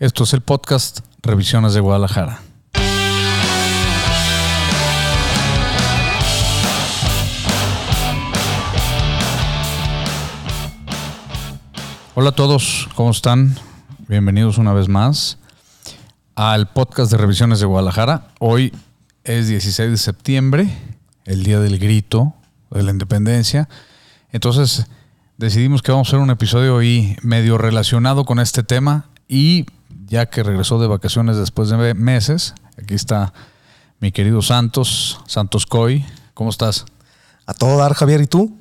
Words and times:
Esto 0.00 0.24
es 0.24 0.32
el 0.32 0.40
podcast 0.40 0.98
Revisiones 1.22 1.72
de 1.72 1.78
Guadalajara. 1.78 2.40
Hola 12.16 12.30
a 12.30 12.32
todos, 12.32 12.88
¿cómo 12.96 13.12
están? 13.12 13.54
Bienvenidos 14.08 14.58
una 14.58 14.72
vez 14.72 14.88
más 14.88 15.38
al 16.34 16.72
podcast 16.72 17.12
de 17.12 17.18
Revisiones 17.18 17.60
de 17.60 17.66
Guadalajara. 17.66 18.32
Hoy 18.40 18.72
es 19.22 19.46
16 19.46 19.92
de 19.92 19.96
septiembre, 19.96 20.76
el 21.24 21.44
día 21.44 21.60
del 21.60 21.78
grito 21.78 22.34
de 22.72 22.82
la 22.82 22.90
independencia. 22.90 23.68
Entonces 24.32 24.88
decidimos 25.36 25.82
que 25.82 25.92
vamos 25.92 26.08
a 26.08 26.10
hacer 26.10 26.18
un 26.18 26.30
episodio 26.30 26.74
hoy 26.74 27.16
medio 27.22 27.58
relacionado 27.58 28.24
con 28.24 28.40
este 28.40 28.64
tema 28.64 29.06
y 29.28 29.66
ya 30.06 30.26
que 30.26 30.42
regresó 30.42 30.78
de 30.78 30.86
vacaciones 30.86 31.36
después 31.36 31.68
de 31.68 31.94
meses. 31.94 32.54
Aquí 32.80 32.94
está 32.94 33.32
mi 34.00 34.12
querido 34.12 34.42
Santos, 34.42 35.20
Santos 35.26 35.66
Coy. 35.66 36.04
¿Cómo 36.34 36.50
estás? 36.50 36.84
A 37.46 37.54
todo 37.54 37.76
dar, 37.78 37.94
Javier, 37.94 38.20
¿y 38.20 38.26
tú? 38.26 38.56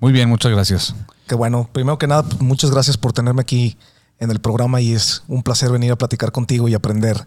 Muy 0.00 0.12
bien, 0.12 0.28
muchas 0.28 0.52
gracias. 0.52 0.94
Qué 1.26 1.34
bueno. 1.34 1.68
Primero 1.72 1.98
que 1.98 2.06
nada, 2.06 2.22
pues, 2.22 2.40
muchas 2.40 2.70
gracias 2.70 2.96
por 2.96 3.12
tenerme 3.12 3.42
aquí 3.42 3.76
en 4.18 4.30
el 4.30 4.40
programa 4.40 4.80
y 4.80 4.92
es 4.92 5.22
un 5.28 5.42
placer 5.42 5.70
venir 5.70 5.92
a 5.92 5.96
platicar 5.96 6.32
contigo 6.32 6.68
y 6.68 6.74
aprender 6.74 7.26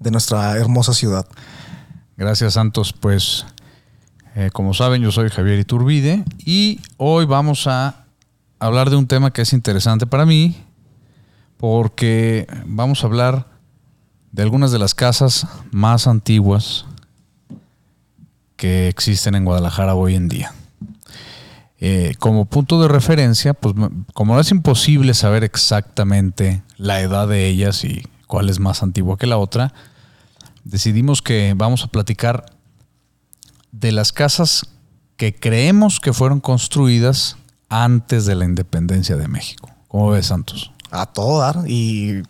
de 0.00 0.10
nuestra 0.10 0.56
hermosa 0.56 0.94
ciudad. 0.94 1.26
Gracias, 2.16 2.54
Santos. 2.54 2.92
Pues, 2.92 3.46
eh, 4.34 4.50
como 4.52 4.74
saben, 4.74 5.02
yo 5.02 5.12
soy 5.12 5.28
Javier 5.30 5.58
Iturbide 5.58 6.24
y 6.38 6.80
hoy 6.96 7.26
vamos 7.26 7.66
a 7.66 8.06
hablar 8.58 8.90
de 8.90 8.96
un 8.96 9.06
tema 9.06 9.32
que 9.32 9.42
es 9.42 9.52
interesante 9.52 10.06
para 10.06 10.26
mí 10.26 10.63
porque 11.56 12.46
vamos 12.66 13.02
a 13.02 13.06
hablar 13.06 13.46
de 14.32 14.42
algunas 14.42 14.72
de 14.72 14.78
las 14.78 14.94
casas 14.94 15.46
más 15.70 16.06
antiguas 16.06 16.86
que 18.56 18.88
existen 18.88 19.34
en 19.34 19.44
Guadalajara 19.44 19.94
hoy 19.94 20.14
en 20.14 20.28
día. 20.28 20.52
Eh, 21.78 22.14
como 22.18 22.46
punto 22.46 22.80
de 22.80 22.88
referencia, 22.88 23.54
pues 23.54 23.74
como 24.14 24.40
es 24.40 24.50
imposible 24.50 25.14
saber 25.14 25.44
exactamente 25.44 26.62
la 26.76 27.00
edad 27.00 27.28
de 27.28 27.46
ellas 27.46 27.84
y 27.84 28.06
cuál 28.26 28.48
es 28.48 28.58
más 28.58 28.82
antigua 28.82 29.18
que 29.18 29.26
la 29.26 29.36
otra, 29.36 29.74
decidimos 30.64 31.22
que 31.22 31.52
vamos 31.56 31.84
a 31.84 31.88
platicar 31.88 32.46
de 33.70 33.92
las 33.92 34.12
casas 34.12 34.66
que 35.16 35.34
creemos 35.34 36.00
que 36.00 36.12
fueron 36.12 36.40
construidas 36.40 37.36
antes 37.68 38.26
de 38.26 38.34
la 38.34 38.44
independencia 38.44 39.16
de 39.16 39.28
México. 39.28 39.70
¿Cómo 39.88 40.10
ves, 40.10 40.26
Santos? 40.26 40.73
A 40.94 41.06
todo 41.06 41.40
dar 41.40 41.64
y 41.66 42.22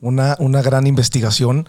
una, 0.00 0.36
una 0.38 0.62
gran 0.62 0.86
investigación. 0.86 1.68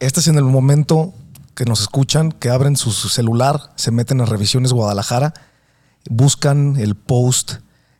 Este 0.00 0.20
es 0.20 0.28
en 0.28 0.36
el 0.36 0.44
momento 0.44 1.14
que 1.54 1.64
nos 1.64 1.80
escuchan, 1.80 2.30
que 2.30 2.50
abren 2.50 2.76
su, 2.76 2.92
celular, 2.92 3.72
se 3.76 3.90
meten 3.90 4.20
a 4.20 4.26
Revisiones 4.26 4.72
Guadalajara, 4.72 5.34
buscan 6.08 6.76
el 6.76 6.94
post, 6.94 7.54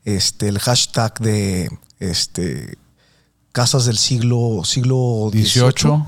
este, 0.04 0.48
el 0.48 0.58
hashtag 0.58 1.18
de 1.18 1.68
este, 1.98 2.78
casas 3.52 3.84
del 3.86 3.98
siglo, 3.98 4.62
siglo 4.64 5.30
XVIII. 5.32 6.04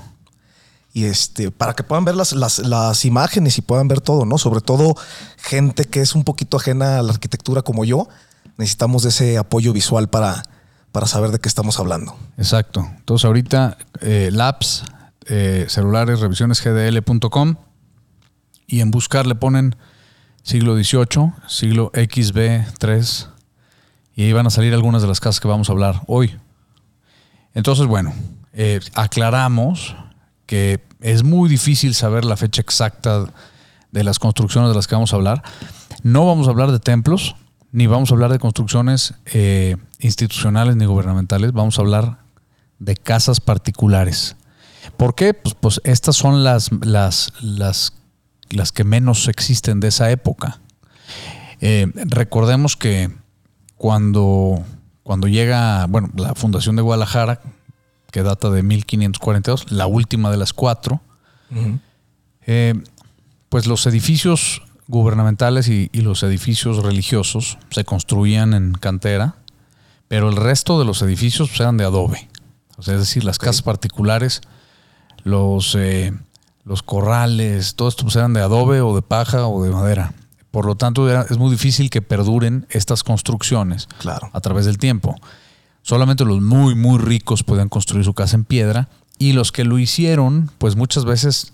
Y 0.92 1.05
este, 1.05 1.50
para 1.50 1.75
que 1.75 1.84
puedan 1.84 2.05
ver 2.05 2.17
las, 2.17 2.33
las, 2.33 2.59
las, 2.59 3.05
imágenes 3.05 3.59
y 3.59 3.62
puedan 3.62 3.87
ver 3.87 4.00
todo, 4.00 4.25
¿no? 4.25 4.39
Sobre 4.39 4.61
todo 4.61 4.97
gente 5.37 5.84
que 5.84 6.00
es 6.00 6.17
un 6.17 6.25
poquito 6.25 6.56
ajena 6.56 6.98
a 6.98 7.03
la 7.03 7.12
arquitectura 7.12 7.62
como 7.62 7.84
yo, 7.84 8.09
necesitamos 8.56 9.05
de 9.05 9.11
ese 9.11 9.39
apoyo 9.39 9.72
visual 9.72 10.09
para, 10.09 10.42
para 10.92 11.06
saber 11.06 11.30
de 11.30 11.38
qué 11.38 11.48
estamos 11.48 11.78
hablando. 11.78 12.16
Exacto. 12.36 12.86
Entonces 12.98 13.24
ahorita 13.24 13.78
eh, 14.00 14.30
labs, 14.33 14.84
eh, 15.27 15.66
celulares, 15.69 16.20
revisiones 16.20 16.62
gdl.com 16.62 17.56
y 18.66 18.80
en 18.80 18.91
buscar 18.91 19.27
le 19.27 19.34
ponen 19.34 19.77
siglo 20.42 20.75
XVIII, 20.75 21.32
siglo 21.47 21.92
XB3 21.92 23.28
y 24.15 24.25
ahí 24.25 24.32
van 24.32 24.47
a 24.47 24.50
salir 24.50 24.75
algunas 24.75 25.03
de 25.03 25.09
las 25.09 25.20
casas 25.20 25.41
que 25.41 25.48
vamos 25.48 25.69
a 25.69 25.72
hablar 25.72 26.03
hoy. 26.06 26.38
Entonces, 27.54 27.86
bueno, 27.86 28.12
eh, 28.53 28.81
aclaramos 28.94 29.97
que 30.47 30.84
es 31.00 31.22
muy 31.22 31.48
difícil 31.48 31.94
saber 31.94 32.25
la 32.25 32.36
fecha 32.36 32.60
exacta 32.60 33.26
de 33.91 34.04
las 34.04 34.19
construcciones 34.19 34.70
de 34.70 34.76
las 34.76 34.86
que 34.86 34.94
vamos 34.94 35.12
a 35.12 35.16
hablar. 35.16 35.42
No 36.03 36.26
vamos 36.26 36.47
a 36.48 36.50
hablar 36.50 36.70
de 36.72 36.78
templos, 36.78 37.36
ni 37.72 37.86
vamos 37.86 38.10
a 38.10 38.14
hablar 38.14 38.32
de 38.32 38.38
construcciones 38.38 39.14
eh, 39.26 39.76
institucionales 39.98 40.76
ni 40.76 40.86
gubernamentales, 40.86 41.53
vamos 41.53 41.78
a 41.78 41.82
hablar 41.82 42.19
de 42.78 42.97
casas 42.97 43.41
particulares. 43.41 44.36
¿Por 44.97 45.14
qué? 45.14 45.34
Pues, 45.34 45.54
pues 45.54 45.80
estas 45.84 46.16
son 46.16 46.42
las, 46.42 46.70
las, 46.84 47.32
las, 47.41 47.92
las, 48.48 48.72
que 48.72 48.84
menos 48.84 49.28
existen 49.28 49.80
de 49.80 49.88
esa 49.88 50.10
época. 50.10 50.60
Eh, 51.60 51.86
recordemos 51.94 52.76
que 52.76 53.10
cuando, 53.76 54.64
cuando 55.03 55.28
llega, 55.28 55.86
bueno, 55.86 56.10
la 56.16 56.34
fundación 56.34 56.76
de 56.76 56.82
Guadalajara, 56.82 57.41
que 58.10 58.22
data 58.22 58.50
de 58.50 58.62
1542, 58.62 59.70
la 59.70 59.86
última 59.86 60.30
de 60.30 60.36
las 60.36 60.53
cuatro, 60.53 61.00
eh, 62.47 62.75
pues 63.48 63.66
los 63.66 63.86
edificios 63.86 64.62
gubernamentales 64.91 65.69
y, 65.69 65.89
los 65.95 66.23
edificios 66.23 66.83
religiosos 66.83 67.59
se 67.71 67.84
construían 67.84 68.53
en 68.55 68.73
cantera, 68.73 69.37
pero 70.09 70.28
el 70.28 70.37
resto 70.37 70.78
de 70.78 70.84
los 70.84 71.01
edificios 71.03 71.49
pues, 71.49 71.61
eran 71.61 71.77
de 71.77 71.84
adobe. 71.84 72.28
O 72.77 72.83
sea, 72.83 72.95
es 72.95 73.01
decir, 73.01 73.25
las 73.25 73.39
casas 73.39 73.62
particulares, 73.62 74.41
los, 75.23 75.75
eh, 75.77 76.12
los 76.65 76.83
corrales, 76.83 77.77
todo 77.77 77.89
esto 77.89 78.03
pues, 78.03 78.17
eran 78.17 78.33
de 78.33 78.41
adobe 78.41 78.81
o 78.81 78.95
de 78.95 79.03
paja 79.03 79.47
o 79.47 79.62
de 79.62 79.71
madera. 79.71 80.12
Por 80.51 80.67
lo 80.67 80.75
tanto, 80.75 81.09
es 81.09 81.39
muy 81.39 81.53
difícil 81.53 81.91
que 81.91 82.03
perduren 82.03 82.67
estas 82.71 83.05
construcciones 83.05 83.87
claro. 83.99 84.31
a 84.33 84.41
través 84.41 84.67
del 84.67 84.78
tiempo. 84.78 85.15
Solamente 85.83 86.25
los 86.25 86.41
muy, 86.41 86.75
muy 86.75 86.99
ricos 86.99 87.45
podían 87.45 87.69
construir 87.69 88.05
su 88.05 88.15
casa 88.15 88.37
en 88.37 88.45
piedra 88.45 88.89
y 89.19 89.33
los 89.33 89.53
que 89.53 89.65
lo 89.65 89.78
hicieron, 89.78 90.51
pues 90.59 90.75
muchas 90.75 91.05
veces 91.05 91.53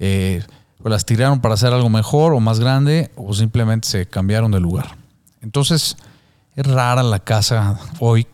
eh, 0.00 0.42
o 0.82 0.88
las 0.88 1.06
tiraron 1.06 1.40
para 1.40 1.54
hacer 1.54 1.72
algo 1.72 1.88
mejor 1.88 2.32
o 2.32 2.40
más 2.40 2.60
grande 2.60 3.10
o 3.16 3.32
simplemente 3.34 3.88
se 3.88 4.06
cambiaron 4.06 4.50
de 4.50 4.60
lugar. 4.60 4.96
Entonces, 5.40 5.96
es 6.54 6.66
rara 6.66 7.02
la 7.02 7.20
casa 7.20 7.78
hoy 7.98 8.26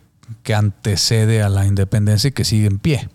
que 0.43 0.53
antecede 0.53 1.41
a 1.41 1.49
la 1.49 1.65
independencia 1.65 2.29
y 2.29 2.31
que 2.31 2.45
sigue 2.45 2.67
en 2.67 2.79
pie. 2.79 3.09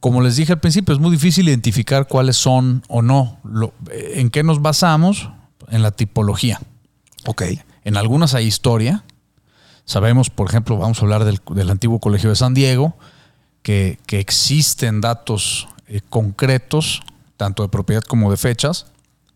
Como 0.00 0.20
les 0.20 0.36
dije 0.36 0.52
al 0.52 0.60
principio, 0.60 0.94
es 0.94 1.00
muy 1.00 1.10
difícil 1.10 1.48
identificar 1.48 2.06
cuáles 2.06 2.36
son 2.36 2.84
o 2.88 3.02
no. 3.02 3.38
¿En 3.90 4.30
qué 4.30 4.44
nos 4.44 4.62
basamos? 4.62 5.30
En 5.68 5.82
la 5.82 5.90
tipología. 5.90 6.60
Ok. 7.26 7.42
En 7.84 7.96
algunas 7.96 8.34
hay 8.34 8.46
historia. 8.46 9.04
Sabemos, 9.84 10.30
por 10.30 10.48
ejemplo, 10.48 10.76
vamos 10.76 10.98
a 10.98 11.02
hablar 11.02 11.24
del, 11.24 11.70
antiguo 11.70 11.98
Colegio 11.98 12.30
de 12.30 12.36
San 12.36 12.54
Diego, 12.54 12.96
que, 13.62 13.98
que 14.06 14.20
existen 14.20 15.00
datos 15.00 15.66
eh, 15.88 16.00
concretos, 16.08 17.02
tanto 17.36 17.62
de 17.62 17.68
propiedad 17.68 18.02
como 18.02 18.30
de 18.30 18.36
fechas, 18.36 18.86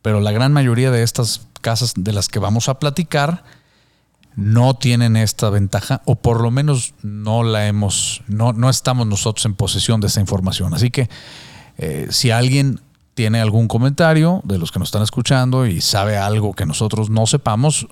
pero 0.02 0.20
la 0.20 0.32
gran 0.32 0.52
mayoría 0.52 0.90
de 0.90 1.02
estas 1.02 1.46
casas 1.60 1.94
de 1.96 2.12
las 2.12 2.28
que 2.28 2.38
vamos 2.38 2.68
a 2.68 2.78
platicar 2.78 3.44
no 4.34 4.74
tienen 4.74 5.16
esta 5.16 5.50
ventaja 5.50 6.02
o 6.04 6.16
por 6.16 6.40
lo 6.40 6.50
menos 6.50 6.94
no 7.02 7.42
la 7.42 7.66
hemos, 7.66 8.22
no, 8.26 8.52
no 8.52 8.70
estamos 8.70 9.06
nosotros 9.06 9.44
en 9.46 9.54
posesión 9.54 10.00
de 10.00 10.06
esta 10.08 10.20
información. 10.20 10.74
Así 10.74 10.90
que 10.90 11.08
eh, 11.78 12.08
si 12.10 12.30
alguien 12.30 12.80
tiene 13.14 13.40
algún 13.40 13.68
comentario 13.68 14.40
de 14.44 14.58
los 14.58 14.72
que 14.72 14.78
nos 14.78 14.88
están 14.88 15.02
escuchando 15.02 15.66
y 15.66 15.80
sabe 15.80 16.16
algo 16.16 16.54
que 16.54 16.66
nosotros 16.66 17.10
no 17.10 17.26
sepamos, 17.26 17.86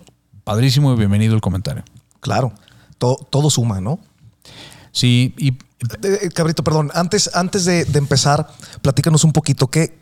padrísimo 0.44 0.92
y 0.92 0.97
bienvenido 0.97 1.34
el 1.34 1.41
comentario. 1.41 1.84
Claro, 2.21 2.53
todo, 2.98 3.16
todo 3.16 3.50
suma, 3.50 3.81
¿no? 3.81 4.00
Sí, 4.92 5.34
y 5.37 5.56
Cabrito, 6.34 6.62
perdón, 6.62 6.91
antes, 6.94 7.30
antes 7.34 7.65
de, 7.65 7.86
empezar, 7.94 8.48
platícanos 8.82 9.24
un 9.24 9.32
poquito, 9.32 9.68
¿qué, 9.68 9.98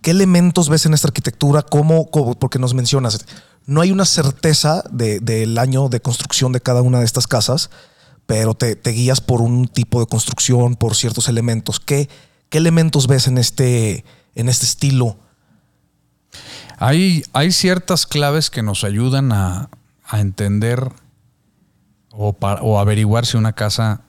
¿qué 0.00 0.10
elementos 0.10 0.68
ves 0.68 0.86
en 0.86 0.94
esta 0.94 1.08
arquitectura? 1.08 1.62
¿Cómo, 1.62 2.10
porque 2.10 2.58
nos 2.58 2.74
mencionas, 2.74 3.24
no 3.66 3.80
hay 3.80 3.92
una 3.92 4.04
certeza 4.04 4.82
del 4.90 5.58
año 5.58 5.88
de 5.88 6.00
construcción 6.00 6.52
de 6.52 6.60
cada 6.60 6.82
una 6.82 6.98
de 6.98 7.04
estas 7.04 7.28
casas, 7.28 7.70
pero 8.26 8.54
te, 8.54 8.74
guías 8.90 9.20
por 9.20 9.40
un 9.40 9.68
tipo 9.68 10.00
de 10.00 10.06
construcción, 10.06 10.74
por 10.74 10.96
ciertos 10.96 11.28
elementos. 11.28 11.78
¿Qué, 11.78 12.08
qué 12.48 12.58
elementos 12.58 13.06
ves 13.06 13.28
en 13.28 13.38
este, 13.38 14.04
en 14.34 14.48
este 14.48 14.66
estilo? 14.66 15.16
Hay, 16.78 17.22
hay 17.32 17.52
ciertas 17.52 18.06
claves 18.06 18.50
que 18.50 18.62
nos 18.62 18.82
ayudan 18.82 19.32
a, 19.32 19.70
entender 20.12 20.92
o, 22.10 22.36
o 22.38 22.78
averiguar 22.78 23.24
si 23.24 23.38
una 23.38 23.54
casa 23.54 24.02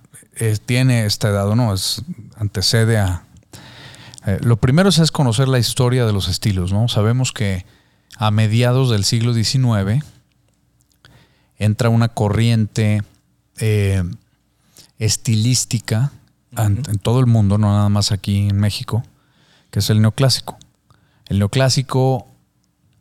tiene 0.66 1.06
esta 1.06 1.30
edad 1.30 1.48
o 1.48 1.56
no, 1.56 1.74
es, 1.74 2.04
antecede 2.38 2.98
a... 2.98 3.26
Eh, 4.26 4.40
lo 4.42 4.58
primero 4.58 4.90
es, 4.90 5.12
conocer 5.12 5.48
la 5.48 5.60
historia 5.60 6.06
de 6.06 6.14
los 6.14 6.28
estilos, 6.28 6.72
¿no? 6.72 6.88
Sabemos 6.88 7.32
que 7.32 7.66
a 8.18 8.32
mediados 8.32 8.90
del 8.90 9.04
siglo 9.04 9.34
XIX 9.34 10.04
entra 11.58 11.90
una 11.90 12.10
corriente 12.10 13.04
eh, 13.58 14.04
estilística 14.98 16.12
en, 16.56 16.84
en 16.88 17.00
todo 17.00 17.20
el 17.20 17.26
mundo, 17.26 17.58
no 17.58 17.68
nada 17.68 17.90
más 17.90 18.12
aquí 18.12 18.50
en 18.50 18.58
México, 18.58 19.04
que 19.72 19.80
es 19.80 19.90
el 19.90 20.02
neoclásico. 20.02 20.58
El 21.28 21.40
neoclásico 21.40 22.28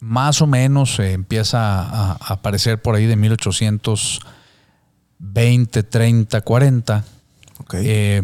más 0.01 0.43
o 0.43 0.49
menos 0.49 0.99
eh, 0.99 1.13
empieza 1.13 1.83
a, 1.83 2.13
a 2.13 2.33
aparecer 2.33 2.83
por 2.83 2.97
ahí 2.97 3.07
de 3.07 3.17
1820, 3.17 5.83
30, 5.85 6.41
40. 6.41 7.05
Eh, 7.75 8.23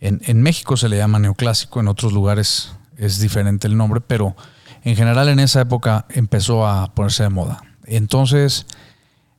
en, 0.00 0.20
en 0.24 0.42
México 0.42 0.76
se 0.76 0.88
le 0.88 0.96
llama 0.96 1.18
neoclásico, 1.18 1.80
en 1.80 1.88
otros 1.88 2.12
lugares 2.12 2.72
es 2.96 3.18
diferente 3.18 3.66
el 3.66 3.76
nombre, 3.76 4.00
pero 4.00 4.36
en 4.84 4.96
general 4.96 5.28
en 5.28 5.40
esa 5.40 5.60
época 5.60 6.06
empezó 6.10 6.66
a 6.66 6.94
ponerse 6.94 7.22
de 7.24 7.30
moda. 7.30 7.62
Entonces, 7.84 8.66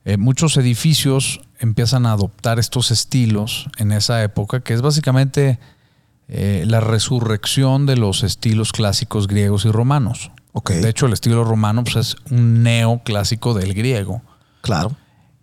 eh, 0.04 0.16
muchos 0.16 0.56
edificios 0.56 1.40
empiezan 1.58 2.06
a 2.06 2.12
adoptar 2.12 2.58
estos 2.58 2.90
estilos 2.90 3.68
en 3.78 3.92
esa 3.92 4.22
época, 4.22 4.60
que 4.60 4.74
es 4.74 4.82
básicamente 4.82 5.58
eh, 6.28 6.64
la 6.66 6.80
resurrección 6.80 7.86
de 7.86 7.96
los 7.96 8.22
estilos 8.22 8.72
clásicos 8.72 9.26
griegos 9.26 9.64
y 9.64 9.70
romanos. 9.70 10.30
De 10.66 10.88
hecho, 10.88 11.06
el 11.06 11.12
estilo 11.12 11.42
romano 11.42 11.82
pues, 11.82 11.96
es 11.96 12.16
un 12.30 12.62
neoclásico 12.62 13.54
del 13.54 13.74
griego. 13.74 14.22
Claro. 14.60 14.92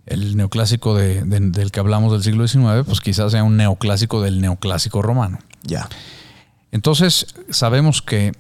El 0.06 0.36
neoclásico 0.36 0.96
de- 0.96 1.24
de- 1.24 1.40
del 1.52 1.72
que 1.72 1.80
hablamos 1.80 2.12
del 2.12 2.24
siglo 2.24 2.48
XIX, 2.48 2.84
pues 2.86 3.00
quizás 3.02 3.32
sea 3.32 3.44
un 3.44 3.58
neoclásico 3.58 4.22
del 4.22 4.42
neoclásico 4.42 5.02
romano. 5.02 5.40
Ya. 5.64 5.88
Entonces, 6.72 7.28
sabemos 7.50 8.02
que 8.02 8.32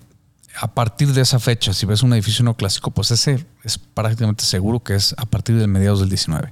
a 0.59 0.73
partir 0.73 1.13
de 1.13 1.21
esa 1.21 1.39
fecha, 1.39 1.73
si 1.73 1.85
ves 1.85 2.03
un 2.03 2.13
edificio 2.13 2.43
neoclásico, 2.43 2.91
pues 2.91 3.11
ese 3.11 3.45
es 3.63 3.77
prácticamente 3.77 4.43
seguro 4.43 4.81
que 4.81 4.95
es 4.95 5.13
a 5.17 5.25
partir 5.25 5.57
de 5.57 5.67
mediados 5.67 5.99
del 5.99 6.09
19. 6.09 6.51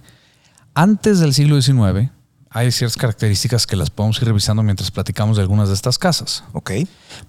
Antes 0.74 1.20
del 1.20 1.34
siglo 1.34 1.62
XIX, 1.62 2.12
hay 2.52 2.72
ciertas 2.72 2.98
características 2.98 3.68
que 3.68 3.76
las 3.76 3.90
podemos 3.90 4.18
ir 4.22 4.28
revisando 4.28 4.64
mientras 4.64 4.90
platicamos 4.92 5.38
de 5.38 5.44
algunas 5.44 5.68
de 5.68 5.74
estas 5.74 5.98
casas. 6.00 6.44
Ok. 6.54 6.72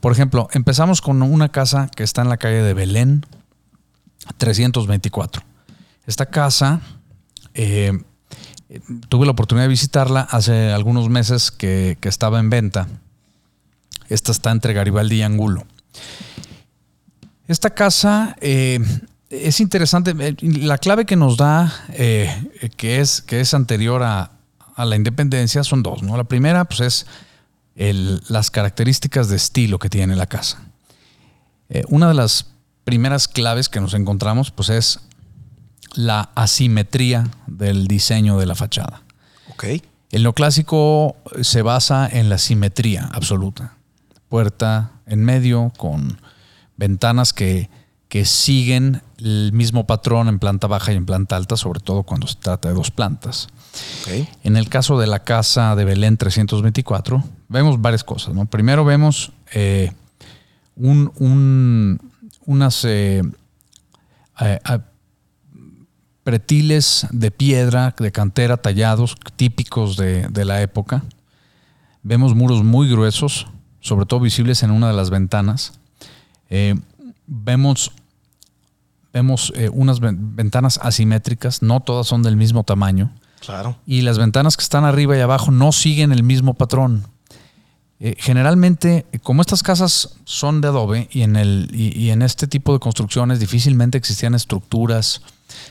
Por 0.01 0.13
ejemplo, 0.13 0.49
empezamos 0.53 1.01
con 1.01 1.23
una 1.23 1.49
casa 1.51 1.89
que 1.95 2.03
está 2.05 2.23
en 2.23 2.29
la 2.29 2.37
calle 2.37 2.63
de 2.63 2.75
Belén, 2.75 3.27
324. 4.39 5.43
Esta 6.07 6.27
casa, 6.27 6.81
eh, 7.55 7.93
tuve 9.09 9.27
la 9.27 9.33
oportunidad 9.33 9.65
de 9.65 9.71
visitarla 9.71 10.21
hace 10.31 10.73
algunos 10.73 11.09
meses 11.09 11.51
que, 11.51 11.99
estaba 12.03 12.39
en 12.41 12.51
venta. 12.51 12.89
Esta 14.09 14.33
está 14.33 14.51
entre 14.51 14.73
Garibaldi 14.73 15.17
y 15.17 15.23
Angulo. 15.23 15.65
Esta 17.49 17.71
casa 17.71 18.37
eh, 18.41 18.81
es 19.29 19.61
interesante. 19.61 20.15
eh, 20.19 20.37
La 20.41 20.79
clave 20.79 21.05
que 21.05 21.17
nos 21.17 21.37
da, 21.37 21.73
que, 21.97 23.01
es, 23.01 23.23
que 23.23 23.41
es 23.41 23.55
anterior 23.55 24.03
a, 24.03 24.33
la 24.77 24.97
independencia, 24.97 25.63
son 25.63 25.83
dos. 25.83 26.03
¿no? 26.03 26.17
La 26.17 26.25
primera, 26.25 26.65
pues 26.65 26.81
es 26.81 27.07
las 28.31 28.51
características 28.51 29.29
de 29.29 29.37
estilo 29.37 29.79
que 29.79 29.91
tiene 29.91 30.17
la 30.17 30.27
casa. 30.27 30.63
Una 31.89 32.09
de 32.09 32.15
las 32.15 32.47
primeras 32.85 33.29
claves 33.29 33.69
que 33.69 33.81
nos 33.81 33.95
encontramos, 33.95 34.51
pues 34.51 34.69
es 34.71 35.01
la 35.95 36.31
asimetría 36.35 37.29
del 37.47 37.87
diseño 37.89 38.39
de 38.39 38.47
la 38.47 38.55
fachada. 38.55 39.03
Ok. 39.53 39.65
El 40.11 40.23
neoclásico 40.23 41.17
se 41.43 41.63
basa 41.63 42.09
en 42.11 42.29
la 42.29 42.39
simetría 42.39 43.09
absoluta. 43.13 43.75
Puerta 44.29 44.93
en 45.07 45.25
medio 45.25 45.73
con 45.77 46.21
ventanas 46.77 47.33
que, 47.33 47.69
que 48.09 48.25
siguen 48.25 49.03
el 49.19 49.53
mismo 49.53 49.87
patrón 49.87 50.29
en 50.29 50.39
planta 50.39 50.67
baja 50.67 50.93
y 50.93 50.97
en 50.97 51.07
planta 51.07 51.37
alta, 51.37 51.57
sobre 51.57 51.81
todo 51.81 52.03
cuando 52.05 52.27
se 52.27 52.37
trata 52.37 52.69
de 52.69 52.75
dos 52.75 52.91
plantas. 52.91 53.49
Ok. 54.03 54.29
En 54.43 54.57
el 54.57 54.69
caso 54.69 54.99
de 54.99 55.07
la 55.07 55.23
casa 55.25 55.77
de 55.77 55.85
Belén 55.85 56.17
324, 56.17 57.23
vemos 57.49 57.81
varias 57.81 58.03
cosas. 58.03 58.35
¿no? 58.35 58.47
Primero 58.47 58.85
vemos 58.85 59.33
eh, 59.53 59.93
un- 60.77 61.13
un- 61.19 62.01
unas 62.47 62.85
eh, 62.85 63.23
eh, 64.41 64.59
pretiles 66.31 67.09
de 67.11 67.33
piedra, 67.33 67.93
de 67.99 68.13
cantera 68.13 68.57
tallados, 68.57 69.17
típicos 69.35 69.97
de, 69.97 70.29
de 70.29 70.45
la 70.45 70.63
época. 70.63 71.03
Vemos 72.05 72.37
muros 72.37 72.63
muy 72.63 72.89
gruesos, 72.89 73.49
sobre 73.81 74.07
todo 74.07 74.21
visibles 74.21 74.63
en 74.63 74.71
una 74.71 74.87
de 74.87 74.95
las 74.95 75.11
ventanas. 75.11 75.73
Eh, 76.49 76.77
vemos 77.27 77.91
vemos 79.13 79.53
eh, 79.57 79.69
unas 79.73 79.99
ven- 79.99 80.37
ventanas 80.37 80.79
asimétricas, 80.81 81.63
no 81.63 81.81
todas 81.81 82.07
son 82.07 82.23
del 82.23 82.37
mismo 82.37 82.63
tamaño. 82.63 83.11
Claro. 83.41 83.77
Y 83.85 84.03
las 84.03 84.17
ventanas 84.19 84.57
que 84.57 84.63
están 84.63 84.85
arriba 84.85 85.17
y 85.17 85.21
abajo 85.21 85.51
no 85.51 85.73
siguen 85.73 86.13
el 86.13 86.23
mismo 86.23 86.55
patrón. 86.55 87.09
Eh, 88.01 88.15
generalmente, 88.19 89.05
como 89.23 89.43
estas 89.43 89.63
casas 89.63 90.17
son 90.25 90.61
de 90.61 90.69
adobe 90.69 91.09
y 91.13 91.23
en, 91.23 91.37
el, 91.37 91.69
y, 91.73 91.97
y 91.99 92.11
en 92.11 92.23
este 92.23 92.47
tipo 92.47 92.73
de 92.73 92.79
construcciones 92.79 93.41
difícilmente 93.41 93.99
existían 93.99 94.35
estructuras 94.35 95.21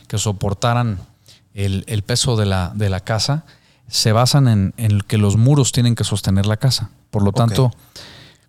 que 0.08 0.18
soportaran 0.20 1.00
el, 1.56 1.84
el 1.88 2.04
peso 2.04 2.38
de 2.38 2.46
la, 2.46 2.72
de 2.76 2.90
la 2.90 3.00
casa, 3.00 3.46
se 3.88 4.12
basan 4.12 4.48
en, 4.48 4.74
en 4.78 5.02
que 5.02 5.18
los 5.18 5.38
muros 5.38 5.72
tienen 5.72 5.96
que 5.96 6.04
sostener 6.04 6.46
la 6.46 6.58
casa. 6.58 6.92
Por 7.10 7.24
lo 7.24 7.32
tanto, 7.32 7.74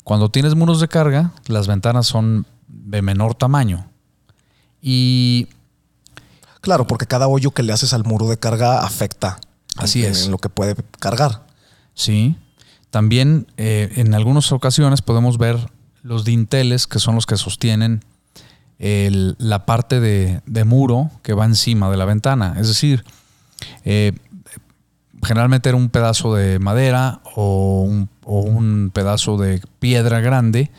cuando 0.04 0.30
tienes 0.30 0.54
muros 0.54 0.80
de 0.80 0.88
carga, 0.88 1.32
las 1.46 1.66
ventanas 1.66 2.06
son 2.06 2.46
de 2.68 3.00
menor 3.00 3.34
tamaño. 3.34 3.86
Y 4.82 5.48
Claro, 6.60 6.86
porque 6.86 7.06
cada 7.06 7.26
hoyo 7.26 7.52
que 7.52 7.62
le 7.62 7.72
haces 7.72 7.92
al 7.94 8.04
muro 8.04 8.28
de 8.28 8.38
carga 8.38 8.82
afecta 8.82 9.40
Así 9.76 10.04
en, 10.04 10.12
es. 10.12 10.26
en 10.26 10.30
lo 10.30 10.38
que 10.38 10.48
puede 10.48 10.76
cargar. 10.98 11.46
Sí. 11.94 12.36
También 12.90 13.46
eh, 13.56 13.92
en 13.96 14.14
algunas 14.14 14.50
ocasiones 14.52 15.02
podemos 15.02 15.38
ver 15.38 15.56
los 16.02 16.24
dinteles, 16.24 16.86
que 16.86 16.98
son 16.98 17.14
los 17.14 17.26
que 17.26 17.36
sostienen 17.36 18.02
el- 18.78 19.36
la 19.38 19.66
parte 19.66 20.00
de, 20.00 20.40
muro 20.64 21.10
que 21.22 21.34
va 21.34 21.44
encima 21.44 21.90
de 21.90 21.96
la 21.96 22.04
ventana. 22.04 22.56
Es 22.58 22.68
decir, 22.68 23.04
eh, 23.84 24.12
generalmente 25.22 25.68
era 25.68 25.76
un 25.76 25.90
pedazo 25.90 26.34
de 26.34 26.58
madera 26.58 27.20
o 27.34 27.82
un 28.24 28.90
pedazo 28.92 29.36
de 29.36 29.62
piedra 29.78 30.20
grande 30.20 30.70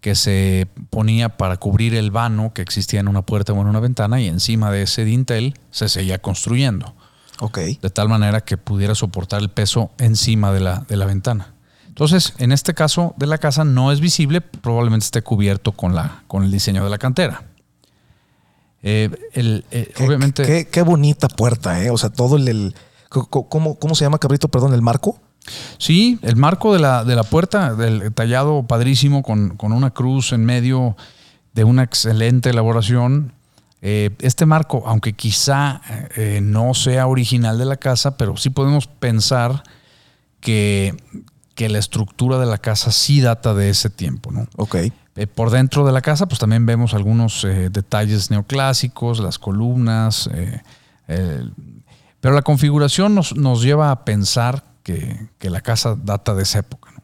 que 0.00 0.14
se 0.14 0.68
ponía 0.90 1.30
para 1.30 1.56
cubrir 1.56 1.94
el 1.94 2.10
vano 2.10 2.52
que 2.54 2.62
existía 2.62 3.00
en 3.00 3.08
una 3.08 3.22
puerta 3.22 3.52
o 3.52 3.60
en 3.60 3.66
una 3.68 3.80
ventana 3.80 4.20
y 4.20 4.28
encima 4.28 4.70
de 4.70 4.82
ese 4.82 5.04
dintel 5.04 5.54
se 5.70 5.88
seguía 5.88 6.18
construyendo 6.18 6.94
De 7.82 7.90
tal 7.90 8.08
manera 8.08 8.40
que 8.42 8.56
pudiera 8.56 8.94
soportar 8.94 9.40
el 9.40 9.50
peso 9.50 9.90
encima 9.98 10.52
de 10.52 10.60
la, 10.60 10.84
de 10.88 10.96
la 10.96 11.06
ventana. 11.06 11.54
Entonces, 11.88 12.34
en 12.38 12.50
este 12.52 12.74
caso 12.74 13.14
de 13.16 13.26
la 13.26 13.38
casa 13.38 13.64
no 13.64 13.92
es 13.92 14.00
visible, 14.00 14.40
probablemente 14.40 15.04
esté 15.04 15.22
cubierto 15.22 15.72
con, 15.72 15.94
la, 15.94 16.24
con 16.26 16.42
el 16.44 16.50
diseño 16.50 16.82
de 16.82 16.90
la 16.90 16.98
cantera. 16.98 17.44
Eh, 18.82 19.10
el- 19.32 19.64
eh, 19.70 19.92
Qué, 19.94 20.06
obviamente, 20.06 20.42
Qué, 20.44 20.68
qué 20.68 20.82
bonita 20.82 21.28
puerta, 21.28 21.82
¿eh? 21.82 21.90
O 21.90 21.96
sea, 21.98 22.10
todo 22.10 22.36
el. 22.36 22.74
¿cómo, 23.08 23.76
¿Cómo 23.78 23.94
se 23.94 24.04
llama, 24.04 24.18
cabrito? 24.18 24.48
Perdón, 24.48 24.74
el 24.74 24.82
marco. 24.82 25.20
sí, 25.78 26.18
el 26.22 26.36
marco 26.36 26.72
de 26.72 26.80
la, 26.80 27.04
de 27.04 27.14
la 27.14 27.22
puerta, 27.22 27.74
del 27.74 28.12
tallado 28.12 28.64
padrísimo 28.64 29.22
con, 29.22 29.56
con 29.56 29.72
una 29.72 29.90
cruz 29.90 30.32
en 30.32 30.44
medio 30.44 30.96
de 31.52 31.62
una 31.64 31.84
excelente 31.84 32.50
elaboración. 32.50 33.33
Eh, 33.86 34.10
este 34.20 34.46
marco, 34.46 34.82
aunque 34.86 35.12
quizá 35.12 35.82
eh, 36.16 36.40
no 36.42 36.72
sea 36.72 37.06
original 37.06 37.58
de 37.58 37.66
la 37.66 37.76
casa, 37.76 38.16
pero 38.16 38.36
sí 38.38 38.48
podemos 38.48 38.86
pensar 38.86 39.62
que, 40.40 40.96
que 41.54 41.68
la 41.68 41.78
estructura 41.78 42.38
de 42.38 42.46
la 42.46 42.58
casa 42.58 42.90
sí 42.92 43.20
data 43.20 43.52
de 43.52 43.70
ese 43.70 43.90
tiempo, 43.90 44.32
¿no? 44.32 44.48
Ok. 44.56 44.76
Eh, 45.16 45.26
por 45.28 45.50
dentro 45.50 45.86
de 45.86 45.92
la 45.92 46.00
casa, 46.00 46.26
pues 46.26 46.40
también 46.40 46.66
vemos 46.66 46.92
algunos 46.92 47.44
eh, 47.44 47.70
detalles 47.70 48.30
neoclásicos, 48.30 49.20
las 49.20 49.38
columnas, 49.38 50.28
eh, 50.32 50.60
pero 52.20 52.34
la 52.34 52.42
configuración 52.42 53.14
nos, 53.14 53.36
nos 53.36 53.62
lleva 53.62 53.90
a 53.90 54.04
pensar 54.04 54.64
que, 54.82 55.28
que 55.38 55.50
la 55.50 55.60
casa 55.60 55.94
data 55.94 56.34
de 56.34 56.42
esa 56.42 56.60
época. 56.60 56.90
¿no? 56.92 57.02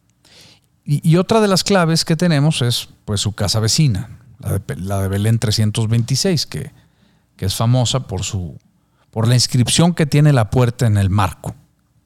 Y, 0.84 1.08
y 1.08 1.16
otra 1.16 1.40
de 1.40 1.48
las 1.48 1.62
claves 1.62 2.04
que 2.04 2.16
tenemos 2.16 2.62
es 2.62 2.88
pues 3.04 3.20
su 3.20 3.32
casa 3.32 3.60
vecina, 3.60 4.19
la 4.40 4.52
de, 4.54 4.60
Pe- 4.60 4.76
la 4.76 5.00
de 5.02 5.08
Belén 5.08 5.38
326, 5.38 6.46
que, 6.46 6.72
que 7.36 7.46
es 7.46 7.54
famosa 7.54 8.00
por, 8.06 8.24
su, 8.24 8.58
por 9.10 9.28
la 9.28 9.34
inscripción 9.34 9.94
que 9.94 10.06
tiene 10.06 10.32
la 10.32 10.50
puerta 10.50 10.86
en 10.86 10.96
el 10.96 11.10
marco. 11.10 11.54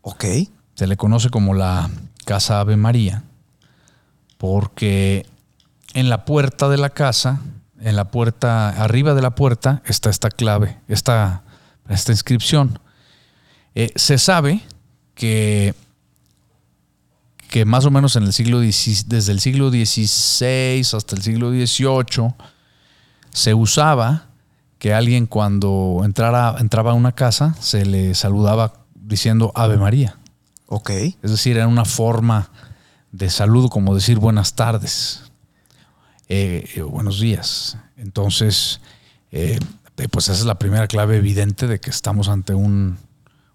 Ok. 0.02 0.24
Se 0.74 0.86
le 0.86 0.96
conoce 0.96 1.30
como 1.30 1.54
la 1.54 1.88
Casa 2.24 2.60
Ave 2.60 2.76
María, 2.76 3.22
porque 4.38 5.26
en 5.94 6.08
la 6.08 6.24
puerta 6.24 6.68
de 6.68 6.78
la 6.78 6.90
casa, 6.90 7.40
en 7.80 7.96
la 7.96 8.10
puerta, 8.10 8.70
arriba 8.70 9.14
de 9.14 9.22
la 9.22 9.34
puerta, 9.34 9.82
está 9.86 10.10
esta 10.10 10.30
clave, 10.30 10.78
esta, 10.88 11.42
esta 11.88 12.12
inscripción. 12.12 12.78
Eh, 13.74 13.92
se 13.96 14.18
sabe 14.18 14.60
que, 15.14 15.74
que 17.54 17.64
más 17.64 17.84
o 17.84 17.90
menos 17.92 18.16
en 18.16 18.24
el 18.24 18.32
siglo 18.32 18.58
XVI, 18.58 19.04
desde 19.06 19.30
el 19.30 19.38
siglo 19.38 19.70
XVI 19.70 20.80
hasta 20.92 21.14
el 21.14 21.22
siglo 21.22 21.50
XVIII, 21.50 22.34
se 23.30 23.54
usaba 23.54 24.26
que 24.80 24.92
alguien 24.92 25.26
cuando 25.26 26.00
entrara, 26.04 26.56
entraba 26.58 26.90
a 26.90 26.94
una 26.94 27.12
casa 27.12 27.54
se 27.60 27.86
le 27.86 28.16
saludaba 28.16 28.84
diciendo 28.96 29.52
Ave 29.54 29.76
María. 29.76 30.18
Ok. 30.66 30.90
Es 30.90 31.30
decir, 31.30 31.56
era 31.56 31.68
una 31.68 31.84
forma 31.84 32.50
de 33.12 33.30
saludo, 33.30 33.68
como 33.68 33.94
decir 33.94 34.18
buenas 34.18 34.56
tardes, 34.56 35.30
eh, 36.28 36.68
eh, 36.74 36.82
buenos 36.82 37.20
días. 37.20 37.78
Entonces, 37.96 38.80
eh, 39.30 39.60
pues 40.10 40.28
esa 40.28 40.40
es 40.40 40.44
la 40.44 40.58
primera 40.58 40.88
clave 40.88 41.18
evidente 41.18 41.68
de 41.68 41.78
que 41.78 41.90
estamos 41.90 42.26
ante 42.26 42.52
un, 42.52 42.98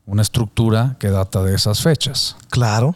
una 0.05 0.21
estructura 0.21 0.95
que 1.01 1.09
data 1.09 1.43
de 1.43 1.53
esas 1.53 1.81
fechas. 1.81 2.37
Claro. 2.49 2.95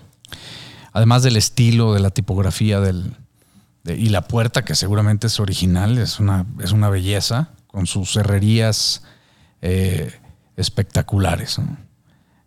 Además 0.94 1.24
del 1.24 1.36
estilo, 1.36 1.94
de 1.94 2.00
la 2.00 2.12
tipografía 2.12 2.80
del, 2.80 3.16
de- 3.84 3.98
y 3.98 4.10
la 4.10 4.22
puerta, 4.28 4.64
que 4.64 4.76
seguramente 4.76 5.28
es 5.28 5.40
original, 5.40 5.98
es 5.98 6.20
una, 6.20 6.46
es 6.62 6.72
una 6.72 6.90
belleza, 6.90 7.50
con 7.68 7.88
sus 7.88 8.16
herrerías 8.16 9.02
eh, 9.62 10.12
espectaculares. 10.56 11.58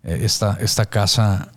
Eh, 0.05 0.21
esta, 0.23 0.57
esta 0.61 0.87
casa, 0.87 1.49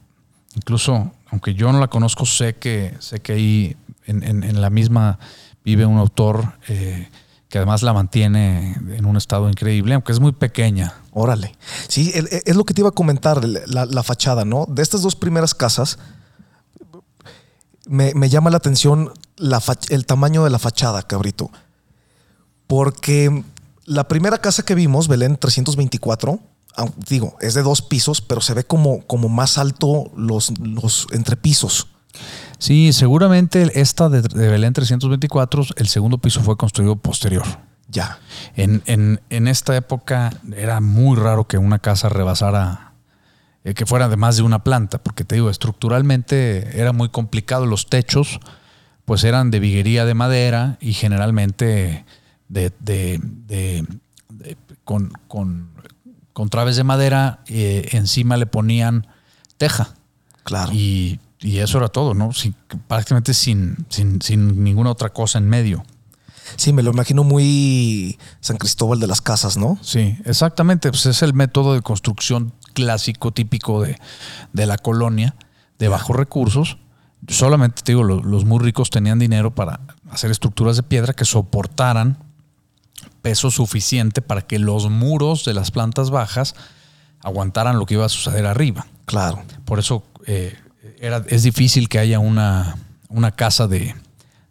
incluso, 0.55 1.11
aunque 1.29 1.53
yo 1.53 1.71
no 1.71 1.79
la 1.79 1.87
conozco, 1.87 2.25
sé 2.25 2.55
que, 2.55 2.95
sé 2.99 3.19
que 3.19 3.33
ahí 3.33 3.77
en, 4.05 4.23
en- 4.23 4.59
la 4.61 4.69
misma 4.71 5.19
vive 5.63 5.85
un 5.85 5.97
autor 5.99 6.53
eh, 6.67 7.07
que 7.49 7.57
además 7.59 7.83
la 7.83 7.93
mantiene 7.93 8.73
en 8.95 9.05
un 9.05 9.17
estado 9.17 9.49
increíble, 9.49 9.93
aunque 9.93 10.11
es 10.11 10.19
muy 10.19 10.31
pequeña. 10.31 10.93
Órale. 11.11 11.55
Sí, 11.87 12.11
el- 12.15 12.27
es 12.31 12.55
lo 12.55 12.63
que 12.63 12.73
te 12.73 12.81
iba 12.81 12.89
a 12.89 12.93
comentar, 12.93 13.43
la 13.45 14.03
fachada, 14.03 14.45
¿no? 14.45 14.65
De 14.67 14.81
estas 14.81 15.01
dos 15.03 15.15
primeras 15.15 15.53
casas, 15.53 15.99
me, 17.89 18.13
me 18.13 18.29
llama 18.29 18.49
la 18.49 18.57
atención 18.57 19.11
la 19.35 19.61
el 19.89 20.05
tamaño 20.05 20.43
de 20.43 20.49
la 20.49 20.59
fachada, 20.59 21.01
cabrito. 21.03 21.49
Porque 22.67 23.43
la 23.85 24.07
primera 24.07 24.37
casa 24.37 24.63
que 24.63 24.75
vimos, 24.75 25.07
Belén 25.07 25.37
324, 25.37 26.39
aun- 26.75 26.93
digo, 27.09 27.35
es 27.41 27.53
de 27.55 27.63
dos 27.63 27.81
pisos, 27.81 28.21
pero 28.21 28.41
se 28.41 28.53
ve 28.53 28.63
como, 28.63 29.01
como 29.07 29.29
más 29.29 29.57
alto 29.57 30.11
los, 30.15 30.57
los 30.59 31.07
entrepisos. 31.11 31.87
Sí, 32.59 32.91
seguramente 32.93 33.79
esta 33.79 34.09
de, 34.09 34.21
de 34.21 34.47
Belén 34.49 34.73
324, 34.73 35.63
el 35.77 35.87
segundo 35.87 36.17
piso 36.19 36.41
fue 36.41 36.57
construido 36.57 36.95
posterior. 36.95 37.45
Ya. 37.87 38.19
En, 38.55 38.83
en- 38.85 39.19
en 39.31 39.47
esta 39.47 39.75
época 39.75 40.31
era 40.55 40.79
muy 40.79 41.17
raro 41.17 41.47
que 41.47 41.57
una 41.57 41.79
casa 41.79 42.09
rebasara, 42.09 42.88
eh, 43.63 43.73
que 43.73 43.85
fuera 43.85 44.07
de 44.09 44.17
más 44.17 44.37
de 44.37 44.43
una 44.43 44.63
planta, 44.63 44.97
porque 45.03 45.23
te 45.25 45.35
digo, 45.35 45.49
estructuralmente 45.49 46.79
era 46.79 46.93
muy 46.93 47.09
complicado. 47.09 47.65
Los 47.65 47.87
techos, 47.87 48.39
pues 49.05 49.23
eran 49.23 49.51
de 49.51 49.59
viguería 49.59 50.05
de 50.05 50.13
madera 50.13 50.77
y 50.81 50.93
generalmente 50.93 52.05
de, 52.47 52.71
de- 52.79 53.19
de- 53.47 53.85
de- 54.29 54.57
con, 54.83 55.11
con- 55.27 55.69
con 56.33 56.49
traves 56.49 56.75
de 56.77 56.83
madera, 56.83 57.39
eh, 57.47 57.89
encima 57.91 58.37
le 58.37 58.45
ponían 58.45 59.07
teja. 59.57 59.93
Claro. 60.43 60.71
Y, 60.73 61.19
y 61.41 61.57
eso 61.57 61.77
era 61.79 61.89
todo, 61.89 62.13
¿no? 62.13 62.31
Sin- 62.33 62.55
prácticamente 62.87 63.33
sin, 63.33 63.85
sin, 63.89 64.21
sin 64.21 64.63
ninguna 64.63 64.91
otra 64.91 65.09
cosa 65.09 65.37
en 65.37 65.49
medio. 65.49 65.83
Sí, 66.55 66.73
me 66.73 66.81
lo 66.81 66.91
imagino 66.91 67.23
muy 67.23 68.17
San 68.39 68.57
Cristóbal 68.57 68.99
de 68.99 69.05
las 69.07 69.21
Casas, 69.21 69.57
¿no? 69.57 69.77
Sí, 69.83 70.17
exactamente. 70.25 70.89
Pues 70.89 71.05
es 71.05 71.21
el 71.21 71.33
método 71.35 71.73
de 71.75 71.81
construcción 71.81 72.53
clásico, 72.73 73.31
típico 73.31 73.81
de, 73.81 73.97
de 74.53 74.65
la 74.65 74.77
colonia, 74.77 75.35
de 75.77 75.87
bajos 75.87 76.15
recursos. 76.15 76.77
Solamente 77.27 77.81
te 77.83 77.91
digo, 77.91 78.03
lo- 78.03 78.23
los, 78.23 78.45
muy 78.45 78.59
ricos 78.59 78.89
tenían 78.89 79.19
dinero 79.19 79.53
para 79.53 79.81
hacer 80.09 80.31
estructuras 80.31 80.75
de 80.77 80.83
piedra 80.83 81.13
que 81.13 81.25
soportaran 81.25 82.17
peso 83.21 83.51
suficiente 83.51 84.21
para 84.21 84.41
que 84.41 84.59
los 84.59 84.89
muros 84.89 85.43
de 85.45 85.53
las 85.53 85.71
plantas 85.71 86.09
bajas 86.09 86.55
aguantaran 87.21 87.77
lo 87.77 87.85
que 87.85 87.95
iba 87.95 88.05
a 88.05 88.09
suceder 88.09 88.45
arriba. 88.45 88.87
Claro. 89.05 89.43
Por 89.65 89.79
eso 89.79 90.03
eh, 90.25 90.57
era, 90.99 91.23
es 91.27 91.43
difícil 91.43 91.89
que 91.89 91.99
haya 91.99 92.19
una, 92.19 92.77
una 93.09 93.31
casa 93.31 93.67
de, 93.67 93.93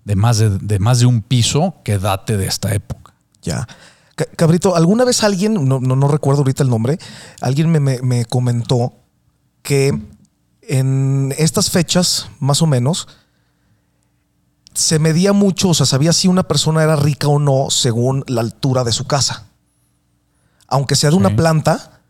de 0.04 0.16
más 0.16 0.38
de, 0.38 0.50
de 0.58 0.78
más 0.78 0.98
de 1.00 1.06
un 1.06 1.22
piso 1.22 1.76
que 1.84 1.98
date 1.98 2.36
de 2.36 2.46
esta 2.46 2.74
época. 2.74 3.14
Ya. 3.42 3.66
Ca- 4.18 4.26
Cabrito, 4.36 4.74
¿alguna 4.74 5.04
vez 5.04 5.22
alguien, 5.22 5.54
no, 5.68 5.78
no, 5.78 5.94
no 5.94 6.08
recuerdo 6.08 6.40
ahorita 6.40 6.64
el 6.64 6.70
nombre, 6.70 6.98
alguien 7.40 7.70
me, 7.70 7.78
me- 7.78 8.02
me 8.02 8.24
comentó 8.24 8.92
que 9.62 9.96
en 10.62 11.32
estas 11.38 11.70
fechas, 11.70 12.28
más 12.40 12.60
o 12.60 12.66
menos, 12.66 13.06
se 14.74 14.98
medía 14.98 15.32
mucho, 15.32 15.68
o 15.68 15.74
sea, 15.74 15.86
sabía 15.86 16.12
si 16.12 16.26
una 16.26 16.42
persona 16.42 16.82
era 16.82 16.96
rica 16.96 17.28
o 17.28 17.38
no 17.38 17.70
según 17.70 18.24
la 18.26 18.40
altura 18.40 18.82
de 18.82 18.90
su 18.92 19.06
casa. 19.06 19.44
Aunque 20.66 20.96
sea 20.96 21.10
de 21.10 21.16
Sí. 21.16 21.20
una 21.20 21.34
planta, 21.36 22.00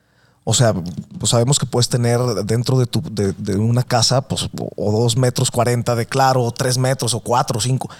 o 0.44 0.54
sea, 0.54 0.72
pues 0.74 1.30
sabemos 1.30 1.58
que 1.58 1.66
puedes 1.66 1.90
tener 1.90 2.18
dentro 2.46 2.78
de, 2.78 2.86
tu, 2.86 3.02
de, 3.02 3.32
de 3.34 3.56
una 3.56 3.82
casa, 3.82 4.22
pues, 4.22 4.48
o, 4.58 4.70
o 4.76 5.02
dos 5.02 5.16
metros 5.18 5.50
cuarenta 5.50 5.94
de 5.94 6.06
claro, 6.06 6.42
o 6.42 6.52
tres 6.52 6.78
metros, 6.78 7.12
o 7.12 7.20
cuatro, 7.20 7.58
o 7.58 7.60
cinco. 7.60 7.90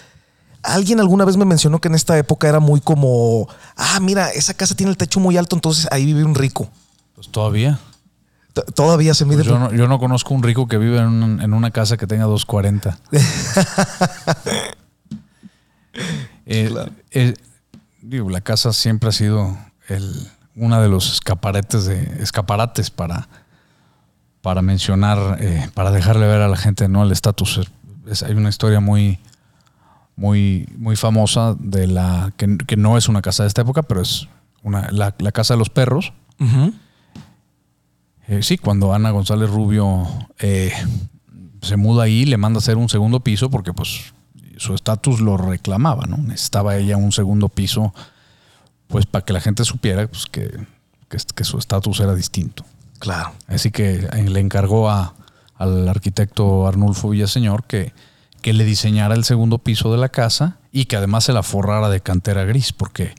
Alguien 0.62 1.00
alguna 1.00 1.24
vez 1.24 1.36
me 1.36 1.44
mencionó 1.44 1.80
que 1.80 1.88
en 1.88 1.94
esta 1.94 2.18
época 2.18 2.48
era 2.48 2.60
muy 2.60 2.80
como, 2.80 3.48
ah, 3.76 3.98
mira, 4.00 4.30
esa 4.30 4.54
casa 4.54 4.74
tiene 4.74 4.90
el 4.90 4.96
techo 4.96 5.20
muy 5.20 5.36
alto, 5.36 5.54
entonces 5.56 5.86
ahí 5.90 6.04
vive 6.06 6.24
un 6.24 6.34
rico. 6.34 6.68
Pues 7.14 7.28
todavía. 7.28 7.78
T- 8.52 8.62
Todavía 8.74 9.14
se 9.14 9.24
mide. 9.24 9.38
Pues 9.38 9.48
yo, 9.48 9.58
no, 9.58 9.72
yo 9.72 9.86
no 9.88 9.98
conozco 9.98 10.34
un 10.34 10.42
rico 10.42 10.66
que 10.66 10.78
vive 10.78 10.98
en, 10.98 11.06
un- 11.22 11.40
en 11.40 11.54
una 11.54 11.70
casa 11.70 11.96
que 11.96 12.06
tenga 12.06 12.24
240. 12.24 12.98
Eh, 16.46 16.68
Claro. 16.70 16.92
eh, 17.10 17.34
digo, 18.02 18.30
la 18.30 18.40
casa 18.40 18.72
siempre 18.72 19.08
ha 19.08 19.12
sido 19.12 19.56
el, 19.88 20.28
una 20.54 20.80
de 20.80 20.88
los 20.88 21.12
escaparates 21.12 21.84
de 21.86 22.22
escaparates 22.22 22.90
para, 22.90 23.28
para 24.42 24.62
mencionar, 24.62 25.38
eh, 25.40 25.68
para 25.74 25.90
dejarle 25.90 26.26
ver 26.26 26.40
a 26.40 26.48
la 26.48 26.56
gente 26.56 26.88
no 26.88 27.02
el 27.02 27.12
estatus. 27.12 27.58
Es- 27.58 27.68
es- 28.10 28.22
hay 28.22 28.34
una 28.34 28.48
historia 28.48 28.80
muy, 28.80 29.18
muy, 30.18 30.68
muy 30.76 30.96
famosa 30.96 31.54
de 31.60 31.87
la 31.87 32.32
que, 32.37 32.58
que 32.58 32.76
no 32.76 32.98
es 32.98 33.08
una 33.08 33.22
casa 33.22 33.44
de 33.44 33.48
esta 33.48 33.62
época, 33.62 33.84
pero 33.84 34.02
es 34.02 34.28
una, 34.64 34.90
la, 34.90 35.14
la 35.18 35.32
casa 35.32 35.54
de 35.54 35.58
los 35.58 35.70
perros. 35.70 36.12
Eh, 38.26 38.42
sí, 38.42 38.58
cuando 38.58 38.92
Ana 38.92 39.10
González 39.10 39.48
Rubio 39.48 40.06
eh, 40.40 40.72
se 41.62 41.76
muda 41.76 42.02
ahí, 42.02 42.25
le 42.25 42.37
manda 42.37 42.58
a 42.58 42.60
hacer 42.60 42.76
un 42.76 42.88
segundo 42.88 43.20
piso 43.20 43.48
porque 43.48 43.72
pues 43.72 44.12
su 44.56 44.75
estatus 44.75 45.20
lo 45.20 45.37
reclamaba, 45.37 46.06
¿no? 46.06 46.16
Necesitaba 46.16 46.76
ella 46.76 46.96
un 46.96 47.12
segundo 47.12 47.48
piso 47.48 47.94
pues 48.88 49.06
para 49.06 49.25
que 49.25 49.32
la 49.32 49.40
gente 49.40 49.64
supiera 49.64 50.08
pues, 50.08 50.26
que, 50.26 50.50
que, 51.08 51.18
que 51.32 51.44
su 51.44 51.58
estatus 51.58 52.00
era 52.00 52.14
distinto. 52.16 52.64
Claro. 52.98 53.32
Así 53.46 53.70
que 53.70 54.08
eh, 54.12 54.28
le 54.28 54.40
encargó 54.40 54.90
a, 54.90 55.14
al 55.54 55.88
arquitecto 55.88 56.66
Arnulfo 56.66 57.10
Villaseñor 57.10 57.64
que, 57.64 57.92
que 58.40 58.52
le 58.52 58.64
diseñara 58.64 59.14
el 59.14 59.25
segundo 59.25 59.59
piso 59.59 59.92
de 59.92 59.99
la 59.99 60.09
casa 60.09 60.59
y 60.73 60.87
que 60.87 60.97
además 60.97 61.25
se 61.25 61.33
la 61.33 61.42
forrara 61.42 61.88
de 61.88 62.00
cantera 62.00 62.45
gris 62.45 62.73
porque 62.73 63.14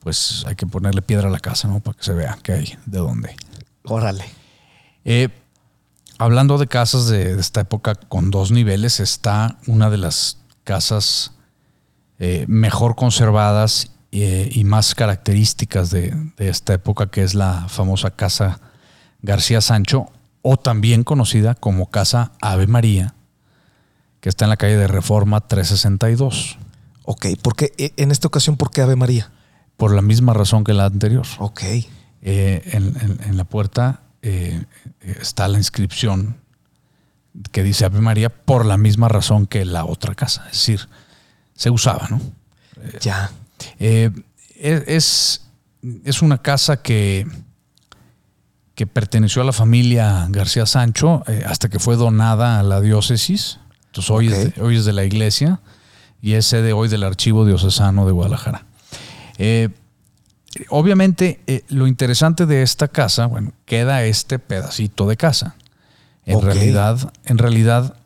pues 0.00 0.44
hay 0.46 0.54
que 0.54 0.66
ponerle 0.66 1.02
piedra 1.02 1.28
a 1.28 1.30
la 1.30 1.40
casa, 1.40 1.68
¿no? 1.68 1.80
Para 1.80 1.96
que 1.96 2.04
se 2.04 2.14
vea 2.14 2.38
que 2.42 2.52
hay 2.52 2.78
de 2.86 2.98
dónde. 2.98 3.36
Órale. 3.84 4.24
Eh, 5.04 5.28
hablando 6.18 6.58
de 6.58 6.66
casas 6.66 7.08
de, 7.08 7.34
de 7.34 7.40
esta 7.40 7.60
época 7.60 7.94
con 7.94 8.30
dos 8.30 8.50
niveles, 8.50 9.00
está 9.00 9.58
una 9.66 9.90
de 9.90 9.98
las 9.98 10.38
casas 10.64 11.32
eh, 12.18 12.44
mejor 12.48 12.96
conservadas 12.96 13.90
eh, 14.10 14.48
y 14.52 14.64
más 14.64 14.94
características 14.94 15.90
de, 15.90 16.14
de 16.36 16.48
esta 16.48 16.74
época, 16.74 17.10
que 17.10 17.22
es 17.22 17.34
la 17.34 17.66
famosa 17.68 18.10
casa 18.10 18.60
García 19.22 19.60
Sancho, 19.60 20.06
o 20.42 20.56
también 20.56 21.04
conocida 21.04 21.54
como 21.54 21.90
Casa 21.90 22.32
Ave 22.40 22.66
María, 22.66 23.14
que 24.20 24.28
está 24.28 24.44
en 24.44 24.50
la 24.50 24.56
calle 24.56 24.76
de 24.76 24.88
Reforma 24.88 25.40
362, 25.40 26.58
Ok, 27.04 27.26
porque 27.40 27.72
en 27.96 28.10
esta 28.10 28.28
ocasión, 28.28 28.56
¿por 28.58 28.70
qué 28.70 28.82
Ave 28.82 28.96
María? 28.96 29.30
por 29.78 29.94
la 29.94 30.02
misma 30.02 30.34
razón 30.34 30.64
que 30.64 30.74
la 30.74 30.86
anterior. 30.86 31.24
Ok. 31.38 31.62
Eh, 31.62 31.88
en, 32.72 32.96
en- 33.00 33.20
en 33.24 33.36
la 33.36 33.44
puerta 33.44 34.00
eh, 34.22 34.64
está 35.00 35.46
la 35.46 35.56
inscripción 35.58 36.36
que 37.52 37.62
dice 37.62 37.84
Ave 37.84 38.00
María 38.00 38.28
por 38.28 38.66
la 38.66 38.76
misma 38.76 39.08
razón 39.08 39.46
que 39.46 39.64
la 39.64 39.84
otra 39.84 40.14
casa. 40.16 40.44
Es 40.46 40.54
decir, 40.58 40.88
se 41.54 41.70
usaba, 41.70 42.08
¿no? 42.10 42.20
Ya. 43.00 43.30
Eh, 43.78 44.10
es, 44.56 45.42
es 46.04 46.20
una 46.22 46.42
casa 46.42 46.82
que, 46.82 47.26
que 48.74 48.86
perteneció 48.88 49.42
a 49.42 49.44
la 49.44 49.52
familia 49.52 50.26
García 50.28 50.66
Sancho 50.66 51.22
eh, 51.28 51.44
hasta 51.46 51.68
que 51.68 51.78
fue 51.78 51.94
donada 51.96 52.58
a 52.58 52.62
la 52.64 52.80
diócesis. 52.80 53.60
Entonces 53.88 54.10
hoy, 54.10 54.28
es 54.28 54.54
de, 54.54 54.62
hoy 54.62 54.76
es 54.76 54.84
de 54.84 54.92
la 54.92 55.04
iglesia 55.04 55.60
y 56.20 56.34
es 56.34 56.46
sede 56.46 56.72
hoy 56.72 56.88
del 56.88 57.02
Archivo 57.02 57.44
Diocesano 57.44 58.06
de 58.06 58.12
Guadalajara. 58.12 58.64
Eh, 59.38 59.68
obviamente, 60.68 61.40
eh, 61.46 61.62
lo 61.68 61.86
interesante 61.86 62.46
de 62.46 62.62
esta 62.62 62.88
casa, 62.88 63.26
bueno, 63.26 63.52
queda 63.64 64.04
este 64.04 64.38
pedacito 64.38 65.08
de 65.08 65.16
casa. 65.16 65.54
En 66.26 66.42
realidad, 66.42 67.12
en 67.24 67.38
realidad, 67.38 67.96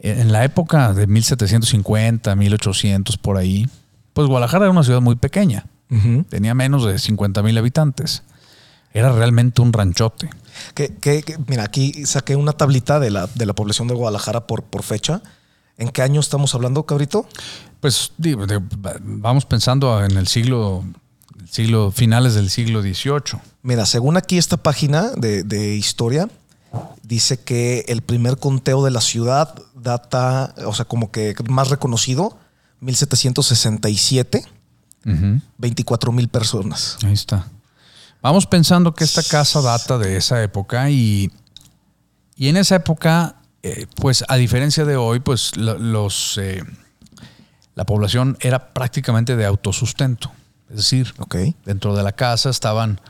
eh, 0.00 0.16
en 0.18 0.32
la 0.32 0.44
época 0.44 0.92
de 0.92 1.06
1750, 1.06 2.34
1800, 2.34 3.16
por 3.18 3.36
ahí, 3.36 3.68
pues 4.12 4.26
Guadalajara 4.26 4.64
era 4.64 4.72
una 4.72 4.82
ciudad 4.82 5.00
muy 5.00 5.16
pequeña. 5.16 5.66
Tenía 6.28 6.52
menos 6.52 6.84
de 6.84 6.98
50 6.98 7.44
mil 7.44 7.56
habitantes. 7.56 8.24
Era 8.92 9.12
realmente 9.12 9.60
un 9.62 9.72
ranchote. 9.72 10.30
Que, 10.74 10.94
que- 10.94 11.22
que- 11.22 11.38
mira, 11.46 11.64
aquí 11.64 12.06
saqué 12.06 12.34
una 12.36 12.52
tablita 12.52 12.98
de 12.98 13.10
la, 13.10 13.26
de 13.34 13.46
la 13.46 13.52
población 13.54 13.88
de 13.88 13.94
Guadalajara 13.94 14.46
por, 14.46 14.62
por 14.64 14.82
fecha. 14.82 15.22
¿En 15.78 15.90
qué 15.90 16.00
año 16.02 16.20
estamos 16.20 16.54
hablando, 16.54 16.84
cabrito? 16.84 17.26
Pues 17.80 18.12
digo, 18.16 18.46
de- 18.46 18.60
vamos 19.02 19.44
pensando 19.44 20.02
en 20.02 20.16
el 20.16 20.26
siglo, 20.26 20.82
siglo 21.50 21.90
finales 21.92 22.34
del 22.34 22.48
siglo 22.48 22.80
XVIII. 22.80 23.38
Mira, 23.62 23.84
según 23.84 24.16
aquí 24.16 24.38
esta 24.38 24.56
página 24.56 25.10
de, 25.10 25.42
de 25.42 25.74
historia, 25.76 26.30
dice 27.02 27.38
que 27.38 27.84
el 27.88 28.00
primer 28.02 28.38
conteo 28.38 28.82
de 28.84 28.90
la 28.90 29.00
ciudad 29.02 29.54
data, 29.74 30.54
o 30.66 30.72
sea, 30.74 30.86
como 30.86 31.10
que 31.10 31.34
más 31.50 31.68
reconocido, 31.68 32.38
1767, 32.80 34.44
Ujú. 35.04 35.40
24 35.58 36.12
mil 36.12 36.28
personas. 36.28 36.96
Ahí 37.04 37.12
está. 37.12 37.46
Vamos 38.26 38.44
pensando 38.48 38.92
que 38.92 39.04
esta 39.04 39.22
casa 39.22 39.60
data 39.62 39.98
de 39.98 40.16
esa 40.16 40.42
época 40.42 40.90
y, 40.90 41.30
y 42.34 42.48
en 42.48 42.56
esa 42.56 42.74
época, 42.74 43.36
eh, 43.62 43.86
pues 43.94 44.24
a 44.26 44.34
diferencia 44.34 44.84
de 44.84 44.96
hoy, 44.96 45.20
pues 45.20 45.56
lo- 45.56 45.78
los, 45.78 46.36
eh, 46.38 46.60
la 47.76 47.86
población 47.86 48.36
era 48.40 48.72
prácticamente 48.74 49.36
de 49.36 49.44
autosustento. 49.46 50.32
Es 50.70 50.76
decir, 50.78 51.14
dentro 51.64 51.94
de 51.94 52.02
la 52.02 52.10
casa 52.10 52.50
estaban 52.50 53.00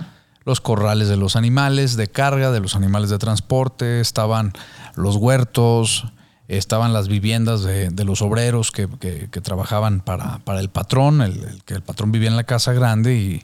los 0.45 0.61
corrales 0.61 1.09
de 1.09 1.17
los 1.17 1.35
animales 1.35 1.97
de 1.97 2.09
carga, 2.09 2.51
de 2.51 2.61
los 2.61 2.77
animales 2.77 3.09
de 3.09 3.17
transporte, 3.17 4.03
estaban 4.03 4.53
los 4.97 5.17
huertos, 5.17 6.05
estaban 6.47 6.93
las 6.93 7.09
viviendas 7.09 7.63
de, 7.63 7.89
de 7.89 8.05
los 8.05 8.21
obreros 8.21 8.71
que, 8.71 8.87
que- 9.01 9.31
que 9.31 9.41
trabajaban 9.41 10.03
para, 10.03 10.41
para 10.41 10.61
el 10.61 10.69
patrón, 10.69 11.23
el, 11.23 11.43
el 11.43 11.65
que 11.65 11.73
el 11.73 11.83
patrón 11.83 12.13
vivía 12.13 12.29
en 12.29 12.37
la 12.37 12.45
casa 12.45 12.75
grande 12.75 13.17
y, 13.17 13.43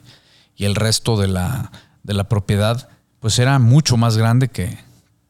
y 0.63 0.65
el 0.65 0.75
resto 0.75 1.17
de 1.19 1.27
la, 1.27 1.71
de 2.03 2.13
la 2.13 2.23
propiedad, 2.29 2.87
pues 3.19 3.37
era 3.37 3.59
mucho 3.59 3.97
más 3.97 4.15
grande 4.15 4.47
que, 4.47 4.77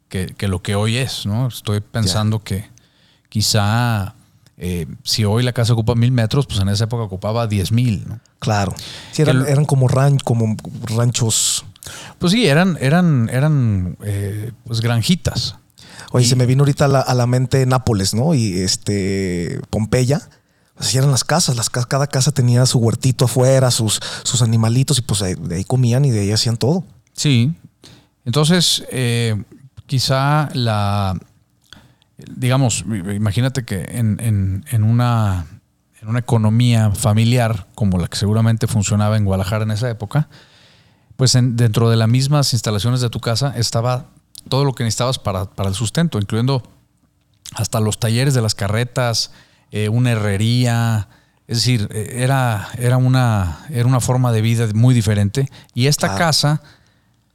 que- 0.09 0.27
que 0.37 0.47
lo 0.47 0.61
que 0.61 0.75
hoy 0.75 0.97
es, 0.97 1.25
¿no? 1.25 1.47
Estoy 1.47 1.79
pensando 1.81 2.43
que 2.43 2.69
quizá 3.29 4.13
eh, 4.57 4.85
si 5.03 5.25
hoy 5.25 5.41
la 5.43 5.53
casa 5.53 5.73
ocupa 5.73 5.95
mil 5.95 6.11
metros, 6.11 6.45
pues 6.45 6.59
en 6.59 6.69
esa 6.69 6.83
época 6.83 7.03
ocupaba 7.03 7.47
diez 7.47 7.71
mil, 7.71 8.05
¿no? 8.07 8.19
Claro. 8.39 8.75
Sí, 9.11 9.23
eran, 9.23 9.45
eran 9.47 9.65
como, 9.65 9.87
ran, 9.87 10.19
como 10.19 10.55
ranchos. 10.85 11.65
Pues 12.19 12.31
sí, 12.33 12.45
eran, 12.47 12.77
eran, 12.79 13.29
eran 13.33 13.97
eh, 14.03 14.51
pues 14.65 14.81
granjitas. 14.81 15.55
Oye, 16.11 16.25
Y- 16.25 16.29
se 16.29 16.35
me 16.35 16.45
vino 16.45 16.61
ahorita 16.61 16.85
a 16.85 16.89
la, 16.89 16.99
a 17.01 17.13
la 17.15 17.25
mente 17.25 17.65
Nápoles, 17.65 18.13
¿no? 18.13 18.35
Y 18.35 18.59
este 18.59 19.59
Pompeya. 19.71 20.21
Así 20.87 20.99
las 20.99 21.23
casas, 21.23 21.55
las, 21.55 21.69
ca- 21.69 21.85
cada 21.85 22.07
casa 22.07 22.31
tenía 22.31 22.65
su 22.65 22.79
huertito 22.79 23.25
afuera, 23.25 23.71
sus, 23.71 23.99
sus 24.23 24.41
animalitos, 24.41 24.97
y 24.99 25.01
pues 25.01 25.19
de, 25.21 25.55
ahí 25.55 25.63
comían 25.63 26.05
y 26.05 26.11
de 26.11 26.21
ahí 26.21 26.31
hacían 26.31 26.57
todo. 26.57 26.83
Sí. 27.13 27.53
Entonces, 28.25 28.83
eh, 28.91 29.41
quizá 29.85 30.49
la, 30.53 31.17
digamos, 32.35 32.85
imagínate 32.87 33.63
que 33.65 33.83
en, 33.91 34.19
en- 34.19 34.65
en 34.71 34.83
una, 34.83 35.45
en 36.01 36.07
una 36.07 36.19
economía 36.19 36.91
familiar 36.91 37.67
como 37.75 37.97
la 37.97 38.07
que 38.07 38.17
seguramente 38.17 38.67
funcionaba 38.67 39.17
en 39.17 39.25
Guadalajara 39.25 39.63
en 39.63 39.71
esa 39.71 39.89
época, 39.89 40.29
pues 41.15 41.35
en- 41.35 41.55
dentro 41.55 41.89
de 41.89 41.95
las 41.97 42.07
mismas 42.09 42.53
instalaciones 42.53 43.01
de 43.01 43.09
tu 43.09 43.19
casa 43.19 43.53
estaba 43.57 44.07
todo 44.49 44.65
lo 44.65 44.73
que 44.73 44.83
necesitabas 44.83 45.19
para, 45.19 45.45
para 45.45 45.69
el 45.69 45.75
sustento, 45.75 46.17
incluyendo 46.19 46.63
hasta 47.55 47.79
los 47.79 47.99
talleres 47.99 48.33
de 48.33 48.41
las 48.41 48.55
carretas, 48.55 49.31
eh, 49.73 49.89
una 49.89 50.11
herrería. 50.11 51.09
Es 51.47 51.57
decir, 51.57 51.89
eh, 51.91 52.19
era, 52.23 52.69
era, 52.77 52.95
una, 52.97 53.65
era 53.69 53.85
una 53.85 53.99
forma 53.99 54.31
de 54.31 54.41
vida 54.41 54.65
muy 54.73 54.93
diferente. 54.95 55.49
Y 55.73 55.87
esta 55.87 56.07
Claro. 56.07 56.19
casa, 56.19 56.61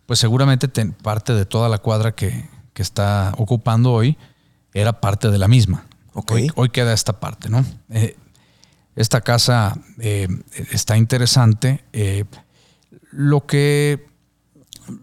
pues 0.07 0.19
seguramente 0.21 0.69
ten- 0.69 0.93
parte 0.93 1.35
de 1.35 1.45
toda 1.45 1.69
la 1.69 1.79
cuadra 1.79 2.13
que, 2.15 2.49
que 2.73 2.81
está 2.83 3.35
ocupando 3.37 3.93
hoy, 3.93 4.17
era 4.73 5.01
parte 5.01 5.31
de 5.31 5.39
la 5.39 5.49
misma. 5.49 5.85
Ok. 6.15 6.31
Hoy, 6.33 6.51
hoy 6.55 6.69
queda 6.71 6.93
esta 6.95 7.21
parte, 7.21 7.49
¿no? 7.51 7.65
Eh, 7.91 8.17
esta 8.97 9.21
casa 9.21 9.77
eh, 9.99 10.29
está 10.71 10.97
interesante. 10.97 11.85
Eh, 11.93 12.25
lo 13.13 13.47
que 13.47 14.07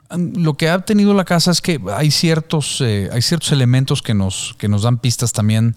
lo 0.10 0.56
que 0.56 0.70
ha 0.70 0.80
tenido 0.84 1.14
la 1.14 1.26
casa 1.26 1.52
es 1.52 1.62
que 1.62 1.80
hay 1.94 2.10
ciertos, 2.10 2.82
hay 2.82 3.22
ciertos 3.22 3.52
elementos 3.52 4.02
que 4.02 4.14
nos, 4.16 4.56
que 4.58 4.68
nos 4.68 4.82
dan 4.82 4.98
pistas 4.98 5.32
también 5.32 5.76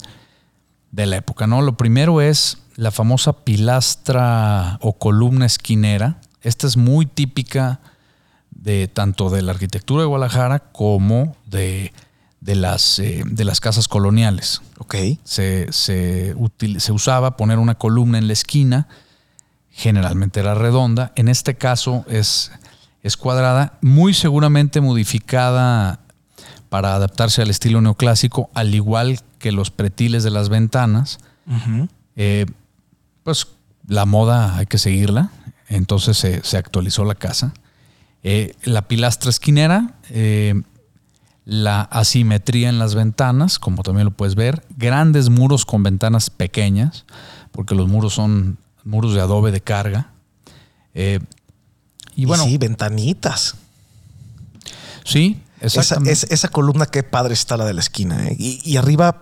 de 0.93 1.07
la 1.07 1.17
época, 1.17 1.47
¿no? 1.47 1.63
Lo 1.63 1.77
primero 1.77 2.21
es 2.21 2.59
la 2.77 2.91
famosa 2.91 3.33
pilastra 3.45 4.79
o 4.81 4.99
columna 4.99 5.47
esquinera. 5.47 6.21
Esta 6.43 6.67
es 6.67 6.77
muy 6.77 7.07
típica 7.07 7.81
de 8.51 8.89
tanto 8.89 9.31
de 9.31 9.43
la 9.43 9.53
arquitectura 9.53 10.03
de 10.03 10.07
Guadalajara 10.09 10.59
como 10.61 11.37
de, 11.47 11.93
de 12.41 12.55
las, 12.55 12.99
eh, 12.99 13.23
de 13.27 13.45
las 13.45 13.61
casas 13.61 13.87
coloniales 13.89 14.63
Ok. 14.79 14.95
se, 15.25 15.73
se 15.73 16.35
util- 16.37 16.79
se 16.81 16.93
usaba 16.93 17.37
poner 17.37 17.59
una 17.59 17.75
columna 17.77 18.19
en 18.19 18.27
la 18.27 18.33
esquina, 18.33 18.89
generalmente 19.71 20.41
era 20.41 20.55
redonda, 20.55 21.13
en 21.17 21.29
este 21.29 21.55
caso 21.57 22.05
es, 22.09 22.51
es 23.03 23.17
cuadrada, 23.17 23.79
muy 23.81 24.13
seguramente 24.15 24.81
modificada 24.81 26.01
para 26.69 26.95
adaptarse 26.95 27.43
al 27.43 27.51
estilo 27.51 27.81
neoclásico, 27.81 28.51
al 28.55 28.75
igual 28.75 29.21
que 29.39 29.53
los 29.53 29.71
pretiles 29.71 30.23
de 30.25 30.31
las 30.31 30.49
ventanas. 30.49 31.19
Eh, 32.17 32.47
pues 33.23 33.47
la 33.87 34.05
moda 34.05 34.57
hay 34.57 34.67
que 34.67 34.79
seguirla, 34.79 35.31
entonces 35.69 36.19
se, 36.19 36.43
se 36.45 36.57
actualizó 36.57 37.05
la 37.05 37.15
casa. 37.15 37.55
Eh, 38.23 38.55
la 38.65 38.83
pilastra 38.83 39.31
esquinera, 39.31 39.95
eh, 40.11 40.61
la 41.45 41.83
asimetría 41.83 42.69
en 42.69 42.79
las 42.79 42.95
ventanas, 42.95 43.59
como 43.59 43.83
también 43.83 44.07
lo 44.07 44.11
puedes 44.11 44.35
ver, 44.35 44.65
grandes 44.77 45.31
muros 45.31 45.65
con 45.65 45.83
ventanas 45.83 46.29
pequeñas, 46.29 47.05
porque 47.53 47.75
los 47.75 47.89
muros 47.89 48.15
son 48.15 48.59
muros 48.85 49.15
de 49.15 49.21
adobe 49.21 49.53
de 49.53 49.61
carga. 49.61 50.11
Eh, 50.95 51.21
y 52.17 52.25
bueno, 52.25 52.45
sí, 52.45 52.51
sí, 52.51 52.59
ventanitas. 52.59 53.55
Esa, 55.61 55.99
es- 56.07 56.25
esa 56.31 56.49
columna, 56.49 56.87
qué 56.87 57.03
padre 57.03 57.35
está 57.35 57.57
la 57.57 57.65
de 57.65 57.75
la 57.75 57.81
esquina. 57.81 58.29
¿eh? 58.29 58.37
Y, 58.39 58.61
y 58.65 58.77
arriba 58.77 59.21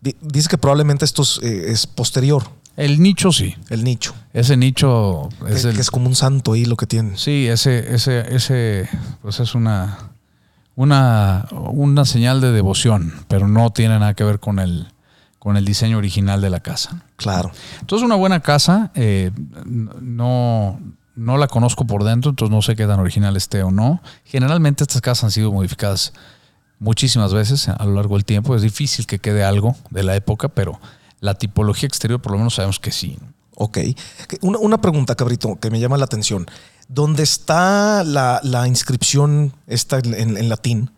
di- 0.00 0.16
dice 0.20 0.48
que 0.48 0.58
probablemente 0.58 1.04
esto 1.04 1.22
es, 1.22 1.40
eh, 1.42 1.70
es 1.72 1.86
posterior, 1.86 2.44
el 2.76 3.00
nicho 3.02 3.32
sí, 3.32 3.54
el 3.68 3.84
nicho. 3.84 4.14
ese 4.32 4.56
nicho 4.56 5.28
es 5.48 5.62
que, 5.62 5.68
el, 5.70 5.74
que 5.74 5.80
es 5.82 5.90
como 5.90 6.06
un 6.06 6.14
santo 6.14 6.52
ahí 6.54 6.64
lo 6.64 6.76
que 6.76 6.86
tiene. 6.86 7.16
Sí, 7.18 7.46
ese, 7.48 7.94
ese, 7.94 8.34
ese, 8.34 8.88
pues 9.22 9.40
es 9.40 9.54
una, 9.54 9.98
una, 10.76 11.46
una 11.52 12.04
señal 12.04 12.40
de 12.40 12.52
devoción, 12.52 13.12
pero 13.28 13.48
no 13.48 13.70
tiene 13.70 13.98
nada 13.98 14.14
que 14.14 14.24
ver 14.24 14.40
con 14.40 14.58
el, 14.60 14.86
con 15.38 15.56
el 15.56 15.64
diseño 15.64 15.98
original 15.98 16.40
de 16.40 16.48
la 16.50 16.60
casa. 16.60 17.02
Claro. 17.16 17.50
Entonces, 17.80 18.04
una 18.06 18.14
buena 18.14 18.40
casa, 18.40 18.92
eh, 18.94 19.30
no, 20.00 20.80
no 21.20 21.36
la 21.36 21.46
conozco 21.48 21.86
por 21.86 22.04
dentro, 22.04 22.30
entonces 22.30 22.54
no 22.54 22.62
sé 22.62 22.74
qué 22.76 22.86
tan 22.86 22.98
original 23.00 23.36
esté 23.36 23.62
o 23.62 23.70
no. 23.70 24.00
Generalmente 24.24 24.84
estas 24.84 25.00
casas 25.02 25.24
han 25.24 25.30
sido 25.30 25.52
modificadas 25.52 26.12
muchísimas 26.78 27.32
veces 27.34 27.68
a 27.68 27.84
lo 27.84 27.94
largo 27.94 28.14
del 28.16 28.24
tiempo. 28.24 28.54
Es 28.56 28.62
difícil 28.62 29.06
que 29.06 29.18
quede 29.18 29.44
algo 29.44 29.76
de 29.90 30.02
la 30.02 30.16
época, 30.16 30.48
pero 30.48 30.80
la 31.20 31.34
tipología 31.34 31.86
exterior 31.86 32.20
por 32.22 32.32
lo 32.32 32.38
menos 32.38 32.54
sabemos 32.54 32.80
que 32.80 32.90
sí. 32.92 33.18
Ok. 33.56 33.78
Una, 34.40 34.58
una 34.58 34.80
pregunta, 34.80 35.14
cabrito, 35.14 35.58
que 35.60 35.70
me 35.70 35.78
llama 35.80 35.98
la 35.98 36.06
atención. 36.06 36.46
¿Dónde 36.88 37.22
está 37.22 38.02
la, 38.04 38.40
la 38.42 38.66
inscripción 38.66 39.52
esta 39.66 39.98
en, 39.98 40.14
en- 40.14 40.36
en 40.38 40.48
latín? 40.48 40.90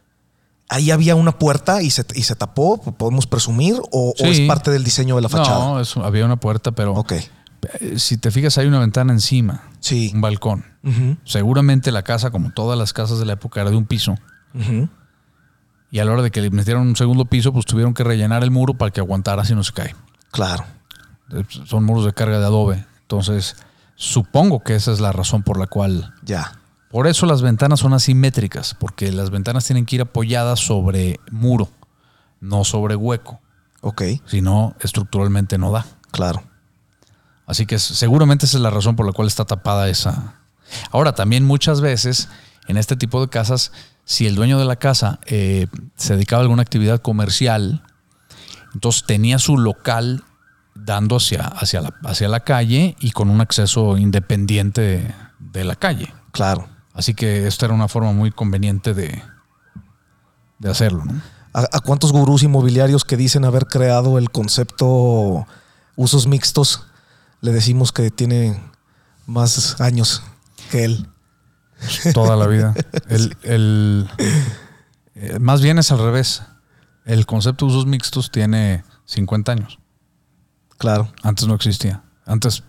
¿Ahí 0.69 0.91
había 0.91 1.17
una 1.17 1.33
puerta 1.39 1.83
y 1.83 1.91
se, 1.91 2.05
y 2.15 2.23
se 2.23 2.35
tapó? 2.37 2.79
¿Podemos 2.81 3.27
presumir? 3.27 3.75
¿O, 3.91 4.15
es 4.17 4.41
parte 4.47 4.71
del 4.71 4.85
diseño 4.85 5.17
de 5.17 5.23
la 5.23 5.29
fachada? 5.29 5.59
No, 5.59 5.81
es- 5.81 5.97
había 5.97 6.25
una 6.25 6.37
puerta, 6.37 6.71
pero 6.73 6.95
Ok. 6.95 7.15
Eh, 7.81 7.99
si 7.99 8.17
te 8.17 8.31
fijas 8.31 8.59
hay 8.59 8.67
una 8.67 8.79
ventana 8.81 9.13
encima, 9.13 9.63
Sí. 9.81 10.11
un 10.15 10.21
balcón. 10.21 10.65
Seguramente 11.25 11.93
la 11.93 12.03
casa, 12.03 12.31
como 12.31 12.51
todas 12.53 12.79
las 12.79 12.93
casas 12.93 13.19
de 13.21 13.25
la 13.27 13.35
época, 13.35 13.61
era 13.61 13.71
de 13.71 13.77
un 13.77 13.87
piso. 13.87 14.17
Y 15.91 15.99
a 15.99 16.05
la 16.05 16.13
hora 16.13 16.23
de 16.23 16.31
que 16.31 16.41
le 16.41 16.51
metieron 16.51 16.87
un 16.89 16.97
segundo 16.97 17.27
piso, 17.27 17.53
pues 17.53 17.67
tuvieron 17.67 17.93
que 17.95 18.03
rellenar 18.05 18.43
el 18.43 18.51
muro 18.51 18.75
para 18.75 18.91
que 18.91 19.01
aguantara 19.01 19.45
si 19.45 19.55
no 19.55 19.63
se 19.63 19.73
cae. 19.73 19.95
Claro. 20.31 20.65
Eh, 21.33 21.45
Son 21.67 21.85
muros 21.85 22.05
de 22.07 22.13
carga 22.15 22.39
de 22.39 22.47
adobe. 22.47 22.85
Entonces, 23.03 23.57
supongo 23.95 24.61
que 24.61 24.75
esa 24.75 24.91
es 24.93 25.01
la 25.01 25.13
razón 25.13 25.43
por 25.43 25.59
la 25.59 25.67
cual. 25.67 26.15
Ya. 26.23 26.53
Por 26.91 27.07
eso 27.07 27.27
las 27.27 27.43
ventanas 27.43 27.81
son 27.81 27.93
asimétricas, 27.95 28.75
porque 28.75 29.13
las 29.13 29.31
ventanas 29.31 29.65
tienen 29.65 29.85
que 29.87 29.97
ir 29.97 30.03
apoyadas 30.03 30.61
sobre 30.61 31.21
muro, 31.31 31.69
no 32.41 32.65
sobre 32.65 32.97
hueco. 32.97 33.41
Ok. 33.83 34.03
Si 34.27 34.41
no, 34.41 34.75
estructuralmente 34.81 35.59
no 35.59 35.73
da. 35.73 35.87
Claro. 36.11 36.43
Así 37.47 37.67
que 37.67 37.79
seguramente 37.79 38.47
esa 38.47 38.59
es 38.59 38.63
la 38.63 38.71
razón 38.71 38.97
por 38.97 39.07
la 39.07 39.13
cual 39.13 39.29
está 39.29 39.45
tapada 39.45 39.89
esa. 39.89 40.37
Ahora, 40.91 41.15
también 41.15 41.45
muchas 41.45 41.81
veces 41.81 42.29
en 42.69 42.77
este 42.77 42.97
tipo 42.97 43.21
de 43.21 43.29
casas, 43.29 43.73
si 44.05 44.27
el 44.27 44.35
dueño 44.35 44.59
de 44.59 44.65
la 44.65 44.77
casa 44.77 45.19
eh, 45.27 45.67
se 45.97 46.15
dedicaba 46.15 46.41
a 46.41 46.45
alguna 46.45 46.63
actividad 46.63 47.01
comercial, 47.01 47.83
entonces 48.75 49.05
tenía 49.05 49.39
su 49.39 49.59
local 49.59 50.25
dando 50.75 51.17
hacia, 51.17 51.43
hacia, 51.43 51.81
la, 51.83 51.95
hacia 52.05 52.29
la 52.29 52.41
calle 52.41 52.97
y 53.01 53.11
con 53.11 53.29
un 53.29 53.41
acceso 53.41 53.99
independiente 53.99 54.81
de, 54.81 55.15
de 55.39 55.65
la 55.65 55.77
calle. 55.77 56.13
Claro. 56.31 56.69
Así 56.95 57.15
que 57.15 57.47
esta 57.47 57.67
era 57.67 57.75
una 57.75 57.89
forma 57.89 58.13
muy 58.13 58.31
conveniente 58.31 58.95
de, 58.95 59.23
de 60.59 60.71
hacerlo. 60.71 61.05
¿no? 61.05 61.21
¿A, 61.53 61.63
a 61.73 61.81
cuántos 61.81 62.13
gurús 62.13 62.43
inmobiliarios 62.43 63.05
que 63.05 63.17
dicen 63.17 63.45
haber 63.45 63.67
creado 63.67 64.19
el 64.19 64.31
concepto 64.31 65.47
usos 65.97 66.27
mixtos 66.27 66.87
le 67.43 67.53
decimos 67.53 67.93
que 67.93 68.11
tiene 68.11 68.59
más 69.27 69.79
años 69.81 70.23
que 70.71 70.85
él? 70.85 71.07
Toda 72.15 72.37
la 72.37 72.47
vida. 72.47 72.75
El, 73.09 73.37
el- 73.43 74.09
eh, 75.15 75.39
más 75.41 75.61
bien 75.61 75.79
es 75.79 75.93
al 75.93 75.99
revés. 75.99 76.43
El 77.05 77.27
concepto 77.27 77.67
de 77.67 77.73
usos 77.73 77.87
mixtos 77.87 78.31
tiene 78.31 78.85
50 79.05 79.53
años. 79.53 79.79
Claro. 80.79 81.13
Antes 81.23 81.47
no 81.49 81.55
existía. 81.55 82.03
Antes 82.25 82.63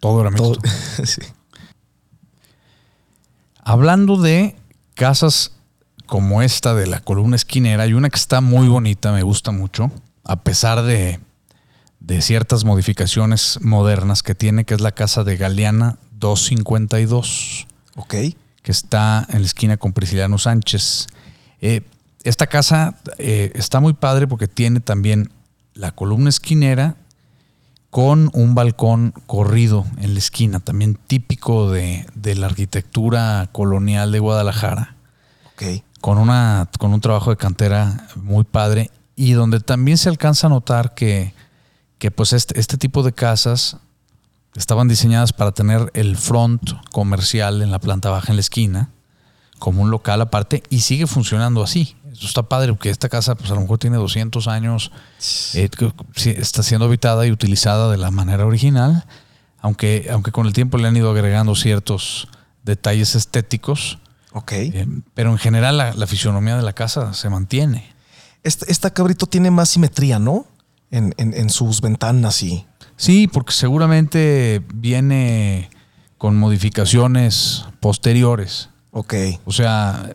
todo 0.00 0.20
era 0.20 0.30
mixto. 0.30 0.52
Todo- 0.54 0.60
sí. 1.04 1.20
Hablando 3.64 4.16
de 4.20 4.56
casas 4.94 5.52
como 6.06 6.42
esta 6.42 6.74
de 6.74 6.86
la 6.86 7.00
columna 7.00 7.36
esquinera, 7.36 7.84
hay 7.84 7.94
una 7.94 8.10
que 8.10 8.16
está 8.16 8.40
muy 8.40 8.68
bonita, 8.68 9.10
me 9.12 9.22
gusta 9.22 9.50
mucho, 9.52 9.90
a 10.22 10.36
pesar 10.42 10.82
de, 10.82 11.18
de 12.06 12.20
ciertas 12.20 12.64
modificaciones 12.64 13.58
modernas 13.62 14.22
que 14.22 14.34
tiene, 14.34 14.64
que 14.64 14.74
es 14.74 14.80
la 14.80 14.92
casa 14.92 15.24
de 15.24 15.36
Galeana 15.38 15.96
252, 16.18 17.66
Ok. 17.96 18.14
que 18.62 18.72
está 18.72 19.26
en 19.30 19.40
la 19.40 19.46
esquina 19.46 19.76
con 19.76 19.92
Prisciliano 19.92 20.36
Sánchez. 20.38 21.06
Eh, 21.60 21.82
esta 22.24 22.46
casa 22.46 22.98
eh, 23.18 23.52
está 23.54 23.80
muy 23.80 23.94
padre 23.94 24.26
porque 24.26 24.48
tiene 24.48 24.80
también 24.80 25.30
la 25.74 25.92
columna 25.92 26.28
esquinera 26.28 26.96
con 27.90 28.30
un 28.34 28.54
balcón 28.54 29.12
corrido 29.26 29.86
en 29.98 30.14
la 30.14 30.18
esquina, 30.18 30.60
también 30.60 30.98
típico 31.06 31.70
de, 31.70 32.06
de 32.14 32.34
la 32.34 32.46
arquitectura 32.46 33.48
colonial 33.52 34.10
de 34.12 34.18
Guadalajara, 34.18 34.96
Ok. 35.54 35.82
con, 36.00 36.18
una, 36.18 36.68
con 36.78 36.92
un 36.92 37.00
trabajo 37.00 37.30
de 37.30 37.36
cantera 37.36 38.08
muy 38.16 38.44
padre 38.44 38.90
y 39.16 39.32
donde 39.32 39.60
también 39.60 39.96
se 39.96 40.08
alcanza 40.08 40.48
a 40.48 40.50
notar 40.50 40.94
que, 40.94 41.32
que 41.98 42.10
pues 42.10 42.32
este, 42.32 42.58
este 42.58 42.76
tipo 42.76 43.02
de 43.02 43.12
casas 43.12 43.76
estaban 44.54 44.88
diseñadas 44.88 45.32
para 45.32 45.52
tener 45.52 45.90
el 45.94 46.16
front 46.16 46.72
comercial 46.92 47.62
en 47.62 47.70
la 47.70 47.78
planta 47.78 48.10
baja 48.10 48.30
en 48.32 48.36
la 48.36 48.40
esquina, 48.40 48.90
como 49.58 49.82
un 49.82 49.90
local 49.90 50.20
aparte, 50.20 50.62
y 50.70 50.80
sigue 50.80 51.06
funcionando 51.06 51.62
así. 51.62 51.96
Eso 52.12 52.26
está 52.26 52.44
padre, 52.44 52.72
porque 52.72 52.90
esta 52.90 53.08
casa 53.08 53.34
pues 53.34 53.50
a 53.50 53.54
lo 53.54 53.60
mejor 53.62 53.78
tiene 53.78 53.96
200 53.96 54.46
años, 54.46 54.92
eh, 55.54 55.68
está 56.36 56.62
siendo 56.62 56.84
habitada 56.86 57.26
y 57.26 57.32
utilizada 57.32 57.90
de 57.90 57.96
la 57.96 58.10
manera 58.12 58.46
original, 58.46 59.04
aunque, 59.60 60.08
aunque 60.12 60.30
con 60.30 60.46
el 60.46 60.52
tiempo 60.52 60.78
le 60.78 60.86
han 60.86 60.96
ido 60.96 61.10
agregando 61.10 61.56
ciertos 61.56 62.28
detalles 62.62 63.14
estéticos, 63.16 63.98
Ok. 64.32 64.52
eh, 64.52 64.86
pero 65.14 65.30
en 65.30 65.38
general 65.38 65.76
la, 65.78 65.94
la 65.94 66.06
fisionomía 66.06 66.56
de 66.56 66.62
la 66.62 66.72
casa 66.72 67.14
se 67.14 67.28
mantiene. 67.30 67.92
Esta 68.42 68.92
cabrito 68.92 69.26
tiene 69.26 69.50
más 69.50 69.70
simetría, 69.70 70.18
¿no? 70.18 70.46
En, 70.90 71.14
en- 71.16 71.34
en 71.34 71.50
sus 71.50 71.80
ventanas 71.80 72.42
y. 72.42 72.66
Sí, 72.96 73.26
porque 73.26 73.52
seguramente 73.52 74.62
viene 74.74 75.68
con 76.18 76.36
modificaciones 76.36 77.64
posteriores. 77.80 78.68
Ok. 78.92 79.14
O 79.44 79.52
sea, 79.52 80.14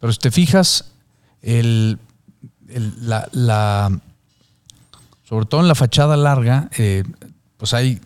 pero 0.00 0.12
si 0.12 0.18
te 0.18 0.30
fijas, 0.32 0.92
el, 1.42 1.98
el- 2.68 3.08
la, 3.08 3.28
la- 3.32 4.00
sobre 5.22 5.46
todo 5.46 5.60
en 5.60 5.68
la 5.68 5.74
fachada 5.76 6.16
larga, 6.16 6.68
eh, 6.76 7.04
pues 7.56 7.72
hay, 7.74 8.00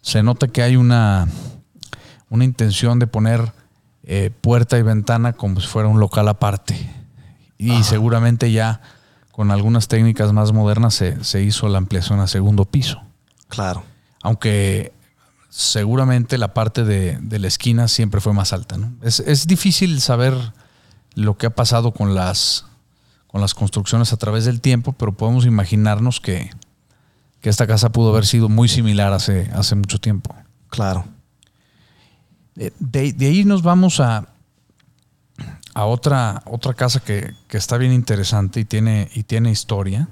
se 0.00 0.22
nota 0.22 0.48
que 0.48 0.62
hay 0.62 0.76
una, 0.76 1.28
una 2.28 2.44
intención 2.44 2.98
de 2.98 3.06
poner 3.06 3.52
eh, 4.04 4.30
puerta 4.40 4.78
y 4.78 4.82
ventana 4.82 5.32
como 5.32 5.60
si 5.60 5.66
fuera 5.66 5.88
un 5.88 6.00
local 6.00 6.28
aparte. 6.28 6.76
Y 7.58 7.84
seguramente 7.84 8.50
ya 8.50 8.80
con 9.32 9.50
algunas 9.50 9.88
técnicas 9.88 10.32
más 10.32 10.52
modernas 10.52 10.94
se, 10.94 11.22
se 11.24 11.42
hizo 11.42 11.68
la 11.68 11.78
ampliación 11.78 12.20
a 12.20 12.26
segundo 12.28 12.64
piso 12.66 13.02
Claro. 13.48 13.82
aunque 14.22 14.92
seguramente 15.50 16.38
la 16.38 16.54
parte 16.54 16.84
de, 16.84 17.18
de 17.20 17.38
la 17.38 17.48
esquina 17.48 17.88
siempre 17.88 18.20
fue 18.20 18.32
más 18.32 18.52
alta. 18.54 18.78
¿no? 18.78 18.92
Es, 19.02 19.20
es 19.20 19.46
difícil 19.46 20.00
saber 20.00 20.34
lo 21.14 21.36
que 21.36 21.46
ha 21.46 21.50
pasado 21.50 21.92
con 21.92 22.14
las, 22.14 22.64
con 23.26 23.40
las 23.42 23.52
construcciones 23.54 24.12
a 24.14 24.16
través 24.16 24.44
del 24.46 24.60
tiempo, 24.62 24.92
pero 24.92 25.12
podemos 25.12 25.44
imaginarnos 25.44 26.20
que, 26.20 26.50
que 27.42 27.50
esta 27.50 27.66
casa 27.66 27.90
pudo 27.92 28.10
haber 28.12 28.24
sido 28.24 28.48
muy 28.48 28.68
similar 28.68 29.12
hace, 29.12 29.50
hace 29.52 29.74
mucho 29.74 29.98
tiempo. 29.98 30.34
Claro. 30.70 31.04
Eh, 32.56 32.70
De, 32.78 33.12
de 33.12 33.26
ahí 33.26 33.44
nos 33.44 33.62
vamos 33.62 34.00
a, 34.00 34.28
a 35.74 35.84
otra, 35.86 36.42
otra 36.46 36.74
casa 36.74 37.00
que, 37.00 37.34
que 37.48 37.56
está 37.56 37.78
bien 37.78 37.92
interesante 37.92 38.60
y 38.60 38.64
tiene, 38.64 39.10
y 39.14 39.22
tiene 39.22 39.50
historia. 39.50 40.08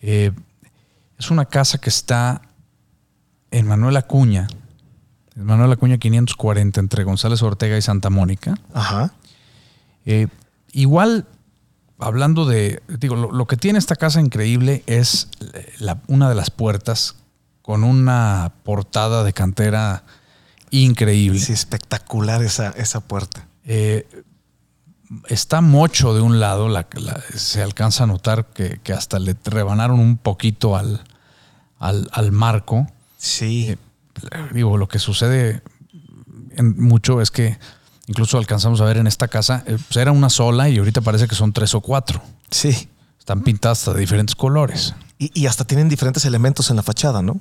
Eh, 0.00 0.32
es 1.18 1.30
una 1.30 1.44
casa 1.46 1.78
que 1.78 1.88
está 1.90 2.42
en 3.50 3.66
Manuel 3.66 3.96
Acuña, 3.96 4.46
en 5.34 5.44
Manuel 5.44 5.72
Acuña 5.72 5.98
540, 5.98 6.80
entre 6.80 7.04
González 7.04 7.42
Ortega 7.42 7.76
y 7.76 7.82
Santa 7.82 8.10
Mónica. 8.10 8.54
Ajá. 8.74 9.12
Eh, 10.04 10.28
igual, 10.72 11.26
hablando 11.98 12.44
de, 12.46 12.82
digo, 13.00 13.16
lo, 13.16 13.32
lo 13.32 13.46
que 13.46 13.56
tiene 13.56 13.78
esta 13.78 13.96
casa 13.96 14.20
increíble 14.20 14.82
es 14.86 15.28
la- 15.78 16.00
una 16.06 16.28
de 16.28 16.34
las 16.34 16.50
puertas 16.50 17.16
con 17.62 17.82
una 17.82 18.52
portada 18.62 19.24
de 19.24 19.32
cantera 19.32 20.04
increíble. 20.70 21.40
Sí, 21.40 21.52
espectacular 21.52 22.42
esa, 22.42 22.68
esa 22.70 23.00
puerta. 23.00 23.46
Eh, 23.64 24.06
está 25.28 25.60
mocho 25.60 26.14
de 26.14 26.20
un 26.20 26.40
lado, 26.40 26.68
la- 26.68 26.86
la- 26.94 27.20
se 27.34 27.62
alcanza 27.62 28.04
a 28.04 28.06
notar 28.06 28.46
que, 28.46 28.80
que 28.82 28.92
hasta 28.92 29.18
le 29.18 29.36
rebanaron 29.44 30.00
un 30.00 30.16
poquito 30.16 30.76
al, 30.76 31.02
al, 31.78 32.08
al 32.12 32.32
marco. 32.32 32.86
Sí. 33.18 33.68
Eh, 33.70 33.76
Digo, 34.52 34.76
lo 34.78 34.88
que 34.88 34.98
sucede 34.98 35.62
en 36.56 36.80
mucho 36.80 37.20
es 37.20 37.30
que 37.30 37.58
incluso 38.06 38.38
alcanzamos 38.38 38.80
a 38.80 38.84
ver 38.84 38.96
en 38.96 39.06
esta 39.06 39.28
casa, 39.28 39.62
eh, 39.66 39.76
pues 39.86 39.96
era 39.96 40.12
una 40.12 40.30
sola 40.30 40.68
y 40.68 40.78
ahorita 40.78 41.00
parece 41.02 41.28
que 41.28 41.34
son 41.34 41.52
tres 41.52 41.74
o 41.74 41.80
cuatro. 41.80 42.22
Sí. 42.50 42.88
Están 43.18 43.42
pintadas 43.42 43.80
hasta 43.80 43.92
de 43.94 44.00
diferentes 44.00 44.34
colores. 44.36 44.94
Y, 45.18 45.30
y 45.38 45.46
hasta 45.46 45.64
tienen 45.64 45.88
diferentes 45.88 46.24
elementos 46.24 46.70
en 46.70 46.76
la 46.76 46.82
fachada, 46.82 47.22
¿no? 47.22 47.40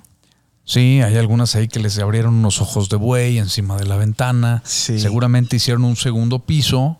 Sí, 0.63 1.01
hay 1.03 1.15
algunas 1.17 1.55
ahí 1.55 1.67
que 1.67 1.79
les 1.79 1.99
abrieron 1.99 2.33
unos 2.33 2.59
ojos 2.59 2.89
de 2.89 2.95
buey 2.95 3.37
encima 3.37 3.77
de 3.77 3.85
la 3.85 3.97
ventana. 3.97 4.63
Sí. 4.65 4.99
Seguramente 4.99 5.57
hicieron 5.57 5.83
un 5.83 5.95
segundo 5.95 6.39
piso, 6.39 6.97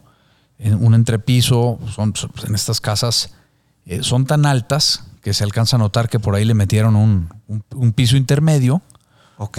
en- 0.60 0.84
un 0.84 0.94
entrepiso. 0.94 1.80
Son, 1.94 2.14
pues, 2.14 2.46
en 2.48 2.56
estas 2.56 2.82
casas 2.82 3.34
eh, 3.86 4.00
son 4.04 4.26
tan 4.26 4.46
altas 4.46 5.04
que 5.22 5.34
se 5.34 5.44
alcanza 5.44 5.76
a 5.76 5.80
notar 5.80 6.08
que 6.10 6.20
por 6.20 6.36
ahí 6.36 6.46
le 6.46 6.54
metieron 6.54 6.96
un, 6.96 7.30
un- 7.48 7.64
un 7.74 7.94
piso 7.94 8.16
intermedio 8.18 8.82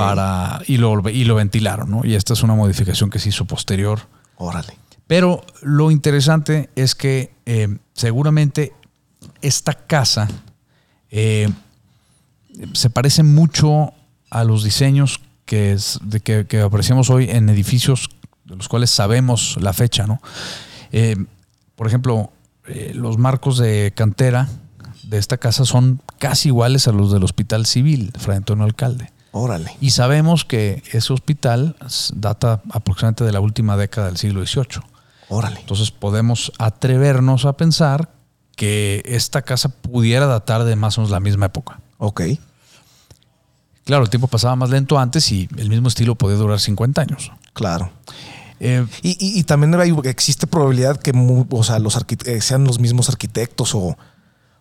para 0.03 0.61
y 0.67 0.77
lo, 0.79 1.09
y 1.11 1.25
lo 1.25 1.35
ventilaron, 1.35 1.91
¿no? 1.91 2.05
Y 2.05 2.15
esta 2.15 2.33
es 2.33 2.43
una 2.43 2.55
modificación 2.55 3.11
que 3.11 3.19
se 3.19 3.29
hizo 3.31 3.45
posterior. 3.45 4.01
Órale. 4.37 4.77
Pero 5.07 5.45
lo 5.63 5.91
interesante 5.91 6.71
es 6.77 6.95
que 6.95 7.33
eh, 7.47 7.79
seguramente 7.95 8.73
esta 9.43 9.75
casa 9.75 10.29
eh, 11.11 11.49
se 12.73 12.91
parece 12.91 13.23
mucho 13.23 13.93
a 14.31 14.45
los 14.45 14.65
diseños 14.65 15.21
que, 15.45 15.73
es- 15.73 15.99
de 16.03 16.21
que, 16.21 16.47
que 16.47 16.61
apreciamos 16.61 17.11
hoy 17.11 17.29
en 17.31 17.49
edificios 17.49 18.09
de 18.45 18.57
los 18.57 18.69
cuales 18.69 18.91
sabemos 18.91 19.57
la 19.61 19.73
fecha, 19.73 20.07
¿no? 20.07 20.21
Eh, 20.93 21.17
por 21.75 21.87
ejemplo, 21.87 22.31
eh, 22.67 22.93
los 22.95 23.19
marcos 23.19 23.59
de 23.59 23.93
cantera 23.95 24.49
de 25.05 25.19
esta 25.19 25.37
casa 25.39 25.65
son 25.65 26.01
casi 26.19 26.49
iguales 26.49 26.89
a 26.89 26.93
los 26.93 27.13
del 27.13 27.25
Hospital 27.25 27.67
Civil 27.67 28.13
Fray 28.19 28.39
Antonio 28.39 28.65
Alcalde. 28.65 29.13
Órale. 29.33 29.77
Y 29.81 29.91
sabemos 29.91 30.45
que 30.45 30.83
ese 30.93 31.13
hospital 31.13 31.77
data 32.15 32.63
aproximadamente 32.71 33.25
de 33.25 33.33
la 33.33 33.41
última 33.41 33.77
década 33.77 34.07
del 34.07 34.17
siglo 34.17 34.45
XVIII. 34.45 34.83
Órale. 35.29 35.61
Entonces 35.61 35.91
podemos 35.91 36.53
atrevernos 36.59 37.45
a 37.45 37.57
pensar 37.57 38.11
que 38.57 39.03
esta 39.05 39.43
casa 39.43 39.69
pudiera 39.69 40.27
datar 40.27 40.65
de 40.65 40.75
más 40.75 40.97
o 40.97 41.03
menos 41.03 41.11
la 41.11 41.21
misma 41.21 41.47
época. 41.47 41.81
Ok. 41.99 42.23
Claro, 43.85 44.03
el 44.03 44.11
tiempo 44.11 44.27
pasaba 44.27 44.57
más 44.57 44.71
lento 44.71 44.99
antes 44.99 45.31
y 45.31 45.49
el 45.59 45.69
mismo 45.69 45.89
estilo 45.89 46.17
podía 46.17 46.37
durar 46.37 46.59
50 46.59 47.03
años. 47.03 47.31
Claro. 47.53 47.93
Eh, 48.61 48.87
Y, 49.03 49.11
y- 49.11 49.39
y 49.39 49.43
también 49.45 49.75
hay- 49.75 49.95
existe 50.05 50.47
probabilidad 50.47 50.97
que 50.99 51.13
o 51.51 51.63
sea, 51.65 51.79
los 51.79 51.97
eh, 52.25 52.41
sean 52.41 52.65
los 52.65 52.79
mismos 52.81 53.09
arquitectos 53.09 53.75
o... 53.75 53.97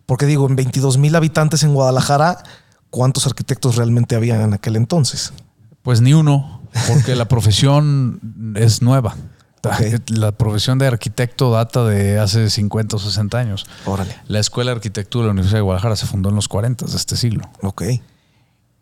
Porque 0.05 0.25
digo, 0.25 0.47
en 0.47 0.55
22 0.55 0.97
mil 0.97 1.15
habitantes 1.15 1.63
en 1.63 1.73
Guadalajara, 1.73 2.43
¿cuántos 2.89 3.25
arquitectos 3.25 3.75
realmente 3.75 4.15
había 4.15 4.41
en 4.41 4.53
aquel 4.53 4.75
entonces? 4.75 5.33
pues 5.81 6.01
ni 6.01 6.13
uno, 6.13 6.61
porque 6.87 7.15
la 7.15 7.25
profesión 7.27 8.19
es 8.55 8.81
nueva. 8.81 9.15
La 10.09 10.31
profesión 10.31 10.77
de 10.77 10.85
arquitecto 10.85 11.49
data 11.51 11.83
de 11.85 12.19
hace 12.19 12.51
50 12.51 12.97
o 12.97 12.99
60 12.99 13.37
años. 13.39 13.65
Órale. 13.85 14.15
La 14.27 14.39
Escuela 14.39 14.69
de 14.71 14.75
Arquitectura 14.75 15.23
de 15.23 15.27
la 15.29 15.31
Universidad 15.31 15.57
de 15.57 15.63
Guadalajara 15.63 15.95
se 15.95 16.05
fundó 16.05 16.29
en 16.29 16.35
los 16.35 16.47
40 16.47 16.85
de 16.85 16.95
este 16.95 17.15
siglo. 17.17 17.49
Ok. 17.63 17.83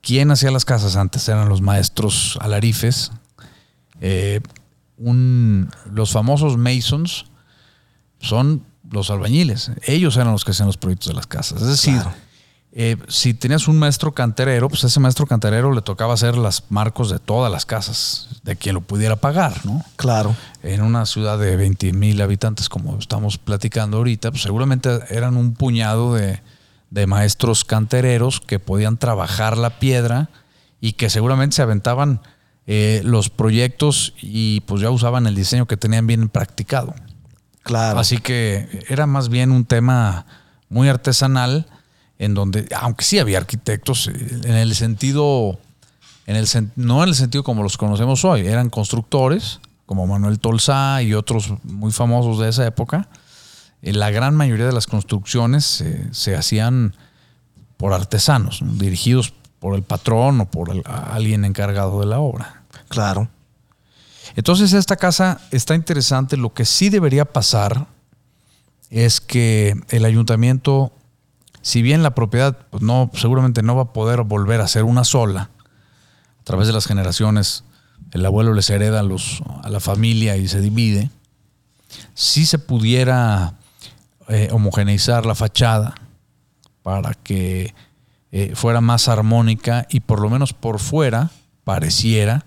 ¿Quién 0.02 0.30
hacía 0.32 0.52
las 0.52 0.66
casas 0.66 0.98
antes? 0.98 1.28
Eran 1.30 1.48
los 1.48 1.62
maestros 1.62 2.38
alarifes. 2.42 3.12
Eh, 4.02 4.42
un, 4.98 5.70
los 5.92 6.12
famosos 6.12 6.58
masons 6.58 7.26
son 8.20 8.64
los 8.90 9.10
albañiles. 9.10 9.72
Ellos 9.86 10.16
eran 10.18 10.32
los 10.32 10.46
que 10.46 10.52
hacían 10.52 10.68
los 10.68 10.78
proyectos 10.78 11.08
de 11.10 11.14
las 11.16 11.28
casas. 11.28 11.62
Es 11.62 11.68
decir, 11.68 11.94
Claro. 11.96 12.14
eh, 12.74 12.98
si 13.08 13.34
tenías 13.34 13.68
un 13.68 13.78
maestro 13.80 14.14
canterero, 14.14 14.70
pues 14.70 14.84
a 14.84 14.88
ese 14.88 15.00
maestro 15.00 15.26
canterero 15.26 15.74
le 15.74 15.82
tocaba 15.82 16.14
hacer 16.14 16.38
las 16.38 16.66
marcos 16.70 17.10
de 17.10 17.20
todas 17.20 17.52
las 17.52 17.66
casas, 17.66 18.30
de 18.44 18.56
quien 18.56 18.76
lo 18.76 18.82
pudiera 18.82 19.16
pagar, 19.16 19.66
¿no? 19.66 19.84
Claro. 19.96 20.36
En 20.62 20.82
una 20.82 21.06
ciudad 21.06 21.38
de 21.40 21.56
20 21.56 21.92
mil 21.94 22.22
habitantes, 22.22 22.70
como 22.70 22.98
estamos 22.98 23.38
platicando 23.38 23.98
ahorita, 23.98 24.32
pues 24.32 24.44
seguramente 24.44 24.90
eran 25.10 25.36
un 25.38 25.54
puñado 25.54 26.14
de, 26.14 26.42
de 26.92 27.08
maestros 27.08 27.66
cantereros 27.66 28.42
que 28.42 28.60
podían 28.60 28.98
trabajar 28.98 29.58
la 29.58 29.80
piedra 29.80 30.30
y 30.80 30.94
que 30.94 31.10
seguramente 31.10 31.56
se 31.56 31.62
aventaban 31.62 32.22
eh, 32.66 33.02
los 33.04 33.30
proyectos 33.30 34.14
y 34.22 34.62
pues 34.62 34.82
ya 34.82 34.90
usaban 34.90 35.28
el 35.28 35.36
diseño 35.36 35.66
que 35.66 35.78
tenían 35.78 36.08
bien 36.08 36.30
practicado. 36.30 36.94
Claro. 37.64 38.00
Así 38.00 38.18
que 38.18 38.68
era 38.90 39.06
más 39.08 39.30
bien 39.30 39.52
un 39.52 39.66
tema 39.66 40.26
muy 40.70 40.90
artesanal, 40.90 41.68
en 42.20 42.34
donde, 42.34 42.68
aunque 42.80 43.04
sí 43.04 43.20
había 43.20 43.38
arquitectos, 43.38 44.08
en 44.08 44.54
el 44.54 44.76
sentido, 44.76 45.60
en 46.26 46.36
el 46.36 46.48
no 46.76 47.04
en 47.04 47.10
el 47.10 47.16
sentido 47.16 47.44
como 47.44 47.64
los 47.64 47.78
conocemos 47.78 48.24
hoy, 48.26 48.48
eran 48.48 48.70
constructores, 48.70 49.60
como 49.86 50.08
Manuel 50.08 50.40
Tolsá 50.40 51.02
y 51.04 51.14
otros 51.14 51.54
muy 51.64 51.92
famosos 51.92 52.40
de 52.40 52.50
esa 52.50 52.66
época. 52.66 53.10
Eh, 53.82 53.94
La 53.94 54.10
gran 54.10 54.36
mayoría 54.36 54.66
de 54.66 54.72
las 54.72 54.88
construcciones 54.88 55.82
eh, 55.82 56.08
se 56.12 56.36
hacían 56.36 56.96
por 57.78 57.94
artesanos, 57.94 58.62
¿no? 58.62 58.74
dirigidos 58.74 59.34
por 59.64 59.76
el 59.76 59.82
patrón 59.82 60.42
o 60.42 60.46
por 60.52 60.72
el- 60.72 60.84
alguien 60.86 61.46
encargado 61.46 62.02
de 62.02 62.06
la 62.06 62.20
obra. 62.20 62.64
Claro. 62.90 63.30
Entonces 64.36 64.74
esta 64.74 64.98
casa 64.98 65.40
está 65.52 65.74
interesante. 65.74 66.36
Lo 66.36 66.54
que 66.54 66.66
sí 66.66 66.90
debería 66.90 67.24
pasar 67.24 67.88
es 68.90 69.22
que 69.22 69.74
el 69.88 70.04
ayuntamiento, 70.04 70.92
si 71.62 71.82
bien 71.82 72.04
la 72.04 72.14
propiedad 72.14 72.58
pues, 72.72 72.84
no, 72.84 73.10
seguramente 73.14 73.64
no 73.64 73.78
va 73.78 73.84
a 73.84 73.94
poder 73.94 74.24
volver 74.24 74.60
a 74.60 74.68
ser 74.68 74.84
una 74.84 75.06
sola, 75.06 75.50
a 76.42 76.44
través 76.44 76.68
de 76.68 76.74
las 76.74 76.86
generaciones, 76.86 77.64
el 78.12 78.26
abuelo 78.26 78.54
les 78.54 78.70
hereda 78.70 79.00
a, 79.00 79.04
los, 79.04 79.42
a 79.64 79.70
la 79.70 79.80
familia 79.80 80.36
y 80.36 80.50
se 80.50 80.60
divide, 80.60 81.10
si 82.16 82.46
se 82.46 82.60
pudiera 82.60 83.54
eh, 84.28 84.50
homogeneizar 84.52 85.26
la 85.26 85.36
fachada 85.36 85.96
para 86.82 87.14
que 87.14 87.74
eh, 88.36 88.54
fuera 88.56 88.82
más 88.82 89.08
armónica 89.10 89.86
y 89.90 90.00
por 90.00 90.20
lo 90.20 90.28
menos 90.30 90.54
por 90.54 90.80
fuera 90.80 91.30
pareciera 91.64 92.46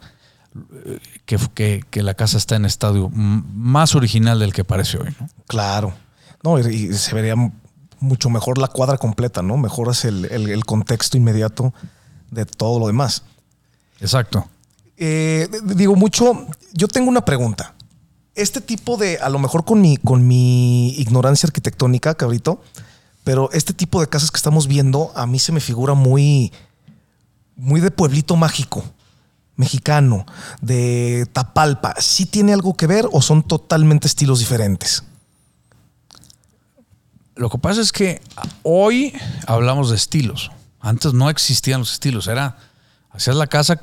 eh, 0.85 0.99
que, 1.27 1.39
que- 1.55 1.85
que 1.89 2.03
la 2.03 2.15
casa 2.15 2.39
está 2.39 2.57
en 2.57 2.65
estadio 2.65 3.07
m- 3.15 3.43
más 3.55 3.95
original 3.95 4.39
del 4.41 4.53
que 4.53 4.65
parece 4.65 4.99
hoy. 4.99 5.15
¿no? 5.21 5.29
Claro. 5.47 5.95
No, 6.43 6.59
y, 6.59 6.67
y 6.75 6.93
se 6.95 7.15
vería 7.15 7.35
mucho 8.01 8.31
mejor 8.31 8.59
la 8.59 8.67
cuadra 8.69 8.99
completa, 8.99 9.43
¿no? 9.43 9.57
Mejoras 9.57 10.05
el, 10.05 10.25
el- 10.27 10.51
el 10.51 10.65
contexto 10.65 11.17
inmediato 11.17 11.73
de 12.33 12.45
todo 12.47 12.81
lo 12.81 12.89
demás. 12.89 13.23
Exacto. 14.01 14.49
Eh, 14.97 15.49
digo 15.65 15.95
mucho, 15.95 16.47
yo 16.73 16.89
tengo 16.89 17.09
una 17.09 17.25
pregunta. 17.25 17.75
Este 18.35 18.61
tipo 18.61 18.97
de, 18.97 19.19
a 19.19 19.29
lo 19.31 19.39
mejor 19.39 19.65
con 19.65 19.81
mi, 19.81 19.97
con 19.99 20.27
mi 20.27 20.91
ignorancia 20.99 21.47
arquitectónica, 21.47 22.15
cabrito, 22.17 22.61
pero 23.27 23.51
este 23.51 23.73
tipo 23.75 24.01
de 24.01 24.09
casas 24.09 24.31
que 24.31 24.37
estamos 24.37 24.69
viendo 24.69 25.11
a 25.17 25.27
mí 25.27 25.41
se 25.41 25.51
me 25.51 25.59
figura 25.59 25.95
muy, 25.95 26.53
muy 27.57 27.81
de 27.81 27.91
pueblito 27.91 28.37
mágico, 28.37 28.85
mexicano, 29.57 30.25
de 30.61 31.27
Tapalpa. 31.33 31.97
¿Sí 31.99 32.27
tiene 32.27 32.53
algo 32.53 32.75
que 32.75 32.87
ver 32.87 33.09
o 33.11 33.21
son 33.21 33.43
totalmente 33.43 34.07
estilos 34.07 34.39
diferentes? 34.39 35.03
Lo 37.35 37.51
que 37.51 37.59
pasa 37.59 37.81
es 37.81 37.91
que 37.91 38.23
hoy 38.63 39.13
hablamos 39.49 39.91
de 39.91 39.97
estilos. 39.97 40.53
Antes 40.79 41.13
no 41.13 41.29
existían 41.29 41.81
los 41.81 41.95
estilos. 41.95 42.29
Era, 42.29 42.59
hacías 43.11 43.35
la 43.35 43.49
casa 43.49 43.81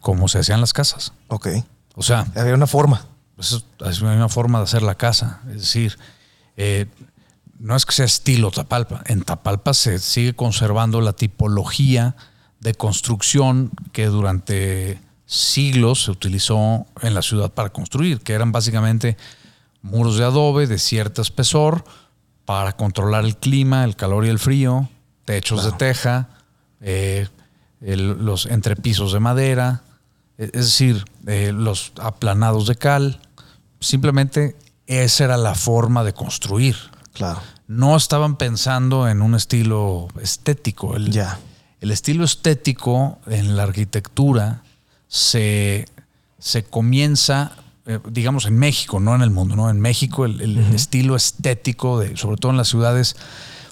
como 0.00 0.28
se 0.28 0.40
hacían 0.40 0.60
las 0.60 0.74
casas. 0.74 1.14
Ok. 1.28 1.48
O 1.94 2.02
sea, 2.02 2.26
Había 2.36 2.52
una 2.52 2.66
forma. 2.66 3.06
Eso 3.38 3.62
es 3.86 4.02
una 4.02 4.28
forma 4.28 4.58
de 4.58 4.64
hacer 4.64 4.82
la 4.82 4.96
casa. 4.96 5.40
Es 5.48 5.62
decir, 5.62 5.98
eh, 6.58 6.88
no 7.62 7.76
es 7.76 7.86
que 7.86 7.92
sea 7.92 8.04
estilo 8.06 8.50
Tapalpa. 8.50 9.02
En 9.06 9.22
Tapalpa 9.22 9.72
se 9.72 9.98
sigue 9.98 10.34
conservando 10.34 11.00
la 11.00 11.12
tipología 11.12 12.16
de 12.60 12.74
construcción 12.74 13.70
que 13.92 14.06
durante 14.06 15.00
siglos 15.26 16.04
se 16.04 16.10
utilizó 16.10 16.86
en 17.00 17.14
la 17.14 17.22
ciudad 17.22 17.50
para 17.52 17.70
construir, 17.70 18.20
que 18.20 18.32
eran 18.34 18.52
básicamente 18.52 19.16
muros 19.80 20.16
de 20.18 20.24
adobe 20.24 20.66
de 20.66 20.78
cierto 20.78 21.22
espesor 21.22 21.84
para 22.44 22.72
controlar 22.76 23.24
el 23.24 23.36
clima, 23.36 23.84
el 23.84 23.96
calor 23.96 24.26
y 24.26 24.28
el 24.28 24.38
frío, 24.38 24.88
techos 25.24 25.64
de 25.64 25.72
teja, 25.72 26.28
eh, 26.80 27.28
el- 27.80 28.24
los 28.24 28.46
entrepisos 28.46 29.12
de 29.12 29.20
madera, 29.20 29.82
e- 30.38 30.44
es 30.46 30.52
decir, 30.66 31.04
eh, 31.26 31.52
los 31.54 31.92
aplanados 32.00 32.66
de 32.66 32.74
cal. 32.76 33.20
Simplemente 33.80 34.56
esa 34.86 35.24
era 35.24 35.36
la 35.36 35.54
forma 35.54 36.02
de 36.04 36.12
construir. 36.12 36.76
Claro. 37.12 37.40
No 37.76 37.96
estaban 37.96 38.36
pensando 38.36 39.08
en 39.08 39.22
un 39.22 39.34
estilo 39.34 40.08
estético. 40.20 40.96
El, 40.96 41.10
Ya. 41.10 41.38
el 41.80 41.90
estilo 41.90 42.24
estético 42.24 43.18
en 43.26 43.56
la 43.56 43.62
arquitectura 43.64 44.62
se, 45.08 45.86
se 46.38 46.64
comienza, 46.64 47.52
eh, 47.86 47.98
digamos, 48.10 48.46
en 48.46 48.58
México, 48.58 49.00
no 49.00 49.14
en 49.14 49.22
el 49.22 49.30
mundo, 49.30 49.56
¿no? 49.56 49.70
En 49.70 49.80
México 49.80 50.24
el, 50.24 50.40
el 50.40 50.58
estilo 50.74 51.16
estético, 51.16 51.98
de, 52.00 52.16
sobre 52.16 52.36
todo 52.36 52.52
en 52.52 52.58
las 52.58 52.68
ciudades, 52.68 53.16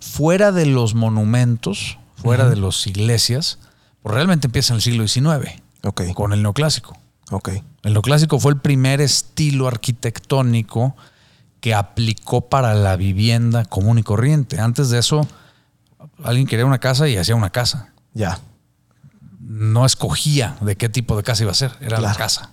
fuera 0.01 0.51
de 0.53 0.67
los 0.67 0.95
monumentos, 0.95 1.99
fuera 2.17 2.49
de 2.49 2.57
las 2.57 2.87
iglesias, 2.87 3.59
pues 4.03 4.15
realmente 4.15 4.47
empieza 4.47 4.73
en 4.73 4.77
el 4.77 4.83
siglo 4.83 5.07
XIX, 5.07 5.61
Ok. 5.83 6.03
con 6.15 6.33
el 6.33 6.43
neoclásico. 6.43 6.97
Ok. 7.31 7.51
El 7.83 7.93
neoclásico 7.93 8.39
fue 8.41 8.53
el 8.53 8.59
primer 8.59 9.01
estilo 9.01 9.69
arquitectónico 9.69 10.97
que 11.61 11.75
aplicó 11.75 12.49
para 12.49 12.75
la 12.75 12.97
vivienda 12.97 13.65
común 13.65 13.99
y 13.99 14.03
corriente. 14.03 14.61
Antes 14.61 14.91
de 14.91 14.99
eso, 14.99 15.27
alguien 16.25 16.47
quería 16.47 16.65
una 16.67 16.79
casa 16.79 17.09
y 17.09 17.17
hacía 17.17 17.35
una 17.35 17.51
casa. 17.51 17.93
Ya. 18.15 18.41
No 19.41 19.85
escogía 19.85 20.57
de 20.61 20.77
qué 20.77 20.89
tipo 20.89 21.17
de 21.17 21.23
casa 21.23 21.43
iba 21.43 21.53
a 21.53 21.55
ser, 21.55 21.73
era 21.81 22.01
la 22.01 22.15
casa. 22.15 22.51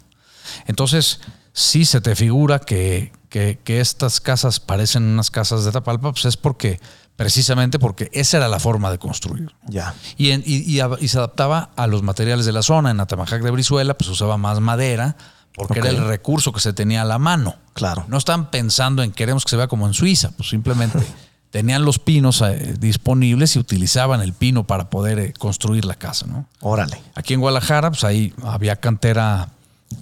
Entonces, 0.65 1.19
sí 1.53 1.85
se 1.85 2.01
te 2.01 2.15
figura 2.15 2.59
que, 2.59 3.11
que- 3.29 3.59
que 3.63 3.79
estas 3.81 4.19
casas 4.21 4.59
parecen 4.59 5.03
unas 5.03 5.29
casas 5.31 5.63
de 5.65 5.71
Tapalpa, 5.71 6.11
pues 6.11 6.25
es 6.25 6.37
porque, 6.37 6.79
precisamente 7.15 7.77
porque 7.79 8.09
esa 8.13 8.37
era 8.37 8.47
la 8.47 8.59
forma 8.59 8.89
de 8.91 8.97
construir. 8.99 9.53
Ya. 9.67 9.93
Y, 10.17 10.31
en- 10.31 10.43
y- 10.45 10.79
y 10.99 11.07
se 11.07 11.17
adaptaba 11.17 11.71
a 11.75 11.87
los 11.87 12.03
materiales 12.03 12.45
de 12.45 12.51
la 12.53 12.61
zona. 12.63 12.91
En 12.91 12.99
Atamajac 12.99 13.41
de 13.41 13.51
Brizuela, 13.51 13.95
pues 13.97 14.09
usaba 14.09 14.37
más 14.37 14.59
madera, 14.59 15.17
porque 15.57 15.79
era 15.79 15.89
el 15.89 16.07
recurso 16.07 16.53
que 16.53 16.59
se 16.61 16.71
tenía 16.71 17.01
a 17.01 17.05
la 17.05 17.17
mano. 17.19 17.55
Claro. 17.73 18.05
No 18.07 18.17
estaban 18.17 18.49
pensando 18.51 19.03
en 19.03 19.11
queremos 19.11 19.43
que 19.43 19.49
se 19.49 19.57
vea 19.57 19.67
como 19.67 19.85
en 19.87 19.93
Suiza, 19.93 20.31
pues 20.37 20.49
simplemente 20.49 20.99
tenían 21.51 21.83
los 21.83 21.99
pinos 21.99 22.41
eh, 22.41 22.75
disponibles 22.79 23.55
y 23.55 23.59
utilizaban 23.59 24.21
el 24.21 24.33
pino 24.33 24.65
para 24.65 24.89
poder 24.89 25.19
eh, 25.19 25.33
construir 25.33 25.83
la 25.85 25.95
casa, 25.95 26.25
¿no? 26.27 26.47
Órale. 26.61 27.01
Aquí 27.15 27.33
en 27.33 27.39
Guadalajara, 27.41 27.89
pues 27.91 28.03
ahí 28.03 28.33
había 28.43 28.75
cantera 28.77 29.49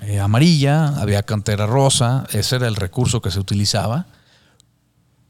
eh, 0.01 0.19
amarilla, 0.19 0.87
había 0.99 1.23
cantera 1.23 1.65
rosa, 1.65 2.25
ese 2.31 2.57
era 2.57 2.67
el 2.67 2.75
recurso 2.75 3.21
que 3.21 3.31
se 3.31 3.39
utilizaba 3.39 4.05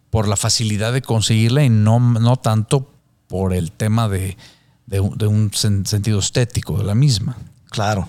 por 0.09 0.27
la 0.27 0.37
facilidad 0.37 0.93
de 0.93 1.01
conseguirla 1.01 1.63
y 1.63 1.69
no, 1.69 1.99
no 1.99 2.37
tanto 2.37 2.89
por 3.27 3.53
el 3.53 3.71
tema 3.71 4.07
de, 4.07 4.37
de 4.85 4.99
un- 5.01 5.17
de 5.17 5.27
un 5.27 5.51
sen- 5.51 5.85
sentido 5.85 6.19
estético 6.19 6.77
de 6.77 6.85
la 6.85 6.95
misma. 6.95 7.35
Claro. 7.69 8.07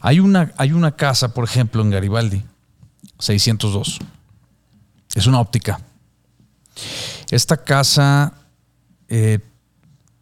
Hay 0.00 0.20
una, 0.20 0.52
hay 0.56 0.72
una 0.72 0.92
casa, 0.96 1.32
por 1.34 1.44
ejemplo, 1.44 1.82
en 1.82 1.90
Garibaldi, 1.90 2.42
602. 3.18 3.98
Es 5.14 5.26
una 5.26 5.40
óptica. 5.40 5.80
Esta 7.30 7.56
casa, 7.64 8.34
eh, 9.08 9.38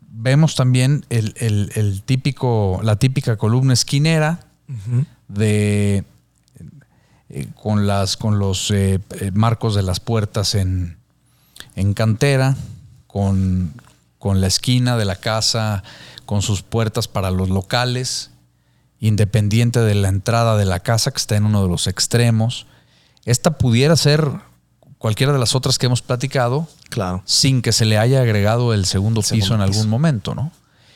vemos 0.00 0.54
también 0.54 1.04
el, 1.10 1.34
el- 1.38 1.72
el 1.74 2.02
típico, 2.02 2.80
la 2.82 2.96
típica 2.96 3.36
columna 3.36 3.72
esquinera 3.72 4.40
de 5.28 6.04
eh, 7.28 7.48
con 7.60 7.86
las 7.86 8.16
con 8.16 8.38
los 8.38 8.70
eh, 8.70 9.00
marcos 9.34 9.74
de 9.74 9.82
las 9.82 10.00
puertas 10.00 10.54
en, 10.54 10.96
en 11.74 11.92
cantera, 11.94 12.56
con, 13.08 13.72
con 14.18 14.40
la 14.40 14.46
esquina 14.46 14.96
de 14.96 15.04
la 15.04 15.16
casa, 15.16 15.82
con 16.24 16.40
sus 16.40 16.62
puertas 16.62 17.08
para 17.08 17.30
los 17.30 17.50
locales, 17.50 18.30
independiente 19.00 19.80
de 19.80 19.94
la 19.94 20.08
entrada 20.08 20.56
de 20.56 20.64
la 20.64 20.80
casa 20.80 21.10
que 21.10 21.18
está 21.18 21.36
en 21.36 21.44
uno 21.44 21.62
de 21.62 21.68
los 21.68 21.86
extremos. 21.86 22.66
Esta 23.24 23.58
pudiera 23.58 23.96
ser 23.96 24.30
cualquiera 24.98 25.32
de 25.32 25.38
las 25.38 25.54
otras 25.54 25.78
que 25.78 25.86
hemos 25.86 26.00
platicado, 26.02 26.66
Claro. 26.88 27.22
sin 27.26 27.60
que 27.60 27.72
se 27.72 27.84
le 27.84 27.98
haya 27.98 28.20
agregado 28.22 28.72
el 28.72 28.86
segundo 28.86 29.20
El 29.20 29.26
segundo 29.26 29.44
piso 29.44 29.54
en 29.54 29.60
algún 29.60 29.76
piso. 29.82 29.88
momento, 29.88 30.34
¿no? 30.34 30.52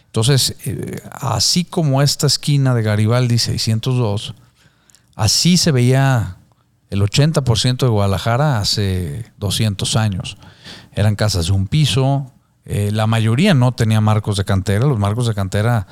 Entonces, 0.07 0.57
eh, 0.65 1.03
así 1.13 1.65
como 1.65 2.01
esta 2.01 2.27
esquina 2.27 2.75
de 2.75 2.83
Garibaldi 2.83 3.37
602, 3.39 4.35
así 5.17 5.59
se 5.59 5.71
veía 5.73 6.37
el 6.91 7.03
80% 7.03 7.85
de 7.85 7.91
Guadalajara 7.93 8.59
hace 8.61 9.31
200 9.37 9.97
años. 9.97 10.39
Eran 10.93 11.15
casas 11.15 11.47
de 11.47 11.53
un 11.53 11.67
piso, 11.69 12.33
eh, 12.65 12.91
la 12.93 13.07
mayoría 13.07 13.53
no 13.53 13.73
tenía 13.73 14.01
marcos 14.01 14.39
de 14.39 14.45
cantera, 14.47 14.87
los 14.87 14.99
marcos 14.99 15.27
de 15.27 15.35
cantera 15.35 15.87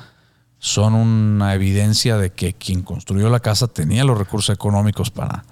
son 0.59 0.95
una 0.95 1.53
evidencia 1.53 2.17
de 2.17 2.31
que 2.31 2.53
quien 2.53 2.81
construyó 2.81 3.29
la 3.29 3.39
casa 3.39 3.67
tenía 3.67 4.03
los 4.03 4.17
recursos 4.17 4.53
económicos 4.53 5.11
para, 5.11 5.45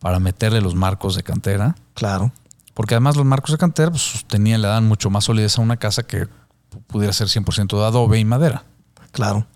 para 0.00 0.20
meterle 0.20 0.60
los 0.60 0.74
marcos 0.74 1.14
de 1.14 1.22
cantera. 1.22 1.76
Claro. 1.94 2.32
Porque 2.74 2.94
además 2.94 3.16
los 3.16 3.24
marcos 3.24 3.52
de 3.52 3.58
cantera 3.58 3.90
pues, 3.90 4.24
tenían, 4.26 4.62
le 4.62 4.68
dan 4.68 4.86
mucho 4.86 5.10
más 5.10 5.24
solidez 5.24 5.58
a 5.58 5.62
una 5.62 5.76
casa 5.76 6.04
que 6.04 6.28
pudiera 6.86 7.12
ser 7.12 7.28
100% 7.28 7.78
de 7.78 7.84
adobe 7.84 8.18
y 8.18 8.24
madera. 8.24 8.64
Claro. 9.12 9.46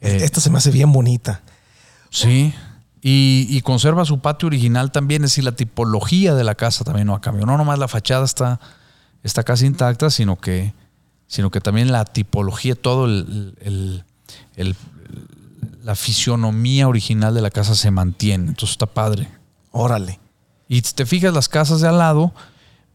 Eh, 0.00 0.18
Esta 0.22 0.40
se 0.40 0.50
me 0.50 0.58
hace 0.58 0.70
bien 0.70 0.92
bonita. 0.92 1.42
Sí. 2.10 2.54
Y, 3.02 3.60
conserva 3.62 4.04
su 4.04 4.20
patio 4.20 4.46
original 4.48 4.92
también, 4.92 5.24
es 5.24 5.30
decir, 5.30 5.44
la 5.44 5.52
tipología 5.52 6.34
de 6.34 6.44
la 6.44 6.54
casa 6.54 6.84
también 6.84 7.06
no 7.06 7.14
ha 7.14 7.20
cambiado. 7.20 7.46
No 7.46 7.56
nomás 7.56 7.78
la 7.78 7.88
fachada 7.88 8.24
está, 8.24 8.60
está 9.22 9.42
casi 9.42 9.66
intacta, 9.66 10.10
sino 10.10 10.36
que, 10.36 10.74
sino 11.30 11.50
que 11.50 11.60
también 11.60 11.92
la 11.92 12.04
tipología, 12.04 12.74
todo 12.74 13.06
el, 13.06 14.04
la 15.84 15.94
fisionomía 15.94 16.88
original 16.88 17.32
de 17.32 17.40
la 17.40 17.50
casa 17.50 17.76
se 17.76 17.92
mantiene. 17.92 18.48
Entonces 18.48 18.72
está 18.72 18.86
padre. 18.86 19.28
Órale. 19.70 20.18
Y 20.66 20.80
si 20.80 20.92
te 20.92 21.06
fijas, 21.06 21.32
las 21.32 21.48
casas 21.48 21.80
de 21.80 21.86
al 21.86 21.98
lado 21.98 22.34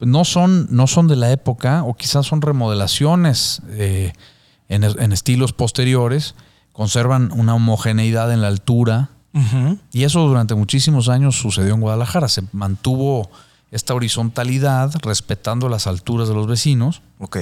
no 0.02 0.26
son, 0.26 0.68
no 0.70 0.86
son 0.86 1.08
de 1.08 1.16
la 1.16 1.32
época, 1.32 1.84
o 1.84 1.94
quizás 1.94 2.26
son 2.26 2.42
remodelaciones 2.42 3.62
eh, 3.70 4.12
en, 4.68 4.84
en 4.84 5.14
estilos 5.14 5.54
posteriores, 5.54 6.36
conservan 6.74 7.32
una 7.32 7.56
homogeneidad 7.56 8.34
en 8.34 8.42
la 8.42 8.50
altura 8.50 9.12
y 9.92 10.04
eso 10.04 10.26
durante 10.28 10.56
muchísimos 10.56 11.10
años 11.10 11.36
sucedió 11.36 11.74
en 11.74 11.82
Guadalajara. 11.82 12.28
Se 12.28 12.44
mantuvo 12.52 13.30
esta 13.72 13.94
horizontalidad 13.94 14.94
respetando 15.02 15.68
las 15.68 15.88
alturas 15.88 16.28
de 16.30 16.36
los 16.36 16.48
vecinos. 16.48 17.02
Ok. 17.20 17.38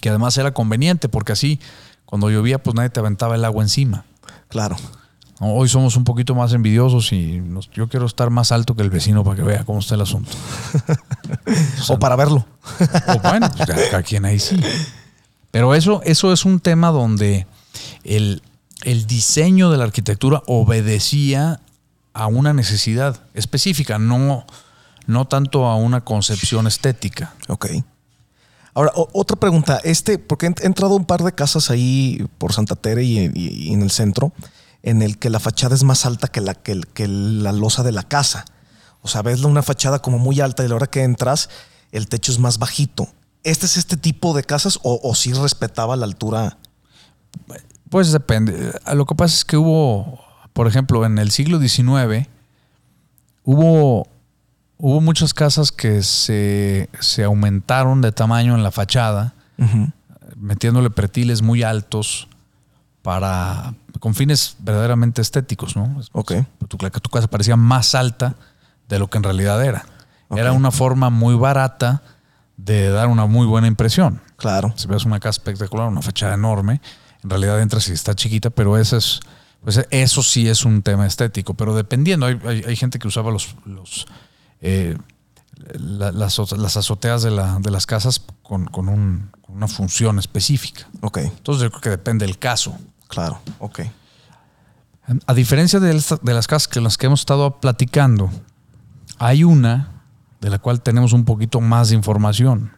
Que 0.00 0.08
además 0.08 0.36
era 0.38 0.52
conveniente 0.52 1.08
porque 1.08 1.32
así 1.32 1.60
cuando 2.04 2.30
llovía 2.30 2.62
pues 2.62 2.74
nadie 2.74 2.90
te 2.90 3.00
aventaba 3.00 3.34
el 3.34 3.44
agua 3.44 3.62
encima. 3.62 4.04
Claro. 4.48 4.76
Hoy 5.42 5.68
somos 5.70 5.96
un 5.96 6.04
poquito 6.04 6.34
más 6.34 6.52
envidiosos 6.52 7.12
y 7.14 7.42
yo 7.72 7.88
quiero 7.88 8.04
estar 8.04 8.28
más 8.28 8.52
alto 8.52 8.76
que 8.76 8.82
el 8.82 8.90
vecino 8.90 9.24
para 9.24 9.36
que 9.36 9.42
vea 9.42 9.64
cómo 9.64 9.78
está 9.78 9.94
el 9.94 10.02
asunto. 10.02 10.30
o, 11.88 11.98
para 11.98 12.14
verlo. 12.14 12.44
o 13.06 13.18
bueno, 13.20 13.50
pues, 13.56 13.94
a, 13.94 14.02
quien 14.02 14.26
ahí 14.26 14.38
sí. 14.38 14.60
Pero 15.50 15.74
eso, 15.74 16.02
eso 16.04 16.32
es 16.34 16.44
un 16.44 16.60
tema 16.60 16.90
donde 16.90 17.46
el, 18.04 18.42
el 18.82 19.06
diseño 19.06 19.70
de 19.70 19.78
la 19.78 19.84
arquitectura 19.84 20.42
obedecía 20.46 21.60
a 22.12 22.26
una 22.26 22.52
necesidad 22.52 23.22
específica, 23.32 23.98
no, 23.98 24.44
no 25.06 25.26
tanto 25.26 25.64
a 25.64 25.76
una 25.76 26.02
concepción 26.02 26.66
estética. 26.66 27.34
Ok. 27.48 27.66
Ahora, 28.80 28.92
otra 28.94 29.36
pregunta, 29.36 29.78
este, 29.84 30.18
porque 30.18 30.46
he 30.46 30.66
entrado 30.66 30.96
un 30.96 31.04
par 31.04 31.22
de 31.22 31.34
casas 31.34 31.70
ahí 31.70 32.26
por 32.38 32.54
Santa 32.54 32.76
Tere 32.76 33.04
y, 33.04 33.70
en 33.74 33.82
el 33.82 33.90
centro, 33.90 34.32
en 34.82 35.02
el 35.02 35.18
que 35.18 35.28
la 35.28 35.38
fachada 35.38 35.74
es 35.74 35.84
más 35.84 36.06
alta 36.06 36.28
que 36.28 36.40
la, 36.40 36.54
que, 36.54 37.06
la 37.06 37.52
losa 37.52 37.82
de 37.82 37.92
la 37.92 38.04
casa. 38.04 38.46
O 39.02 39.08
sea, 39.08 39.20
ves 39.20 39.44
una 39.44 39.62
fachada 39.62 39.98
como 39.98 40.18
muy 40.18 40.40
alta 40.40 40.62
y 40.62 40.66
a 40.66 40.68
la 40.70 40.76
hora 40.76 40.86
que 40.86 41.02
entras, 41.02 41.50
el 41.92 42.08
techo 42.08 42.32
es 42.32 42.38
más 42.38 42.58
bajito. 42.58 43.06
¿Este 43.44 43.66
es 43.66 43.76
este 43.76 43.98
tipo 43.98 44.32
de 44.32 44.44
casas 44.44 44.78
o, 44.82 44.98
o 45.02 45.14
sí 45.14 45.34
respetaba 45.34 45.94
la 45.94 46.06
altura? 46.06 46.56
Pues 47.90 48.12
depende. 48.12 48.72
Lo 48.94 49.04
que 49.04 49.14
pasa 49.14 49.34
es 49.34 49.44
que 49.44 49.58
hubo, 49.58 50.20
por 50.54 50.66
ejemplo, 50.66 51.04
en 51.04 51.18
el 51.18 51.30
siglo 51.32 51.60
XIX, 51.60 52.28
hubo, 53.44 54.08
hubo 54.80 55.00
muchas 55.00 55.34
casas 55.34 55.72
que 55.72 56.02
se, 56.02 56.88
aumentaron 57.24 58.00
de 58.00 58.12
tamaño 58.12 58.54
en 58.54 58.62
la 58.62 58.70
fachada, 58.70 59.34
metiéndole 60.36 60.90
pretiles 60.90 61.42
muy 61.42 61.62
altos 61.62 62.28
para 63.02 63.74
con 63.98 64.14
fines 64.14 64.56
verdaderamente 64.60 65.20
estéticos, 65.20 65.76
¿no? 65.76 66.00
Ok. 66.12 66.32
Tu, 66.68 66.76
tu 66.78 67.10
casa 67.10 67.28
parecía 67.28 67.56
más 67.56 67.94
alta 67.94 68.36
de 68.88 68.98
lo 68.98 69.08
que 69.08 69.18
en 69.18 69.24
realidad 69.24 69.62
era. 69.64 69.84
Era 70.30 70.52
una 70.52 70.70
forma 70.70 71.10
muy 71.10 71.34
barata 71.34 72.02
de 72.56 72.90
dar 72.90 73.08
una 73.08 73.26
muy 73.26 73.46
buena 73.46 73.66
impresión. 73.66 74.20
Claro. 74.36 74.72
Si 74.76 74.86
ves 74.86 75.04
una 75.04 75.18
casa 75.18 75.40
espectacular, 75.40 75.88
una 75.88 76.02
fachada 76.02 76.34
enorme, 76.34 76.80
en 77.22 77.30
realidad 77.30 77.60
entra 77.60 77.80
si 77.80 77.92
está 77.92 78.14
chiquita, 78.14 78.50
pero 78.50 78.78
eso 78.78 78.96
es, 78.96 79.20
pues 79.62 79.86
eso 79.90 80.22
sí 80.22 80.48
es 80.48 80.64
un 80.64 80.82
tema 80.82 81.06
estético. 81.06 81.54
Pero 81.54 81.74
dependiendo, 81.74 82.26
hay, 82.26 82.76
gente 82.76 82.98
que 82.98 83.08
usaba 83.08 83.30
los, 83.30 83.56
los 83.64 84.06
eh, 84.60 84.96
las, 85.74 86.38
azoteas 86.38 87.22
de, 87.22 87.30
las 87.30 87.86
casas 87.86 88.22
con, 88.42 88.68
una 89.48 89.68
función 89.68 90.18
específica. 90.18 90.88
Ok. 91.00 91.18
Entonces 91.18 91.62
yo 91.62 91.70
creo 91.70 91.80
que 91.80 91.90
depende 91.90 92.26
del 92.26 92.38
caso. 92.38 92.76
Claro, 93.08 93.40
ok. 93.58 93.80
A 95.26 95.34
diferencia 95.34 95.80
de, 95.80 95.88
de 96.22 96.34
las 96.34 96.46
casas 96.46 96.68
que 96.68 96.80
las 96.80 96.96
que 96.96 97.06
hemos 97.06 97.20
estado 97.20 97.60
platicando, 97.60 98.30
hay 99.18 99.44
una 99.44 100.04
de 100.40 100.50
la 100.50 100.58
cual 100.58 100.80
tenemos 100.82 101.12
un 101.12 101.24
poquito 101.24 101.60
más 101.60 101.88
de 101.88 101.96
información 101.96 102.72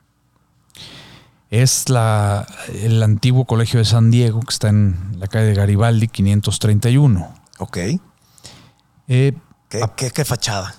es 1.52 1.90
la, 1.90 2.46
el 2.72 3.02
antiguo 3.02 3.44
colegio 3.44 3.78
de 3.78 3.84
San 3.84 4.10
Diego, 4.10 4.40
que 4.40 4.54
está 4.54 4.70
en 4.70 5.16
la 5.18 5.26
calle 5.26 5.48
de 5.48 5.54
Garibaldi, 5.54 6.08
531. 6.08 7.34
Ok. 7.58 7.78
Eh, 9.08 9.34
¿Qué, 9.68 10.24
fachada? 10.24 10.74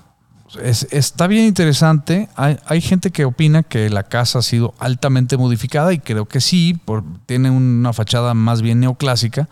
Está 0.61 1.27
bien 1.27 1.45
interesante. 1.45 2.29
Hay, 2.35 2.81
gente 2.81 3.11
que 3.11 3.25
opina 3.25 3.63
que 3.63 3.89
la 3.89 4.03
casa 4.03 4.39
ha 4.39 4.41
sido 4.41 4.73
altamente 4.79 5.37
modificada 5.37 5.93
y 5.93 5.99
creo 5.99 6.25
que 6.25 6.41
sí, 6.41 6.79
tiene 7.25 7.49
una 7.49 7.93
fachada 7.93 8.33
más 8.33 8.61
bien 8.61 8.79
neoclásica 8.79 9.47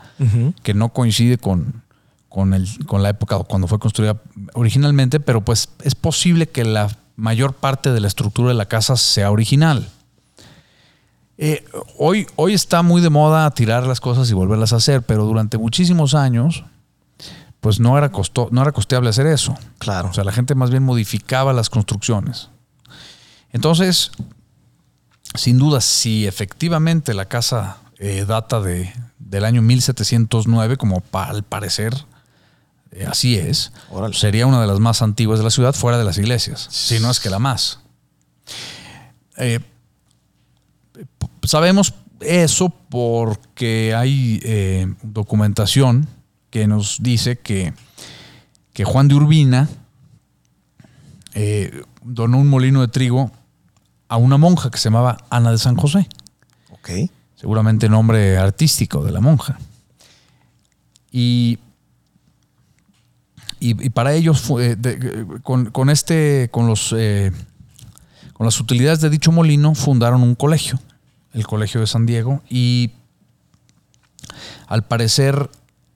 que 0.63 0.73
no 0.73 0.89
coincide 0.89 1.37
con, 1.37 1.83
con, 2.29 2.53
el, 2.53 2.67
con 2.85 3.03
la 3.03 3.09
época 3.09 3.39
cuando 3.39 3.67
fue 3.67 3.79
construida 3.79 4.21
originalmente, 4.53 5.19
pero 5.19 5.41
pues 5.41 5.69
es 5.83 5.95
posible 5.95 6.47
que 6.47 6.63
la 6.63 6.89
mayor 7.15 7.53
parte 7.53 7.91
de 7.91 7.99
la 7.99 8.07
estructura 8.07 8.49
de 8.49 8.55
la 8.55 8.65
casa 8.65 8.95
sea 8.95 9.31
original. 9.31 9.87
Eh, 11.37 11.65
hoy, 11.97 12.27
hoy 12.35 12.53
está 12.53 12.83
muy 12.83 13.01
de 13.01 13.09
moda 13.09 13.49
tirar 13.51 13.87
las 13.87 13.99
cosas 13.99 14.29
y 14.29 14.33
volverlas 14.33 14.73
a 14.73 14.77
hacer, 14.77 15.01
pero 15.01 15.25
durante 15.25 15.57
muchísimos 15.57 16.13
años, 16.13 16.63
pues 17.61 17.79
no 17.79 17.97
era, 17.97 18.11
costo, 18.11 18.49
no 18.51 18.61
era 18.61 18.71
costeable 18.71 19.09
hacer 19.09 19.27
eso. 19.27 19.55
Claro. 19.77 20.09
O 20.09 20.13
sea, 20.13 20.23
la 20.23 20.31
gente 20.31 20.55
más 20.55 20.71
bien 20.71 20.83
modificaba 20.83 21.53
las 21.53 21.69
construcciones. 21.69 22.49
Entonces, 23.51 24.11
sin 25.35 25.59
duda, 25.59 25.79
si 25.79 26.27
efectivamente 26.27 27.13
la 27.13 27.25
casa 27.25 27.77
eh, 27.99 28.25
data 28.27 28.59
de, 28.59 28.91
del 29.19 29.45
año 29.45 29.61
1709, 29.61 30.77
como 30.77 31.03
al 31.11 31.43
parecer 31.43 31.93
eh, 32.91 33.05
así 33.07 33.37
es, 33.37 33.71
sería 34.13 34.47
una 34.47 34.59
de 34.59 34.67
las 34.67 34.79
más 34.79 35.03
antiguas 35.03 35.39
de 35.39 35.45
la 35.45 35.51
ciudad 35.51 35.73
fuera 35.73 35.99
de 35.99 36.03
las 36.03 36.17
iglesias, 36.17 36.67
si 36.71 36.99
no 36.99 37.11
es 37.11 37.19
que 37.19 37.29
la 37.29 37.39
más. 37.39 37.79
Sabemos 41.43 41.93
eso 42.21 42.69
porque 42.89 43.93
hay 43.95 44.39
eh, 44.43 44.93
documentación 45.03 46.07
que 46.51 46.67
nos 46.67 47.01
dice 47.01 47.39
que, 47.39 47.73
que 48.73 48.83
Juan 48.83 49.07
de 49.07 49.15
Urbina 49.15 49.67
eh, 51.33 51.81
donó 52.03 52.37
un 52.37 52.47
molino 52.47 52.81
de 52.81 52.89
trigo 52.89 53.31
a 54.07 54.17
una 54.17 54.37
monja 54.37 54.69
que 54.69 54.77
se 54.77 54.89
llamaba 54.89 55.17
Ana 55.31 55.51
de 55.51 55.57
San 55.57 55.75
José. 55.75 56.07
Ok. 56.69 56.89
Seguramente 57.35 57.89
nombre 57.89 58.37
artístico 58.37 59.03
de 59.03 59.11
la 59.11 59.21
monja. 59.21 59.57
Y, 61.11 61.57
y, 63.59 63.89
para 63.89 64.13
ellos, 64.13 64.47
con, 65.41 65.89
este, 65.89 66.49
con, 66.51 66.67
los, 66.67 66.95
con 68.33 68.45
las 68.45 68.59
utilidades 68.59 69.01
de 69.01 69.09
dicho 69.09 69.31
molino, 69.31 69.73
fundaron 69.73 70.21
un 70.21 70.35
colegio 70.35 70.79
el 71.33 71.47
Colegio 71.47 71.79
de 71.79 71.87
San 71.87 72.05
Diego, 72.05 72.41
y 72.49 72.91
al 74.67 74.83
parecer 74.83 75.49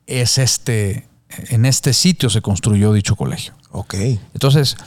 es 0.08 0.38
este, 0.38 1.08
en 1.30 1.66
este 1.66 1.93
sitio 1.93 2.30
se 2.30 2.41
construyó 2.41 2.93
dicho 2.93 3.16
colegio. 3.16 3.53
Ok. 3.72 3.95
Entonces, 4.34 4.78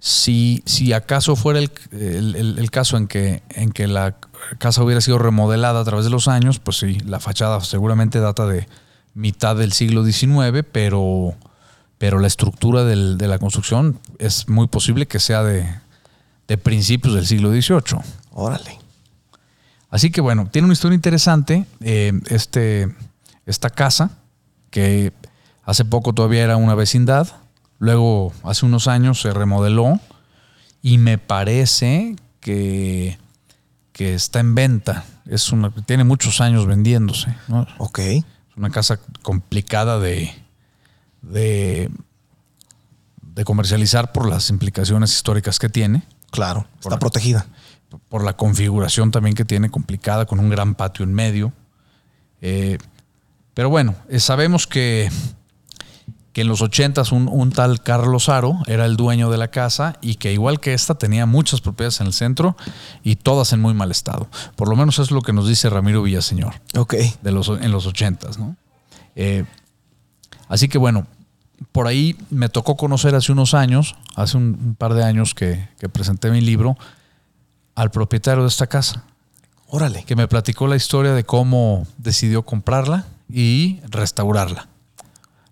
si, 0.00 0.62
si 0.66 0.92
acaso 0.92 1.36
fuera 1.36 1.58
el, 1.60 2.70
caso 2.70 2.96
en 2.96 3.06
que, 3.06 3.42
en 3.50 3.70
que 3.70 3.86
la 3.86 4.16
casa 4.58 4.82
hubiera 4.82 5.00
sido 5.00 5.18
remodelada 5.18 5.80
a 5.80 5.84
través 5.84 6.04
de 6.04 6.10
los 6.10 6.28
años, 6.28 6.58
pues 6.58 6.78
sí, 6.78 6.98
la 7.00 7.20
fachada 7.20 7.60
seguramente 7.60 8.20
data 8.20 8.46
de 8.46 8.68
mitad 9.14 9.56
del 9.56 9.72
siglo 9.72 10.04
XIX, 10.04 10.64
pero, 10.70 11.34
pero 11.98 12.18
la 12.18 12.26
estructura 12.26 12.84
de 12.84 13.28
la 13.28 13.38
construcción 13.38 13.98
es 14.18 14.48
muy 14.48 14.66
posible 14.66 15.06
que 15.06 15.20
sea 15.20 15.42
de, 15.42 15.66
de 16.48 16.58
principios 16.58 17.14
del 17.14 17.26
siglo 17.26 17.50
XVIII. 17.50 18.00
Órale. 18.32 18.78
Así 19.90 20.10
que 20.10 20.20
bueno, 20.20 20.48
tiene 20.50 20.66
una 20.66 20.72
historia 20.72 20.94
interesante 20.96 21.66
eh, 21.80 22.12
este, 22.28 22.94
esta 23.46 23.70
casa, 23.70 24.10
que 24.74 25.12
hace 25.62 25.84
poco 25.84 26.12
todavía 26.12 26.42
era 26.42 26.56
una 26.56 26.74
vecindad, 26.74 27.28
Luego, 27.80 28.32
hace 28.44 28.64
unos 28.64 28.88
años 28.88 29.20
se 29.20 29.32
remodeló 29.32 30.00
y 30.80 30.96
me 30.96 31.18
parece 31.18 32.16
que, 32.40 33.18
que 33.92 34.14
está 34.14 34.40
en 34.40 34.54
venta. 34.54 35.04
Es 35.26 35.52
una, 35.52 35.70
tiene 35.70 36.04
muchos 36.04 36.40
años 36.40 36.66
vendiéndose. 36.66 37.34
¿no? 37.48 37.66
Ok. 37.78 37.98
Es 37.98 38.24
una 38.56 38.70
casa 38.70 38.98
complicada 39.22 39.98
de, 39.98 40.32
de, 41.20 41.90
de 43.20 43.44
comercializar 43.44 44.12
por 44.12 44.28
las 44.30 44.48
implicaciones 44.48 45.12
históricas 45.12 45.58
que 45.58 45.68
tiene, 45.68 46.04
Claro. 46.30 46.66
Está 46.80 46.98
protegida. 46.98 47.46
por 48.08 48.24
la 48.24 48.34
configuración 48.34 49.10
también 49.10 49.34
que 49.34 49.44
tiene 49.44 49.68
complicada, 49.68 50.24
con 50.26 50.40
un 50.40 50.48
gran 50.48 50.74
patio 50.74 51.04
en 51.04 51.12
medio. 51.12 51.52
Eh, 52.40 52.78
pero 53.54 53.70
bueno, 53.70 53.94
eh, 54.08 54.20
sabemos 54.20 54.66
que, 54.66 55.10
que 56.32 56.40
en 56.42 56.48
los 56.48 56.60
80 56.62 57.02
un, 57.12 57.28
un 57.30 57.50
tal 57.52 57.82
Carlos 57.82 58.28
Aro 58.28 58.58
era 58.66 58.84
el 58.84 58.96
dueño 58.96 59.30
de 59.30 59.38
la 59.38 59.48
casa 59.48 59.96
y 60.00 60.16
que 60.16 60.32
igual 60.32 60.58
que 60.60 60.74
esta 60.74 60.96
tenía 60.96 61.26
muchas 61.26 61.60
propiedades 61.60 62.00
en 62.00 62.08
el 62.08 62.12
centro 62.12 62.56
y 63.02 63.16
todas 63.16 63.52
en 63.52 63.60
muy 63.60 63.72
mal 63.74 63.90
estado. 63.90 64.28
Por 64.56 64.68
lo 64.68 64.76
menos 64.76 64.98
es 64.98 65.10
lo 65.10 65.22
que 65.22 65.32
nos 65.32 65.46
dice 65.48 65.70
Ramiro 65.70 66.02
Villaseñor 66.02 66.54
Ok. 66.76 66.94
de 67.22 67.30
los, 67.32 67.48
en 67.48 67.70
los 67.70 67.86
80, 67.86 68.30
¿no? 68.38 68.56
Eh, 69.16 69.44
así 70.48 70.66
que 70.68 70.78
bueno, 70.78 71.06
por 71.70 71.86
ahí 71.86 72.16
me 72.30 72.48
tocó 72.48 72.76
conocer 72.76 73.14
hace 73.14 73.30
unos 73.30 73.54
años, 73.54 73.94
hace 74.16 74.36
un, 74.36 74.58
un 74.60 74.74
par 74.74 74.94
de 74.94 75.04
años 75.04 75.34
que, 75.34 75.68
que 75.78 75.88
presenté 75.88 76.30
mi 76.32 76.40
libro, 76.40 76.76
al 77.76 77.90
propietario 77.92 78.42
de 78.42 78.48
esta 78.48 78.66
casa, 78.66 79.04
Órale. 79.68 80.02
que 80.04 80.14
me 80.16 80.26
platicó 80.28 80.66
la 80.66 80.76
historia 80.76 81.12
de 81.12 81.24
cómo 81.24 81.86
decidió 81.98 82.42
comprarla 82.42 83.06
y 83.28 83.80
restaurarla. 83.88 84.68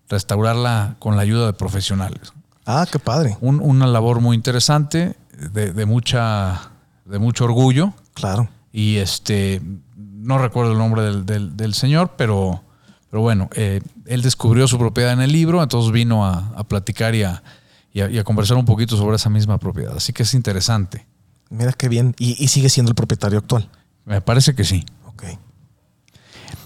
Restaurarla 0.09 0.95
con 0.99 1.15
la 1.15 1.21
ayuda 1.23 1.45
de 1.47 1.53
profesionales. 1.53 2.33
Ah, 2.65 2.85
qué 2.91 2.99
padre. 2.99 3.37
Un- 3.41 3.61
una 3.61 3.87
labor 3.87 4.21
muy 4.21 4.35
interesante, 4.35 5.15
de, 5.51 5.73
de 5.73 5.85
mucha, 5.85 6.71
de 7.05 7.19
mucho 7.19 7.45
orgullo. 7.45 7.93
Claro. 8.13 8.47
Y 8.71 8.97
este, 8.97 9.61
no 9.95 10.37
recuerdo 10.37 10.71
el 10.73 10.77
nombre 10.77 11.01
del, 11.03 11.25
del- 11.25 11.57
del 11.57 11.73
señor, 11.73 12.13
pero, 12.17 12.63
pero 13.09 13.21
bueno, 13.21 13.49
eh, 13.55 13.81
él 14.05 14.21
descubrió 14.21 14.67
su 14.67 14.77
propiedad 14.77 15.13
en 15.13 15.21
el 15.21 15.31
libro, 15.31 15.61
entonces 15.63 15.91
vino 15.91 16.25
a, 16.25 16.53
a 16.55 16.63
platicar 16.63 17.15
y 17.15 17.23
a, 17.23 17.43
y 17.91 18.01
a- 18.01 18.09
y 18.09 18.17
a 18.19 18.23
conversar 18.23 18.57
un 18.57 18.65
poquito 18.65 18.97
sobre 18.97 19.15
esa 19.15 19.29
misma 19.29 19.57
propiedad. 19.57 19.95
Así 19.95 20.13
que 20.13 20.23
es 20.23 20.33
interesante. 20.33 21.05
Mira 21.49 21.73
qué 21.73 21.89
bien. 21.89 22.15
Y, 22.19 22.41
y 22.43 22.47
sigue 22.49 22.69
siendo 22.69 22.91
el 22.91 22.95
propietario 22.95 23.39
actual. 23.39 23.69
Me 24.05 24.21
parece 24.21 24.53
que 24.55 24.63
sí. 24.63 24.85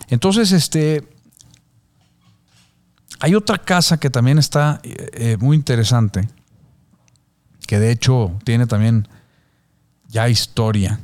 Entonces, 0.07 0.51
este. 0.51 1.07
Hay 3.19 3.33
otra 3.33 3.57
casa 3.57 3.99
que 3.99 4.09
también 4.11 4.37
está 4.37 4.79
eh, 4.83 5.09
eh, 5.13 5.37
muy 5.39 5.57
interesante. 5.57 6.27
Que 7.65 7.79
de 7.79 7.91
hecho 7.91 8.37
tiene 8.43 8.67
también 8.67 9.07
ya 10.07 10.29
historia. 10.29 10.99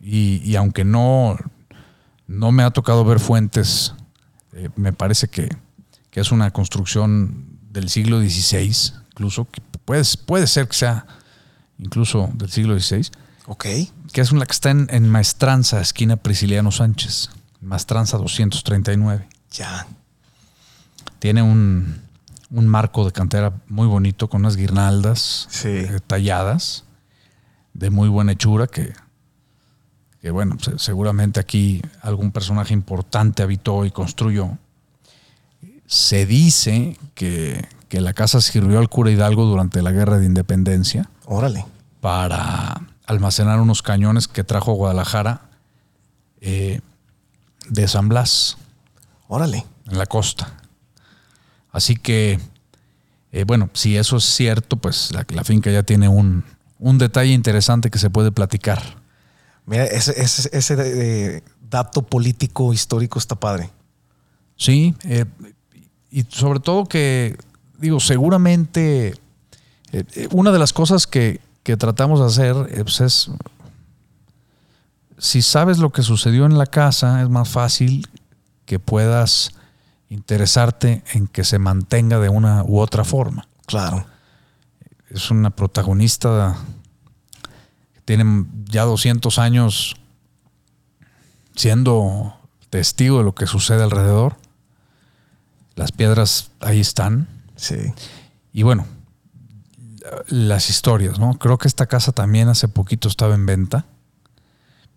Y, 0.00 0.42
y 0.44 0.56
aunque 0.56 0.84
no, 0.84 1.38
no 2.26 2.52
me 2.52 2.62
ha 2.62 2.70
tocado 2.70 3.04
ver 3.04 3.18
fuentes, 3.18 3.94
eh, 4.52 4.68
me 4.76 4.92
parece 4.92 5.28
que, 5.28 5.48
que 6.10 6.20
es 6.20 6.32
una 6.32 6.50
construcción 6.50 7.58
del 7.70 7.88
siglo 7.88 8.20
XVI, 8.20 8.92
incluso, 9.12 9.46
que 9.50 9.62
puede, 9.84 10.02
puede 10.26 10.46
ser 10.46 10.68
que 10.68 10.74
sea 10.74 11.06
incluso 11.78 12.30
del 12.34 12.50
siglo 12.50 12.78
XVI 12.78 13.10
Ok. 13.46 13.66
que 14.12 14.20
es 14.20 14.30
una 14.30 14.44
que 14.46 14.52
está 14.52 14.70
en, 14.70 14.88
en 14.90 15.08
Maestranza, 15.08 15.80
esquina 15.80 16.16
Prisciliano 16.16 16.70
Sánchez. 16.70 17.30
Maestranza 17.62 18.18
239. 18.18 19.28
Ya. 19.52 19.86
Tiene 21.18 21.42
un, 21.42 22.00
un 22.50 22.66
marco 22.68 23.04
de 23.04 23.12
cantera 23.12 23.52
muy 23.68 23.86
bonito 23.86 24.28
con 24.28 24.40
unas 24.42 24.56
guirnaldas 24.56 25.46
Sí. 25.50 25.68
eh, 25.68 26.00
talladas 26.06 26.84
de 27.74 27.90
muy 27.90 28.08
buena 28.08 28.32
hechura 28.32 28.66
que, 28.66 28.92
que 30.20 30.30
bueno, 30.30 30.56
se- 30.60 30.78
seguramente 30.78 31.40
aquí 31.40 31.80
algún 32.02 32.32
personaje 32.32 32.74
importante 32.74 33.42
habitó 33.42 33.84
y 33.84 33.90
construyó. 33.90 34.58
Se 35.86 36.26
dice 36.26 36.98
que, 37.14 37.66
que 37.88 38.00
la 38.00 38.12
casa 38.12 38.40
sirvió 38.40 38.78
al 38.78 38.88
cura 38.88 39.10
Hidalgo 39.10 39.44
durante 39.44 39.82
la 39.82 39.92
Guerra 39.92 40.18
de 40.18 40.26
Independencia 40.26 41.08
Órale. 41.26 41.64
para 42.00 42.80
almacenar 43.06 43.60
unos 43.60 43.82
cañones 43.82 44.26
que 44.26 44.42
trajo 44.44 44.72
a 44.72 44.74
Guadalajara 44.74 45.42
eh, 46.40 46.80
de 47.68 47.88
San 47.88 48.08
Blas, 48.08 48.56
Órale. 49.28 49.64
en 49.90 49.98
la 49.98 50.06
costa. 50.06 50.56
Así 51.70 51.96
que, 51.96 52.38
eh, 53.32 53.44
bueno, 53.44 53.70
si 53.72 53.96
eso 53.96 54.16
es 54.16 54.24
cierto, 54.24 54.76
pues 54.76 55.10
la, 55.12 55.24
la 55.30 55.44
finca 55.44 55.70
ya 55.70 55.82
tiene 55.82 56.08
un, 56.08 56.44
un 56.78 56.98
detalle 56.98 57.32
interesante 57.32 57.90
que 57.90 57.98
se 57.98 58.10
puede 58.10 58.32
platicar. 58.32 58.82
Mira, 59.66 59.84
ese, 59.84 60.20
ese, 60.20 60.50
ese 60.52 60.76
eh, 61.36 61.42
dato 61.70 62.02
político 62.02 62.72
histórico 62.72 63.18
está 63.18 63.36
padre. 63.36 63.70
Sí, 64.56 64.94
eh, 65.04 65.24
y 66.10 66.24
sobre 66.28 66.60
todo 66.60 66.86
que, 66.86 67.38
digo, 67.78 68.00
seguramente 68.00 69.14
eh, 69.92 70.04
una 70.32 70.50
de 70.50 70.58
las 70.58 70.72
cosas 70.72 71.06
que, 71.06 71.40
que 71.62 71.76
tratamos 71.76 72.20
de 72.20 72.26
hacer 72.26 72.82
pues 72.82 73.00
es, 73.00 73.30
si 75.22 75.40
sabes 75.40 75.78
lo 75.78 75.90
que 75.90 76.02
sucedió 76.02 76.46
en 76.46 76.58
la 76.58 76.66
casa, 76.66 77.22
es 77.22 77.28
más 77.28 77.48
fácil 77.48 78.08
que 78.66 78.80
puedas 78.80 79.52
interesarte 80.08 81.04
en 81.12 81.28
que 81.28 81.44
se 81.44 81.60
mantenga 81.60 82.18
de 82.18 82.28
una 82.28 82.64
u 82.64 82.80
otra 82.80 83.04
forma. 83.04 83.46
Claro. 83.66 84.04
Es 85.10 85.30
una 85.30 85.50
protagonista 85.50 86.56
que 87.94 88.00
tiene 88.00 88.46
ya 88.64 88.82
200 88.82 89.38
años 89.38 89.94
siendo 91.54 92.34
testigo 92.68 93.18
de 93.18 93.24
lo 93.24 93.36
que 93.36 93.46
sucede 93.46 93.84
alrededor. 93.84 94.38
Las 95.76 95.92
piedras 95.92 96.50
ahí 96.58 96.80
están. 96.80 97.28
Sí. 97.54 97.76
Y 98.52 98.64
bueno, 98.64 98.86
las 100.26 100.68
historias, 100.68 101.20
¿no? 101.20 101.34
Creo 101.34 101.58
que 101.58 101.68
esta 101.68 101.86
casa 101.86 102.10
también 102.10 102.48
hace 102.48 102.66
poquito 102.66 103.06
estaba 103.06 103.36
en 103.36 103.46
venta. 103.46 103.84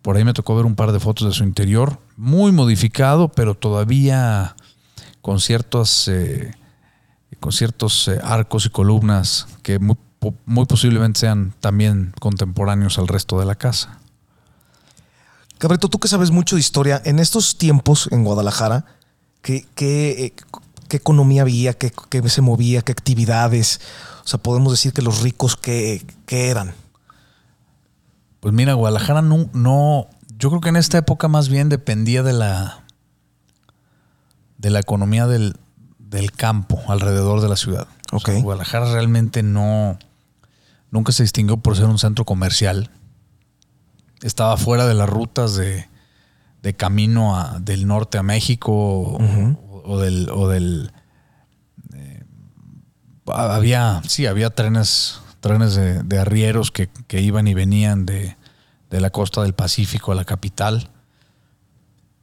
Por 0.06 0.18
ahí 0.18 0.24
me 0.24 0.34
tocó 0.34 0.56
ver 0.56 0.68
un 0.68 0.76
par 0.76 0.92
de 0.92 1.00
fotos 1.00 1.28
de 1.28 1.34
su 1.34 1.44
interior, 1.44 1.98
muy 2.16 2.52
modificado, 2.52 3.30
pero 3.30 3.56
todavía 3.56 4.56
con 5.24 5.40
ciertos, 5.40 6.08
eh, 6.08 6.54
con 7.40 7.52
ciertos 7.52 8.08
eh, 8.08 8.20
arcos 8.24 8.68
y 8.68 8.70
columnas 8.70 9.48
que 9.64 9.80
muy, 9.80 9.98
po- 10.20 10.36
muy 10.46 10.66
posiblemente 10.68 11.22
sean 11.22 11.56
también 11.60 12.14
contemporáneos 12.20 13.00
al 13.00 13.08
resto 13.08 13.40
de 13.40 13.48
la 13.48 13.56
casa. 13.56 13.98
Cabrito, 15.58 15.90
tú 15.90 15.98
que 15.98 16.08
sabes 16.08 16.30
mucho 16.30 16.56
de 16.56 16.60
historia, 16.60 17.02
en 17.04 17.18
estos 17.18 17.58
tiempos 17.58 18.08
en 18.12 18.24
Guadalajara, 18.24 18.86
¿qué, 19.42 19.66
qué, 19.74 20.26
eh, 20.26 20.34
qué 20.88 20.98
economía 20.98 21.42
había? 21.42 21.74
¿Qué, 21.74 21.92
qué 22.12 22.30
se 22.30 22.42
movía? 22.42 22.84
¿Qué 22.84 22.92
actividades? 22.92 23.82
O 24.24 24.28
sea, 24.28 24.38
podemos 24.40 24.72
decir 24.72 24.94
que 24.94 25.02
los 25.02 25.22
ricos, 25.24 25.56
¿qué, 25.56 26.06
qué 26.28 26.50
eran? 26.50 26.76
Pues 28.46 28.54
mira, 28.54 28.74
Guadalajara 28.76 29.24
no, 29.24 29.50
no, 29.54 30.08
yo 30.38 30.50
creo 30.50 30.62
que 30.62 30.70
en 30.70 30.76
esta 30.76 31.00
época 31.00 31.28
más 31.28 31.50
bien 31.50 31.68
dependía 31.68 32.22
de 32.22 32.32
la 32.34 32.84
de 34.60 34.70
la 34.70 34.80
economía 34.82 35.26
del, 35.26 35.56
del 35.98 36.32
campo 36.32 36.80
alrededor 36.88 37.42
de 37.42 37.50
la 37.50 37.56
ciudad. 37.56 37.88
O 38.12 38.20
sea, 38.20 38.36
Ok. 38.36 38.44
Guadalajara 38.44 38.86
realmente 38.94 39.42
no 39.42 39.98
nunca 40.92 41.12
se 41.12 41.24
distinguió 41.24 41.58
por 41.58 41.76
ser 41.76 41.86
un 41.86 41.98
centro 41.98 42.24
comercial. 42.24 42.92
Estaba 44.22 44.58
fuera 44.58 44.86
de 44.86 44.94
las 44.94 45.10
rutas 45.10 45.56
de, 45.56 45.90
de 46.62 46.74
camino 46.76 47.36
a- 47.36 47.58
del 47.60 47.88
norte 47.88 48.20
a 48.20 48.22
México 48.22 48.72
o- 48.72 49.18
o, 49.86 50.00
del 50.00 50.30
o 50.30 50.50
del 50.50 50.92
había, 53.26 54.04
sí, 54.08 54.28
había 54.28 54.52
trenes, 54.52 55.20
trenes 55.46 55.76
de, 55.76 56.02
de 56.02 56.18
arrieros 56.18 56.72
que, 56.72 56.90
que 57.06 57.22
iban 57.22 57.48
y 57.48 57.54
venían 57.54 58.08
de, 58.08 58.36
de 58.90 59.00
la 59.00 59.12
costa 59.12 59.44
del 59.44 59.54
Pacífico 59.54 60.12
a 60.12 60.16
la 60.16 60.26
capital. 60.26 60.90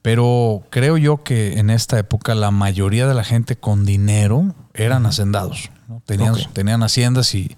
Pero 0.03 0.65
creo 0.71 0.97
yo 0.97 1.23
que 1.23 1.61
en 1.61 1.71
esta 1.71 2.01
época 2.01 2.35
la 2.35 2.51
mayoría 2.51 3.07
de 3.07 3.15
la 3.15 3.23
gente 3.23 3.55
con 3.55 3.87
dinero 3.87 4.57
eran 4.75 5.07
hacendados. 5.07 5.71
¿no? 5.87 6.03
Tenían, 6.05 6.35
tenían 6.53 6.83
haciendas 6.83 7.33
y, 7.37 7.55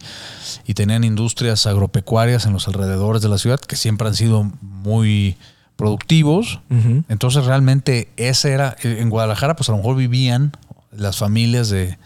y 0.66 0.74
tenían 0.74 1.02
industrias 1.02 1.66
agropecuarias 1.66 2.44
en 2.44 2.52
los 2.52 2.68
alrededores 2.68 3.22
de 3.22 3.30
la 3.30 3.38
ciudad 3.38 3.58
que 3.58 3.76
siempre 3.76 4.06
han 4.06 4.14
sido 4.14 4.42
muy 4.60 5.38
productivos. 5.76 6.60
Entonces 7.08 7.46
realmente 7.46 8.12
ese 8.18 8.52
era, 8.52 8.76
en 8.82 9.08
Guadalajara 9.08 9.56
pues 9.56 9.70
a 9.70 9.72
lo 9.72 9.78
mejor 9.78 9.96
vivían 9.96 10.52
las 10.92 11.16
familias 11.16 11.70
de, 11.70 11.96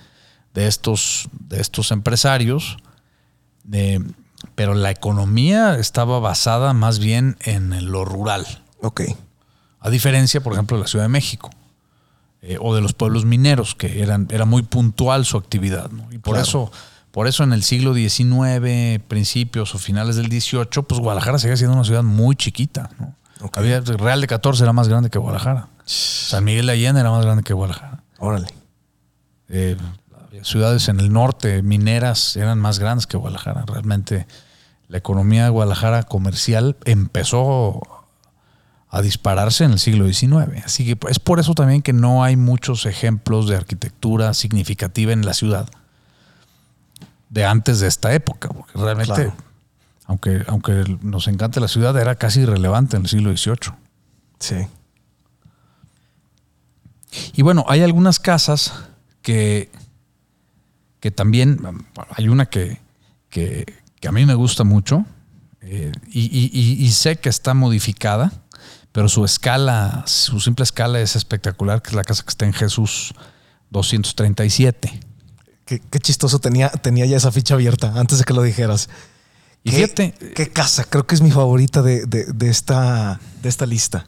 de 0.54 0.68
estos, 0.68 1.28
de 1.32 1.61
estos 1.61 1.90
empresarios, 1.90 2.76
pero 4.54 4.74
la 4.74 4.90
economía 4.90 5.76
estaba 5.78 6.18
basada 6.20 6.72
más 6.72 6.98
bien 6.98 7.36
en 7.40 7.90
lo 7.90 8.04
rural, 8.04 8.46
Ok. 8.82 9.02
a 9.80 9.90
diferencia 9.90 10.40
por 10.42 10.52
ejemplo 10.54 10.76
de 10.76 10.82
la 10.84 10.88
Ciudad 10.88 11.04
de 11.04 11.10
México. 11.10 11.50
eh, 12.40 12.56
o 12.60 12.72
de 12.72 12.80
los 12.80 12.92
pueblos 12.92 13.24
mineros, 13.24 13.74
que 13.74 14.00
eran, 14.00 14.28
era 14.30 14.44
muy 14.44 14.62
puntual 14.62 15.24
su 15.24 15.36
actividad. 15.36 15.90
¿no? 15.90 16.04
Y 16.12 16.18
por 16.18 16.34
Claro. 16.34 16.46
eso, 16.48 16.72
por 17.10 17.26
eso 17.26 17.42
en 17.42 17.52
el 17.52 17.64
siglo 17.64 17.94
XIX, 17.94 19.00
principios 19.08 19.74
o 19.74 19.78
finales 19.78 20.14
del 20.14 20.26
XVIII, 20.30 20.82
pues 20.86 21.00
Guadalajara 21.00 21.40
seguía 21.40 21.56
siendo 21.56 21.74
una 21.74 21.82
ciudad 21.84 22.04
muy 22.04 22.36
chiquita. 22.36 22.90
¿no? 23.00 23.12
Había, 23.54 23.80
Real 23.80 24.20
de 24.20 24.28
14 24.28 24.62
era 24.62 24.72
más 24.72 24.86
grande 24.86 25.10
que 25.10 25.18
Guadalajara. 25.18 25.66
San 25.84 26.44
Miguel 26.44 26.66
de 26.66 26.72
Allende 26.74 27.00
era 27.00 27.10
más 27.10 27.24
grande 27.24 27.42
que 27.42 27.54
Guadalajara. 27.54 28.04
Órale. 28.20 28.46
Eh, 29.48 29.76
había 30.29 30.45
ciudades 30.45 30.89
en 30.89 31.01
el 31.01 31.12
norte, 31.12 31.62
mineras, 31.62 32.37
eran 32.37 32.59
más 32.61 32.79
grandes 32.79 33.07
que 33.07 33.16
Guadalajara. 33.16 33.64
Realmente 33.66 34.26
la 34.89 34.99
economía 34.99 35.45
de 35.45 35.51
Guadalajara 35.51 36.03
comercial 36.03 36.76
empezó 36.85 37.81
a 38.91 39.03
dispararse 39.03 39.64
en 39.64 39.72
el 39.72 39.79
siglo 39.79 40.07
XIX. 40.07 40.64
Así 40.64 40.85
que 40.85 40.99
es 41.09 41.18
por 41.18 41.41
eso 41.41 41.55
también 41.55 41.83
que 41.83 41.93
no 41.93 42.24
hay 42.24 42.37
muchos 42.37 42.87
ejemplos 42.87 43.49
de 43.49 43.57
arquitectura 43.57 44.35
significativa 44.35 45.12
en 45.12 45.24
la 45.24 45.35
ciudad 45.35 45.68
de 47.31 47.45
antes 47.45 47.81
de 47.81 47.89
esta 47.89 48.12
época. 48.12 48.49
Porque 48.49 48.72
realmente, 48.79 49.14
Claro. 49.14 49.35
aunque, 50.07 50.45
aunque 50.47 50.99
nos 51.03 51.26
encante 51.29 51.61
la 51.61 51.68
ciudad, 51.68 51.97
era 51.99 52.16
casi 52.16 52.41
irrelevante 52.41 52.97
en 52.97 53.03
el 53.03 53.09
siglo 53.09 53.35
XVIII. 53.35 53.74
Sí. 54.39 54.66
Y 57.35 57.43
bueno, 57.43 57.64
hay 57.68 57.83
algunas 57.83 58.20
casas 58.20 58.72
que, 59.22 59.70
que 61.01 61.11
también, 61.11 61.61
hay 62.11 62.28
una 62.28 62.46
que, 62.46 62.80
que, 63.30 63.64
que 64.01 64.09
a 64.09 64.12
mí 64.12 64.26
me 64.26 64.34
gusta 64.34 64.64
mucho 64.64 65.05
eh, 65.61 65.92
y, 66.09 66.20
y- 66.24 66.51
y- 66.53 66.84
y 66.84 66.90
sé 66.92 67.16
que 67.16 67.28
está 67.28 67.55
modificada, 67.55 68.32
pero 68.92 69.09
su 69.09 69.24
escala, 69.24 70.05
su 70.07 70.40
simple 70.40 70.62
escala 70.64 71.01
es 71.01 71.14
espectacular, 71.16 71.82
que 71.82 71.90
es 71.90 71.94
la 71.94 72.05
casa 72.05 72.22
que 72.22 72.30
está 72.30 72.46
en 72.46 72.53
Jesús 72.53 73.12
237. 73.70 75.01
Qué, 75.64 75.80
qué 75.90 75.99
chistoso 76.01 76.38
tenía, 76.38 76.70
tenía 76.70 77.05
ya 77.07 77.16
esa 77.16 77.30
ficha 77.30 77.55
abierta 77.55 77.92
antes 77.96 78.18
de 78.18 78.24
que 78.24 78.32
lo 78.34 78.42
dijeras. 78.42 78.88
Y 79.62 79.70
¿Qué, 79.70 79.76
fíjate, 79.76 80.12
qué 80.34 80.49
casa, 80.51 80.84
creo 80.84 81.07
que 81.07 81.14
es 81.14 81.20
mi 81.20 81.30
favorita 81.30 81.82
de, 81.82 82.07
de- 82.07 82.24
de 82.32 82.49
esta, 82.49 83.20
de 83.42 83.49
esta 83.49 83.66
lista. 83.66 84.07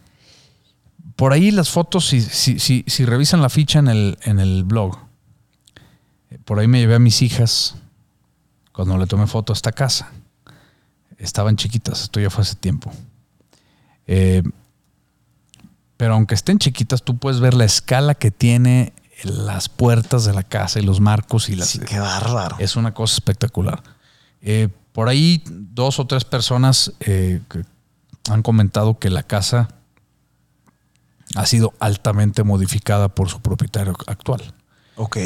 por 1.16 1.32
ahí 1.34 1.50
las 1.50 1.68
fotos, 1.68 2.06
si, 2.06 2.22
si, 2.22 2.58
si, 2.58 2.84
si 2.86 3.04
revisan 3.04 3.42
la 3.42 3.50
ficha 3.50 3.78
en 3.78 3.88
el, 3.88 4.18
en 4.22 4.38
el 4.38 4.64
blog, 4.64 4.96
por 6.44 6.58
ahí 6.58 6.68
me 6.68 6.78
llevé 6.78 6.94
a 6.94 6.98
mis 6.98 7.22
hijas 7.22 7.74
cuando 8.72 8.96
le 8.98 9.06
tomé 9.06 9.26
foto 9.26 9.52
a 9.52 9.54
esta 9.54 9.72
casa. 9.72 10.10
Estaban 11.18 11.56
chiquitas, 11.56 12.02
esto 12.02 12.20
ya 12.20 12.30
fue 12.30 12.42
hace 12.42 12.54
tiempo. 12.54 12.92
Eh, 14.06 14.42
pero 15.96 16.14
aunque 16.14 16.34
estén 16.34 16.58
chiquitas, 16.58 17.02
tú 17.02 17.18
puedes 17.18 17.40
ver 17.40 17.54
la 17.54 17.64
escala 17.64 18.14
que 18.14 18.30
tiene 18.30 18.94
las 19.22 19.68
puertas 19.68 20.24
de 20.24 20.32
la 20.32 20.42
casa 20.42 20.80
y 20.80 20.82
los 20.82 21.00
marcos 21.00 21.48
y 21.50 21.56
las... 21.56 21.68
Sí, 21.68 21.80
qué 21.80 21.98
bárbaro. 21.98 22.56
Es 22.58 22.76
una 22.76 22.94
cosa 22.94 23.14
espectacular. 23.14 23.82
Eh, 24.40 24.68
por 24.92 25.08
ahí 25.08 25.42
dos 25.46 25.98
o 25.98 26.06
tres 26.06 26.24
personas 26.24 26.92
eh, 27.00 27.42
que 27.48 27.64
han 28.30 28.42
comentado 28.42 28.98
que 28.98 29.10
la 29.10 29.22
casa 29.22 29.68
ha 31.36 31.46
sido 31.46 31.74
altamente 31.80 32.42
modificada 32.42 33.08
por 33.08 33.28
su 33.28 33.40
propietario 33.40 33.94
actual. 34.06 34.54
Ok. 34.96 35.18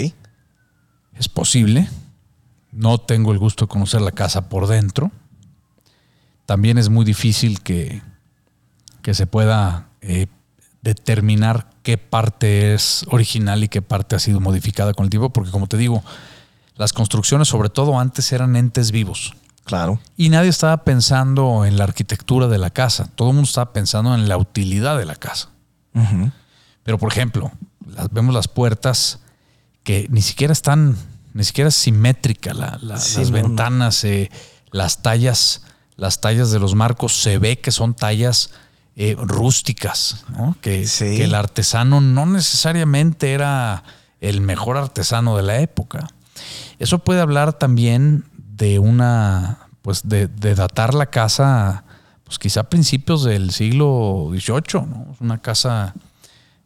Es 1.15 1.29
posible. 1.29 1.89
No 2.73 2.99
tengo 2.99 3.33
el 3.33 3.39
gusto 3.39 3.67
de 3.67 3.69
conocer 3.69 4.01
la 4.01 4.13
casa 4.13 4.49
por 4.49 4.67
dentro. 4.67 5.11
También 6.47 6.79
es 6.79 6.89
muy 6.89 7.05
difícil 7.05 7.61
que, 7.63 8.03
que 9.03 9.15
se 9.15 9.27
pueda 9.27 9.89
eh, 10.01 10.27
determinar 10.83 11.71
qué 11.83 11.99
parte 11.99 12.75
es 12.75 13.07
original 13.11 13.65
y 13.65 13.69
qué 13.69 13.83
parte 13.83 14.17
ha 14.17 14.19
sido 14.19 14.41
modificada 14.41 14.93
con 14.93 15.05
el 15.05 15.11
tiempo, 15.11 15.31
porque 15.31 15.51
como 15.51 15.67
te 15.67 15.77
digo, 15.77 16.03
las 16.77 16.93
construcciones, 16.93 17.49
sobre 17.49 17.69
todo 17.69 17.99
antes, 17.99 18.33
eran 18.33 18.57
entes 18.57 18.91
vivos. 18.91 19.35
Claro. 19.65 19.99
Y 20.17 20.29
nadie 20.29 20.51
estaba 20.51 20.85
pensando 20.85 21.65
en 21.65 21.79
la 21.79 21.85
arquitectura 21.85 22.49
de 22.49 22.59
la 22.59 22.71
casa. 22.71 23.09
Todo 23.15 23.31
el 23.31 23.35
mundo 23.35 23.49
estaba 23.49 23.73
pensando 23.73 24.15
en 24.15 24.29
la 24.29 24.37
utilidad 24.37 24.99
de 24.99 25.07
la 25.07 25.15
casa. 25.15 25.49
Pero, 26.83 26.99
por 26.99 27.11
ejemplo, 27.11 27.53
las, 27.87 28.13
vemos 28.13 28.35
las 28.35 28.49
puertas 28.49 29.21
que 29.85 30.07
ni 30.11 30.23
siquiera 30.23 30.53
están, 30.53 30.97
ni 31.33 31.45
siquiera 31.45 31.69
es 31.69 31.75
simétrica 31.77 32.53
la- 32.55 32.79
la- 32.83 32.99
Sí, 32.99 33.19
las 33.21 33.31
no, 33.31 33.35
ventanas, 33.37 34.03
eh, 34.05 34.31
las 34.73 35.03
tallas, 35.03 35.63
las 35.97 36.21
tallas 36.21 36.51
de 36.51 36.59
los 36.59 36.75
marcos 36.75 37.13
se 37.21 37.39
ve 37.39 37.59
que 37.61 37.71
son 37.71 37.95
tallas 37.95 38.51
eh, 38.97 39.17
rústicas, 39.19 40.25
¿no? 40.37 40.57
que, 40.61 40.87
Sí. 40.87 41.17
que 41.17 41.25
el 41.25 41.35
artesano 41.35 42.01
no 42.01 42.27
necesariamente 42.27 43.33
era 43.33 43.83
el 44.21 44.41
mejor 44.41 44.77
artesano 44.77 45.37
de 45.37 45.43
la 45.43 45.59
época. 45.59 46.07
Eso 46.79 47.01
puede 47.01 47.21
hablar 47.21 47.53
también 47.55 48.25
de 48.37 48.79
una, 48.79 49.67
pues 49.83 50.09
de, 50.09 50.29
de 50.29 50.55
datar 50.55 50.95
la 50.95 51.07
casa, 51.07 51.83
pues 52.25 52.39
quizá 52.39 52.61
a 52.61 52.71
principios 52.71 53.25
del 53.25 53.51
siglo 53.51 54.29
XVIII, 54.31 54.87
¿no? 54.87 55.17
Una 55.21 55.39
casa 55.43 55.95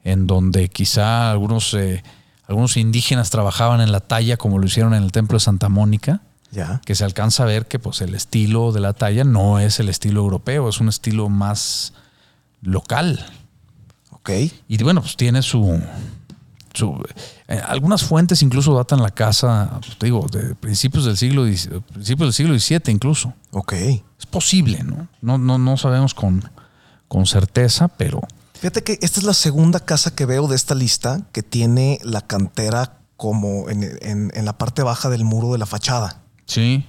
en 0.04 0.26
donde 0.26 0.68
quizá 0.68 1.30
algunos, 1.30 1.72
eh, 1.74 2.02
algunos 2.49 2.76
indígenas 2.76 3.30
trabajaban 3.30 3.80
en 3.80 3.92
la 3.92 4.01
talla 4.01 4.36
como 4.36 4.59
lo 4.59 4.66
hicieron 4.66 4.94
en 4.94 5.03
el 5.03 5.12
templo 5.12 5.36
de 5.36 5.40
Santa 5.40 5.68
Mónica, 5.68 6.22
Ya. 6.51 6.80
que 6.84 6.94
se 6.94 7.05
alcanza 7.05 7.42
a 7.44 7.46
ver 7.46 7.66
que 7.66 7.78
pues 7.78 8.01
el 8.01 8.14
estilo 8.14 8.72
de 8.72 8.80
la 8.80 8.94
talla 8.94 9.22
no 9.24 9.61
es 9.61 9.78
el 9.80 9.88
estilo 9.90 10.20
europeo, 10.20 10.68
es 10.68 10.80
un 10.80 10.88
estilo 10.88 11.28
más 11.28 11.92
local. 12.62 13.24
Ok. 14.11 14.30
Y 14.66 14.82
bueno, 14.82 15.03
pues 15.03 15.16
tiene 15.16 15.42
su. 15.42 15.80
su 16.72 17.05
eh, 17.49 17.61
algunas 17.66 18.03
fuentes 18.03 18.42
incluso 18.42 18.74
datan 18.74 19.03
la 19.03 19.11
casa, 19.11 19.78
pues, 19.80 19.99
te 19.99 20.07
digo, 20.07 20.26
de 20.32 20.55
principios 20.55 21.05
del 21.05 21.16
siglo 21.16 21.42
principios 21.92 22.26
del 22.28 22.32
siglo 22.32 22.59
XVII 22.59 22.92
incluso. 22.92 23.34
Ok. 23.53 23.74
Es 23.74 24.26
posible, 24.28 24.82
¿no? 24.82 25.07
No, 25.20 25.38
no, 25.38 25.59
no 25.59 25.76
sabemos 25.76 26.14
con, 26.14 26.51
con 27.09 27.26
certeza, 27.26 27.88
pero 27.88 28.20
Fíjate 28.61 28.82
que 28.82 28.98
esta 29.02 29.20
es 29.20 29.24
la 29.24 29.34
segunda 29.34 29.80
casa 29.80 30.14
que 30.14 30.26
veo 30.26 30.48
de 30.48 30.56
esta 30.56 30.74
lista 30.74 31.20
que 31.32 31.42
tiene 31.42 31.98
la 32.02 32.20
cantera 32.22 32.98
como 33.16 33.68
en, 33.70 33.82
en- 34.02 34.30
en 34.34 34.44
la 34.44 34.59
parte 34.59 34.82
baja 34.82 35.09
del 35.11 35.24
muro 35.24 35.52
de 35.52 35.59
la 35.59 35.66
fachada. 35.66 36.22
sí. 36.46 36.86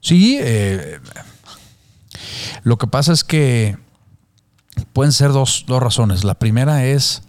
Sí, 0.00 0.36
eh, 0.38 1.00
lo 2.62 2.76
que 2.76 2.86
pasa 2.86 3.12
es 3.14 3.24
que 3.24 3.78
pueden 4.92 5.12
ser 5.12 5.32
dos, 5.32 5.64
dos 5.66 5.82
razones. 5.82 6.24
La 6.24 6.34
primera 6.34 6.84
es 6.84 7.22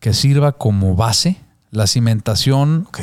que 0.00 0.12
sirva 0.12 0.50
como 0.58 0.96
base. 0.96 1.36
La 1.70 1.86
cimentación 1.86 2.86
Ok. 2.88 2.98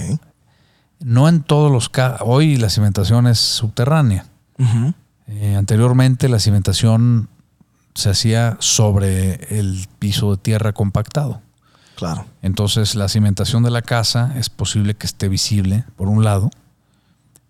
No 0.99 1.29
en 1.29 1.41
todos 1.41 1.71
los 1.71 1.87
casos. 1.87 2.19
Hoy 2.25 2.57
la 2.57 2.69
cimentación 2.69 3.27
es 3.27 3.39
subterránea. 3.39 4.25
Eh, 5.27 5.55
anteriormente 5.55 6.27
la 6.27 6.39
cimentación 6.39 7.29
se 7.97 8.11
hacía 8.11 8.57
sobre 8.59 9.57
el 9.59 9.87
piso 9.97 10.29
de 10.31 10.37
tierra 10.37 10.71
compactado. 10.73 11.41
Claro. 11.95 12.25
Entonces 12.43 12.93
la 12.93 13.09
cimentación 13.09 13.63
de 13.63 13.71
la 13.71 13.81
casa 13.81 14.33
es 14.37 14.49
posible 14.51 14.93
que 14.93 15.07
esté 15.07 15.29
visible, 15.29 15.83
por 15.95 16.07
un 16.07 16.23
lado. 16.23 16.51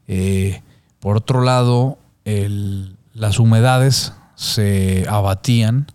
Eh, 0.07 0.61
por 0.99 1.17
otro 1.17 1.41
lado, 1.41 1.97
el- 2.25 2.95
las 3.13 3.39
humedades 3.39 4.13
se 4.35 5.05
abatían 5.09 5.87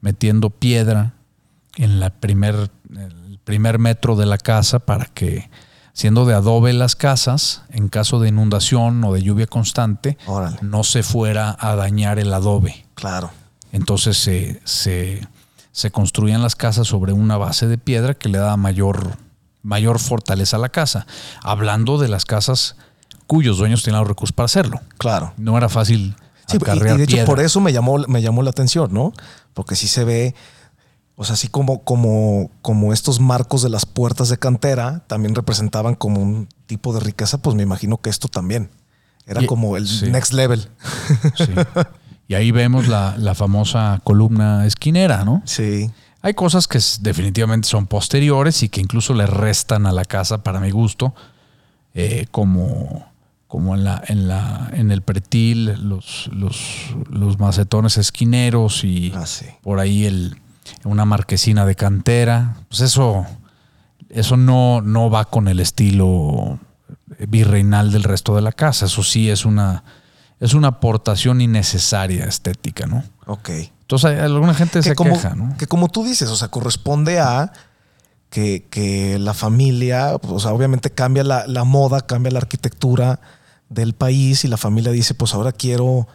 metiendo 0.00 0.50
piedra 0.50 1.14
en 1.76 1.98
la 1.98 2.10
primer, 2.10 2.70
el 2.96 3.40
primer 3.44 3.78
metro 3.78 4.14
de 4.14 4.26
la 4.26 4.38
casa 4.38 4.78
para 4.78 5.06
que, 5.06 5.50
siendo 5.92 6.26
de 6.26 6.34
adobe 6.34 6.72
las 6.74 6.94
casas, 6.94 7.62
en 7.70 7.88
caso 7.88 8.20
de 8.20 8.28
inundación 8.28 9.02
o 9.02 9.12
de 9.14 9.22
lluvia 9.22 9.46
constante, 9.48 10.16
Órale. 10.26 10.58
no 10.62 10.84
se 10.84 11.02
fuera 11.02 11.56
a 11.58 11.74
dañar 11.74 12.18
el 12.20 12.32
adobe. 12.32 12.86
Claro. 12.94 13.30
Entonces 13.72 14.16
se, 14.16 14.60
se, 14.64 15.26
se 15.72 15.90
construían 15.90 16.42
las 16.42 16.56
casas 16.56 16.86
sobre 16.86 17.12
una 17.12 17.36
base 17.36 17.66
de 17.66 17.78
piedra 17.78 18.14
que 18.14 18.28
le 18.28 18.38
daba 18.38 18.56
mayor, 18.56 19.16
mayor 19.62 19.98
fortaleza 19.98 20.56
a 20.56 20.60
la 20.60 20.68
casa. 20.70 21.06
Hablando 21.42 21.98
de 21.98 22.08
las 22.08 22.24
casas 22.24 22.76
cuyos 23.26 23.58
dueños 23.58 23.82
tenían 23.82 24.00
los 24.00 24.08
recursos 24.08 24.32
para 24.32 24.44
hacerlo. 24.46 24.80
Claro. 24.98 25.32
No 25.36 25.56
era 25.58 25.68
fácil 25.68 26.14
Sí, 26.48 26.58
y, 26.58 26.76
y 26.76 26.78
de 26.78 27.02
hecho 27.02 27.06
piedra. 27.06 27.26
por 27.26 27.40
eso 27.40 27.60
me 27.60 27.72
llamó, 27.72 27.98
me 28.06 28.22
llamó 28.22 28.42
la 28.44 28.50
atención, 28.50 28.94
¿no? 28.94 29.12
Porque 29.52 29.74
sí 29.74 29.88
se 29.88 30.04
ve, 30.04 30.32
o 31.16 31.24
sea, 31.24 31.34
así 31.34 31.48
como, 31.48 31.82
como, 31.82 32.52
como 32.62 32.92
estos 32.92 33.18
marcos 33.18 33.62
de 33.62 33.68
las 33.68 33.84
puertas 33.84 34.28
de 34.28 34.38
cantera 34.38 35.02
también 35.08 35.34
representaban 35.34 35.96
como 35.96 36.20
un 36.22 36.48
tipo 36.66 36.92
de 36.94 37.00
riqueza, 37.00 37.38
pues 37.38 37.56
me 37.56 37.64
imagino 37.64 37.96
que 38.00 38.10
esto 38.10 38.28
también 38.28 38.70
era 39.26 39.42
Y- 39.42 39.46
como 39.46 39.76
el 39.76 39.88
sí. 39.88 40.08
next 40.08 40.32
level. 40.34 40.68
Sí. 41.36 41.46
Y 42.28 42.34
ahí 42.34 42.50
vemos 42.50 42.88
la, 42.88 43.14
la 43.18 43.34
famosa 43.34 44.00
columna 44.02 44.66
esquinera, 44.66 45.24
¿no? 45.24 45.42
Sí, 45.44 45.90
Hay 46.22 46.34
cosas 46.34 46.66
que 46.66 46.80
definitivamente 47.00 47.68
son 47.68 47.86
posteriores 47.86 48.62
y 48.62 48.68
que 48.68 48.80
incluso 48.80 49.14
le 49.14 49.26
restan 49.26 49.86
a 49.86 49.92
la 49.92 50.04
casa, 50.04 50.42
para 50.42 50.58
mi 50.58 50.70
gusto, 50.70 51.14
eh, 51.94 52.26
como, 52.32 53.06
como 53.46 53.76
en, 53.76 53.84
la, 53.84 54.02
en, 54.08 54.26
la, 54.26 54.70
en 54.72 54.90
el 54.90 55.02
pretil, 55.02 55.88
los, 55.88 56.28
los, 56.32 56.94
los 57.10 57.38
macetones 57.38 57.96
esquineros 57.96 58.82
y 58.82 59.12
ah, 59.14 59.24
sí. 59.24 59.46
por 59.62 59.78
ahí 59.78 60.04
el, 60.04 60.36
una 60.84 61.04
marquesina 61.04 61.64
de 61.64 61.76
cantera. 61.76 62.56
Pues 62.68 62.80
eso, 62.80 63.24
eso 64.08 64.36
no, 64.36 64.80
no 64.82 65.10
va 65.10 65.26
con 65.26 65.46
el 65.46 65.60
estilo 65.60 66.58
virreinal 67.28 67.92
del 67.92 68.02
resto 68.02 68.34
de 68.34 68.42
la 68.42 68.52
casa. 68.52 68.86
Eso 68.86 69.04
sí 69.04 69.30
es 69.30 69.44
una, 69.44 69.84
es 70.40 70.54
una 70.54 70.68
aportación 70.68 71.40
innecesaria 71.40 72.24
estética, 72.26 72.86
¿no? 72.86 73.04
Ok. 73.26 73.50
Entonces 73.80 74.18
alguna 74.20 74.54
gente 74.54 74.82
se 74.82 74.94
como, 74.94 75.12
queja, 75.14 75.34
¿no? 75.34 75.56
que 75.56 75.66
como 75.66 75.88
tú 75.88 76.04
dices, 76.04 76.28
o 76.28 76.36
sea, 76.36 76.48
corresponde 76.48 77.20
a 77.20 77.52
que, 78.30 78.66
que 78.68 79.18
la 79.18 79.32
familia, 79.32 80.16
o 80.20 80.40
sea, 80.40 80.52
obviamente 80.52 80.90
cambia 80.90 81.22
la, 81.22 81.46
la 81.46 81.64
moda, 81.64 82.00
cambia 82.00 82.32
la 82.32 82.38
arquitectura 82.40 83.20
del 83.68 83.94
país 83.94 84.44
y 84.44 84.48
la 84.48 84.56
familia 84.56 84.90
dice, 84.92 85.14
pues 85.14 85.32
ahora 85.34 85.52
quiero, 85.52 86.08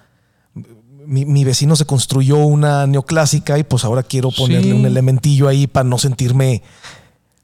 mi, 1.05 1.25
mi 1.25 1.43
vecino 1.43 1.75
se 1.75 1.85
construyó 1.85 2.37
una 2.37 2.85
neoclásica 2.87 3.57
y 3.57 3.63
pues 3.63 3.85
ahora 3.85 4.03
quiero 4.03 4.31
ponerle 4.31 4.71
Sí. 4.71 4.73
un 4.73 4.85
elementillo 4.85 5.47
ahí 5.47 5.67
para 5.67 5.85
no 5.87 5.97
sentirme 5.97 6.61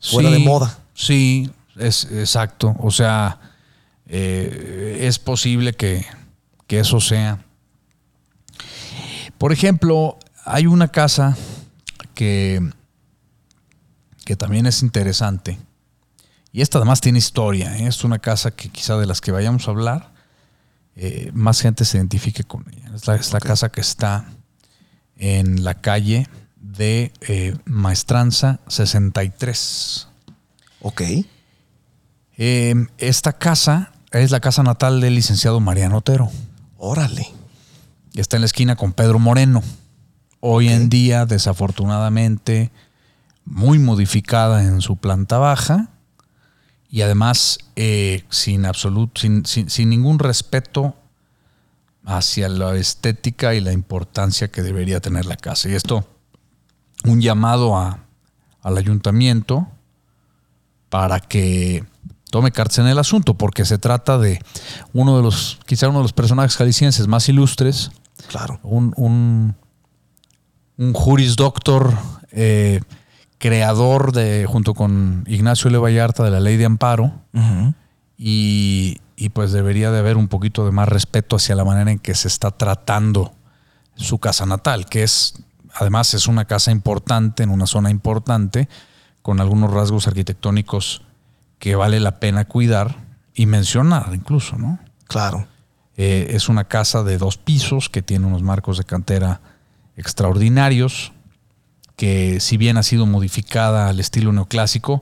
fuera 0.02 0.30
de 0.30 0.40
moda. 0.40 0.78
Sí, 0.94 1.50
es 1.78 2.06
exacto. 2.12 2.76
O 2.80 2.92
sea, 2.92 3.40
eh, 4.08 5.00
es 5.02 5.20
posible 5.20 5.74
que, 5.74 6.06
que 6.68 6.80
eso 6.80 7.00
sea. 7.00 7.44
Por 9.38 9.52
ejemplo, 9.52 10.18
hay 10.46 10.68
una 10.68 10.90
casa 10.90 11.38
que, 12.14 12.62
que 14.26 14.36
también 14.36 14.66
es 14.66 14.82
interesante. 14.82 15.58
Y 16.52 16.62
esta 16.62 16.78
además 16.80 17.02
tiene 17.02 17.20
historia. 17.20 17.78
¿eh? 17.78 17.88
Es 17.88 18.04
una 18.04 18.20
casa 18.20 18.52
que 18.52 18.70
quizá 18.70 18.98
de 18.98 19.06
las 19.06 19.22
que 19.22 19.32
vayamos 19.32 19.68
a 19.68 19.72
hablar, 19.72 20.14
eh, 20.96 21.30
más 21.34 21.62
gente 21.62 21.86
se 21.86 21.98
identifique 21.98 22.44
con 22.44 22.66
ella. 22.74 22.92
Es 22.96 23.06
la, 23.08 23.16
es 23.16 23.32
la 23.32 23.38
Ok. 23.38 23.46
casa 23.46 23.70
que 23.70 23.82
está 23.82 24.26
en 25.18 25.64
la 25.64 25.76
calle 25.76 26.28
de 26.56 27.12
eh, 27.22 27.56
Maestranza 27.66 28.60
63. 28.68 30.08
Ok. 30.82 31.02
Esta 32.38 33.34
casa 33.34 33.92
es 34.12 34.32
la 34.32 34.40
casa 34.40 34.64
natal 34.64 35.02
del 35.02 35.16
licenciado 35.16 35.60
Mariano 35.60 35.98
Otero. 35.98 36.32
Órale. 36.78 37.28
Y 38.14 38.20
está 38.20 38.38
en 38.38 38.42
la 38.42 38.46
esquina 38.48 38.76
con 38.76 38.94
Pedro 38.94 39.20
Moreno. 39.20 39.62
Hoy 40.40 40.70
en 40.70 40.90
día, 40.90 41.26
desafortunadamente, 41.26 42.72
muy 43.46 43.80
modificada 43.80 44.64
en 44.64 44.82
su 44.82 44.98
planta 44.98 45.38
baja 45.38 45.90
y 46.90 47.02
además 47.02 47.58
eh, 47.76 48.24
sin 48.30 48.66
absoluto, 48.66 49.20
sin, 49.22 49.46
sin- 49.46 49.70
sin 49.70 49.90
ningún 49.90 50.20
respeto 50.20 50.96
hacia 52.06 52.48
la 52.50 52.76
estética 52.76 53.54
y 53.56 53.60
la 53.62 53.74
importancia 53.74 54.50
que 54.50 54.62
debería 54.62 55.00
tener 55.02 55.26
la 55.26 55.36
casa. 55.36 55.70
Y 55.70 55.74
esto, 55.74 56.08
un 57.04 57.20
llamado 57.22 57.76
a- 57.78 58.00
al 58.62 58.78
ayuntamiento 58.78 59.68
para 60.90 61.20
que 61.20 61.84
tome 62.38 62.52
cartas 62.52 62.78
en 62.78 62.86
el 62.88 63.00
asunto, 63.00 63.34
porque 63.34 63.66
se 63.66 63.80
trata 63.80 64.20
de 64.20 64.40
uno 64.94 65.18
de 65.18 65.24
los, 65.24 65.58
quizá 65.66 65.90
uno 65.90 65.98
de 66.00 66.04
los 66.04 66.14
personajes 66.14 66.56
jaliscienses 66.56 67.08
más 67.08 67.28
ilustres, 67.30 67.90
Claro. 68.28 68.60
un, 68.62 68.94
un, 68.96 69.56
un 70.78 70.94
juris 70.94 71.36
doctor, 71.36 71.96
eh, 72.32 72.82
creador 73.40 74.12
de, 74.12 74.46
junto 74.48 74.76
con 74.76 75.24
Ignacio 75.26 75.70
L. 75.70 75.80
Vallarta, 75.80 76.24
de 76.24 76.30
la 76.30 76.40
ley 76.40 76.58
de 76.58 76.66
amparo, 76.66 77.12
y, 78.20 79.00
y 79.16 79.30
pues 79.30 79.52
debería 79.52 79.90
de 79.90 79.98
haber 79.98 80.16
un 80.16 80.28
poquito 80.28 80.64
de 80.64 80.72
más 80.72 80.88
respeto 80.88 81.38
hacia 81.38 81.56
la 81.56 81.66
manera 81.66 81.92
en 81.92 81.98
que 81.98 82.14
se 82.14 82.28
está 82.28 82.52
tratando 82.52 83.34
su 83.96 84.20
casa 84.20 84.46
natal, 84.46 84.86
que 84.86 85.02
es, 85.02 85.42
además 85.74 86.14
es 86.14 86.28
una 86.28 86.46
casa 86.46 86.70
importante, 86.70 87.42
en 87.42 87.50
una 87.50 87.66
zona 87.66 87.90
importante, 87.90 88.70
con 89.24 89.42
algunos 89.42 89.74
rasgos 89.74 90.08
arquitectónicos 90.08 91.02
que 91.60 91.76
vale 91.76 92.00
la 92.00 92.20
pena 92.20 92.46
cuidar 92.46 93.06
y 93.34 93.46
mencionar 93.46 94.12
incluso, 94.14 94.58
¿no? 94.58 94.80
Claro. 95.08 95.48
Eh, 95.96 96.28
es 96.32 96.50
una 96.50 96.66
casa 96.66 97.04
de 97.04 97.18
dos 97.18 97.38
pisos 97.38 97.90
que 97.90 98.02
tiene 98.02 98.28
unos 98.28 98.44
marcos 98.44 98.78
de 98.78 98.84
cantera 98.84 99.42
extraordinarios, 99.96 101.12
que 101.96 102.40
si 102.40 102.58
bien 102.58 102.78
ha 102.78 102.84
sido 102.84 103.08
modificada 103.08 103.90
al 103.90 104.00
estilo 104.00 104.32
neoclásico, 104.32 105.02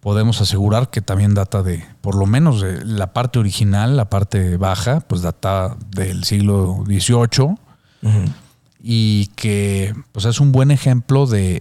podemos 0.00 0.40
asegurar 0.40 0.90
que 0.90 1.02
también 1.02 1.34
data 1.34 1.62
de, 1.62 1.84
por 2.00 2.14
lo 2.14 2.26
menos 2.26 2.60
de 2.60 2.84
la 2.84 3.12
parte 3.12 3.40
original, 3.40 3.96
la 3.96 4.08
parte 4.08 4.56
baja, 4.56 5.00
pues 5.00 5.22
data 5.22 5.76
del 5.90 6.22
siglo 6.24 6.84
XVIII 6.86 7.56
Ujú. 8.02 8.32
y 8.80 9.26
que 9.34 9.94
pues 10.12 10.24
es 10.24 10.38
un 10.38 10.52
buen 10.52 10.70
ejemplo 10.70 11.26
de, 11.26 11.60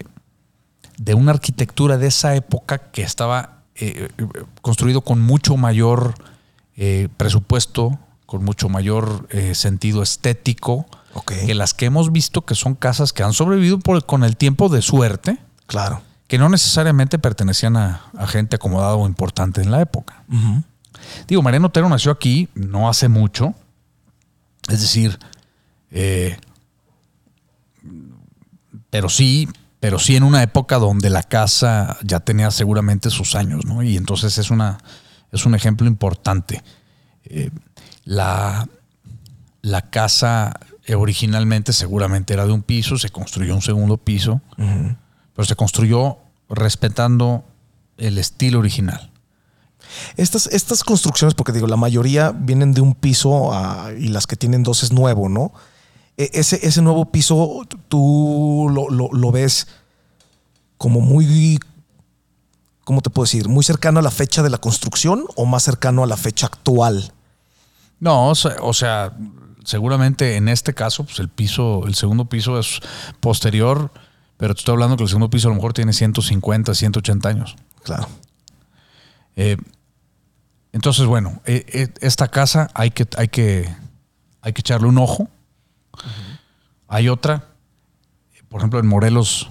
de 0.98 1.14
una 1.16 1.32
arquitectura 1.32 1.98
de 1.98 2.08
esa 2.08 2.36
época 2.36 2.78
que 2.92 3.02
estaba 3.02 3.57
eh, 3.80 4.10
eh, 4.18 4.28
construido 4.62 5.02
con 5.02 5.22
mucho 5.22 5.58
mayor 5.58 6.14
eh, 6.76 7.10
presupuesto, 7.18 8.00
con 8.26 8.44
mucho 8.44 8.70
mayor 8.70 9.28
eh, 9.32 9.56
sentido 9.56 10.04
estético 10.04 10.86
que 11.26 11.56
las 11.56 11.74
que 11.74 11.86
hemos 11.86 12.12
visto 12.12 12.44
que 12.46 12.54
son 12.54 12.76
casas 12.76 13.12
que 13.14 13.24
han 13.24 13.34
sobrevivido 13.34 13.80
por- 13.80 14.06
con 14.06 14.24
el 14.24 14.38
tiempo 14.38 14.70
de 14.70 14.84
suerte, 14.84 15.40
Claro. 15.66 16.02
que 16.28 16.38
no 16.38 16.48
necesariamente 16.50 17.18
pertenecían 17.18 17.76
a, 17.78 18.04
a 18.16 18.28
gente 18.28 18.58
acomodada 18.58 18.94
o 18.96 19.08
importante 19.08 19.62
en 19.62 19.72
la 19.72 19.82
época. 19.82 20.24
Digo, 21.28 21.42
Mariano 21.42 21.68
Otero 21.68 21.90
nació 21.90 22.12
aquí 22.12 22.50
no 22.54 22.88
hace 22.90 23.08
mucho. 23.08 23.56
Es 24.70 24.82
decir, 24.82 25.18
eh, 25.90 26.38
pero 28.90 29.10
sí, 29.10 29.48
pero 29.88 30.00
sí 30.00 30.18
en 30.18 30.24
una 30.24 30.44
época 30.44 30.80
donde 30.80 31.10
la 31.10 31.24
casa 31.24 31.98
ya 32.04 32.20
tenía 32.20 32.52
seguramente 32.52 33.10
sus 33.10 33.36
años, 33.36 33.64
¿no? 33.64 33.84
Y 33.84 33.96
entonces 33.96 34.38
es 34.38 34.52
una, 34.52 34.80
es 35.32 35.46
un 35.46 35.56
ejemplo 35.56 35.88
importante. 35.88 36.62
Eh, 37.24 37.52
la, 38.04 38.68
la 39.62 39.90
casa 39.90 40.60
originalmente 40.94 41.72
seguramente 41.72 42.34
era 42.34 42.46
de 42.46 42.52
un 42.52 42.64
piso, 42.64 42.98
se 42.98 43.12
construyó 43.12 43.56
un 43.56 43.62
segundo 43.62 43.96
piso, 43.96 44.42
pero 44.58 45.46
se 45.46 45.56
construyó 45.56 46.18
respetando 46.50 47.46
el 47.96 48.18
estilo 48.18 48.60
original. 48.60 49.10
Estas, 50.18 50.48
estas 50.48 50.84
construcciones, 50.84 51.34
porque 51.34 51.54
digo, 51.54 51.68
la 51.68 51.78
mayoría 51.78 52.34
vienen 52.34 52.74
de 52.74 52.82
un 52.82 52.94
piso 52.94 53.54
ah, 53.54 53.92
y 53.98 54.10
las 54.10 54.28
que 54.28 54.36
tienen 54.36 54.64
dos 54.64 54.84
es 54.84 54.92
nuevo, 54.92 55.30
¿no? 55.30 55.54
E- 56.18 56.32
Ese, 56.34 56.60
ese 56.66 56.82
nuevo 56.82 57.06
piso, 57.12 57.62
tú 57.88 58.68
lo, 58.72 58.90
lo- 58.90 59.10
lo 59.12 59.32
ves 59.32 59.68
como 60.78 61.00
muy, 61.02 61.60
¿cómo 62.84 63.02
te 63.02 63.10
puedo 63.10 63.26
decir? 63.26 63.48
¿Muy 63.50 63.64
cercano 63.64 64.00
a 64.00 64.04
la 64.04 64.12
fecha 64.12 64.44
de 64.44 64.50
la 64.50 64.58
construcción 64.58 65.26
o 65.36 65.46
más 65.46 65.64
cercano 65.64 66.04
a 66.04 66.08
la 66.08 66.18
fecha 66.18 66.48
actual? 66.48 67.14
No, 68.00 68.30
o 68.30 68.36
sea, 68.36 68.56
o 68.62 68.74
sea, 68.74 69.14
seguramente 69.64 70.36
en 70.38 70.48
este 70.50 70.74
caso, 70.74 71.04
pues 71.04 71.20
el 71.20 71.30
piso, 71.30 71.86
el 71.88 71.96
segundo 71.96 72.26
piso 72.26 72.60
es 72.60 72.80
posterior, 73.20 73.92
pero 74.38 74.54
te 74.54 74.60
estoy 74.60 74.74
hablando 74.74 74.98
que 74.98 75.04
el 75.04 75.10
segundo 75.10 75.30
piso 75.32 75.48
a 75.48 75.52
lo 75.52 75.56
mejor 75.56 75.74
tiene 75.74 75.94
150, 75.94 76.76
180 76.76 77.30
años. 77.30 77.56
Claro. 77.84 78.08
Eh, 79.36 79.58
entonces, 80.74 81.06
bueno, 81.08 81.42
eh, 81.46 81.66
eh, 81.70 81.88
esta 82.02 82.28
casa 82.28 82.70
hay 82.76 82.92
que, 82.92 83.08
hay 83.18 83.30
que, 83.30 83.68
hay 84.42 84.54
que 84.54 84.60
echarle 84.62 84.88
un 84.88 84.98
ojo. 85.00 85.28
Hay 86.88 87.10
otra, 87.10 87.46
por 88.50 88.60
ejemplo, 88.60 88.80
en 88.80 88.88
Morelos 88.88 89.50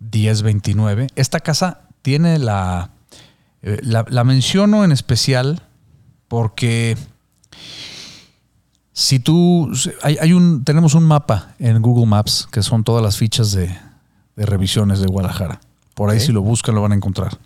1029. 0.00 1.08
Esta 1.14 1.40
casa 1.40 1.88
tiene 2.02 2.38
la, 2.38 2.90
eh, 3.62 3.78
la, 3.82 4.04
la 4.08 4.24
menciono 4.24 4.84
en 4.84 4.92
especial 4.92 5.62
porque 6.28 6.96
si 8.92 9.20
tú, 9.20 9.70
hay, 10.02 10.18
hay 10.20 10.32
un, 10.32 10.64
tenemos 10.64 10.94
un 10.94 11.04
mapa 11.04 11.54
en 11.58 11.80
Google 11.80 12.06
Maps 12.06 12.48
que 12.50 12.62
son 12.62 12.84
todas 12.84 13.02
las 13.02 13.16
fichas 13.16 13.52
de, 13.52 13.76
de 14.36 14.46
revisiones 14.46 15.00
de 15.00 15.06
Guadalajara. 15.06 15.60
Por 15.94 16.10
ahí 16.10 16.20
si 16.20 16.32
lo 16.32 16.42
buscan 16.42 16.74
lo 16.74 16.82
van 16.82 16.92
a 16.92 16.96
encontrar. 16.96 17.38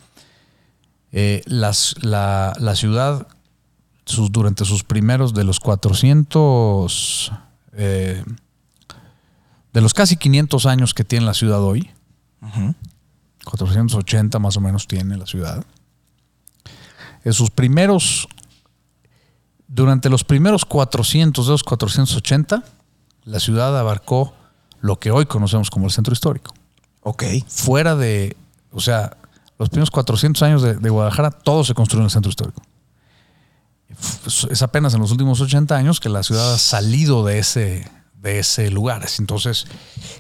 Eh, 1.12 1.42
las, 1.44 1.94
la, 2.02 2.54
la 2.58 2.74
ciudad, 2.74 3.26
sus, 4.06 4.32
durante 4.32 4.64
sus 4.64 4.82
primeros 4.82 5.34
de 5.34 5.44
los 5.44 5.60
400, 5.60 7.32
eh, 7.74 8.24
de 9.72 9.80
los 9.80 9.94
casi 9.94 10.16
500 10.16 10.66
años 10.66 10.94
que 10.94 11.04
tiene 11.04 11.26
la 11.26 11.34
ciudad 11.34 11.62
hoy, 11.62 11.90
Ujú. 12.42 12.74
480 13.44 14.38
más 14.38 14.56
o 14.56 14.60
menos 14.60 14.86
tiene 14.86 15.16
la 15.16 15.26
ciudad. 15.26 15.64
En 17.24 17.32
sus 17.32 17.50
primeros, 17.50 18.28
durante 19.68 20.08
los 20.08 20.24
primeros 20.24 20.64
400 20.64 21.46
de 21.46 21.52
los 21.52 21.62
480, 21.62 22.62
la 23.24 23.40
ciudad 23.40 23.78
abarcó 23.78 24.34
lo 24.80 24.98
que 24.98 25.10
hoy 25.12 25.26
conocemos 25.26 25.70
como 25.70 25.86
el 25.86 25.92
centro 25.92 26.12
histórico. 26.12 26.52
Ok. 27.02 27.24
Fuera 27.46 27.94
de, 27.94 28.36
o 28.72 28.80
sea, 28.80 29.16
los 29.58 29.68
primeros 29.68 29.90
400 29.90 30.42
años 30.42 30.62
de, 30.62 30.74
de 30.74 30.90
Guadalajara, 30.90 31.30
todo 31.30 31.62
se 31.64 31.74
construyó 31.74 32.00
en 32.02 32.06
el 32.06 32.10
centro 32.10 32.30
histórico. 32.30 32.62
Es 34.50 34.62
apenas 34.62 34.94
en 34.94 35.00
los 35.00 35.10
últimos 35.12 35.40
80 35.40 35.76
años 35.76 36.00
que 36.00 36.08
la 36.08 36.22
ciudad 36.22 36.54
ha 36.54 36.58
salido 36.58 37.24
de 37.24 37.38
ese, 37.38 37.88
de 38.22 38.38
ese 38.38 38.70
lugar. 38.70 39.06
Entonces, 39.18 39.66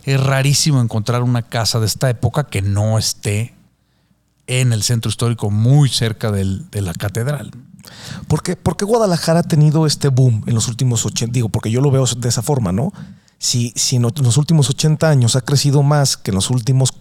es 0.04 0.20
rarísimo 0.20 0.80
encontrar 0.80 1.22
una 1.22 1.42
casa 1.42 1.78
de 1.80 1.86
esta 1.86 2.10
época 2.10 2.44
que 2.44 2.60
no 2.62 2.98
esté 2.98 3.54
en 4.46 4.72
el 4.72 4.82
centro 4.82 5.08
histórico, 5.08 5.50
muy 5.50 5.88
cerca 5.88 6.30
del- 6.32 6.68
de 6.70 6.82
la 6.82 6.92
catedral. 6.94 7.52
¿Por 8.26 8.42
qué, 8.42 8.56
por 8.56 8.76
qué 8.76 8.84
Guadalajara 8.84 9.40
ha 9.40 9.44
tenido 9.44 9.86
este 9.86 10.08
boom 10.08 10.42
en 10.46 10.54
los 10.54 10.68
últimos 10.68 11.06
80? 11.06 11.32
Digo, 11.32 11.48
porque 11.48 11.70
yo 11.70 11.80
lo 11.80 11.90
veo 11.90 12.04
de 12.04 12.28
esa 12.28 12.42
forma, 12.42 12.72
¿no? 12.72 12.92
Si, 13.38 13.72
si 13.76 13.96
en 13.96 14.02
los 14.02 14.36
últimos 14.36 14.68
80 14.68 15.08
años 15.08 15.36
ha 15.36 15.40
crecido 15.40 15.82
más 15.82 16.16
que 16.16 16.30
en 16.30 16.36
los 16.36 16.50
últimos 16.50 16.92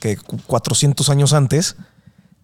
que 0.00 0.16
400 0.16 1.08
años 1.10 1.32
antes, 1.32 1.76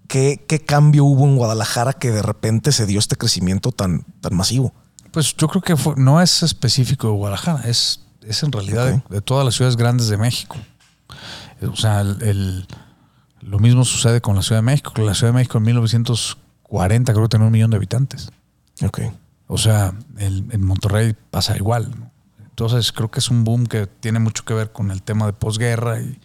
¿qué, 0.08 0.44
qué 0.48 0.60
cambio 0.64 1.04
hubo 1.04 1.24
en 1.24 1.36
Guadalajara 1.36 1.92
que 1.92 2.10
de 2.10 2.22
repente 2.22 2.72
se 2.72 2.86
dio 2.86 2.98
este 2.98 3.16
crecimiento 3.16 3.72
tan, 3.72 4.04
tan 4.20 4.34
masivo? 4.36 4.72
Pues 5.12 5.36
yo 5.36 5.46
creo 5.48 5.62
que 5.62 5.76
fue- 5.76 5.94
no 5.96 6.20
es 6.20 6.42
específico 6.42 7.06
de 7.08 7.12
Guadalajara, 7.14 7.62
es, 7.68 8.00
es 8.22 8.42
en 8.42 8.50
realidad 8.52 9.02
de- 9.08 9.20
todas 9.20 9.44
las 9.44 9.54
ciudades 9.54 9.76
grandes 9.76 10.08
de 10.08 10.16
México. 10.16 10.56
O 11.70 11.76
sea, 11.76 12.00
el, 12.00 12.20
el- 12.22 12.66
lo 13.40 13.58
mismo 13.58 13.84
sucede 13.84 14.20
con 14.20 14.34
la 14.36 14.42
Ciudad 14.42 14.58
de 14.58 14.62
México. 14.66 14.92
La 14.96 15.14
Ciudad 15.14 15.32
de 15.32 15.36
México 15.38 15.58
en 15.58 15.64
1940 15.64 17.12
creo 17.12 17.24
que 17.24 17.28
tenía 17.28 17.46
un 17.46 17.52
millón 17.52 17.70
de 17.70 17.76
habitantes. 17.76 18.30
Ok. 18.84 19.00
O 19.48 19.58
sea, 19.58 19.92
el- 20.18 20.46
en 20.50 20.64
Monterrey 20.64 21.14
pasa 21.30 21.56
igual. 21.56 21.90
¿no? 21.98 22.10
Entonces 22.44 22.92
creo 22.92 23.10
que 23.10 23.20
es 23.20 23.28
un 23.30 23.44
boom 23.44 23.66
que 23.66 23.86
tiene 23.86 24.18
mucho 24.18 24.44
que 24.44 24.54
ver 24.54 24.72
con 24.72 24.90
el 24.90 25.02
tema 25.02 25.26
de 25.26 25.32
posguerra 25.32 26.00
y, 26.00 26.18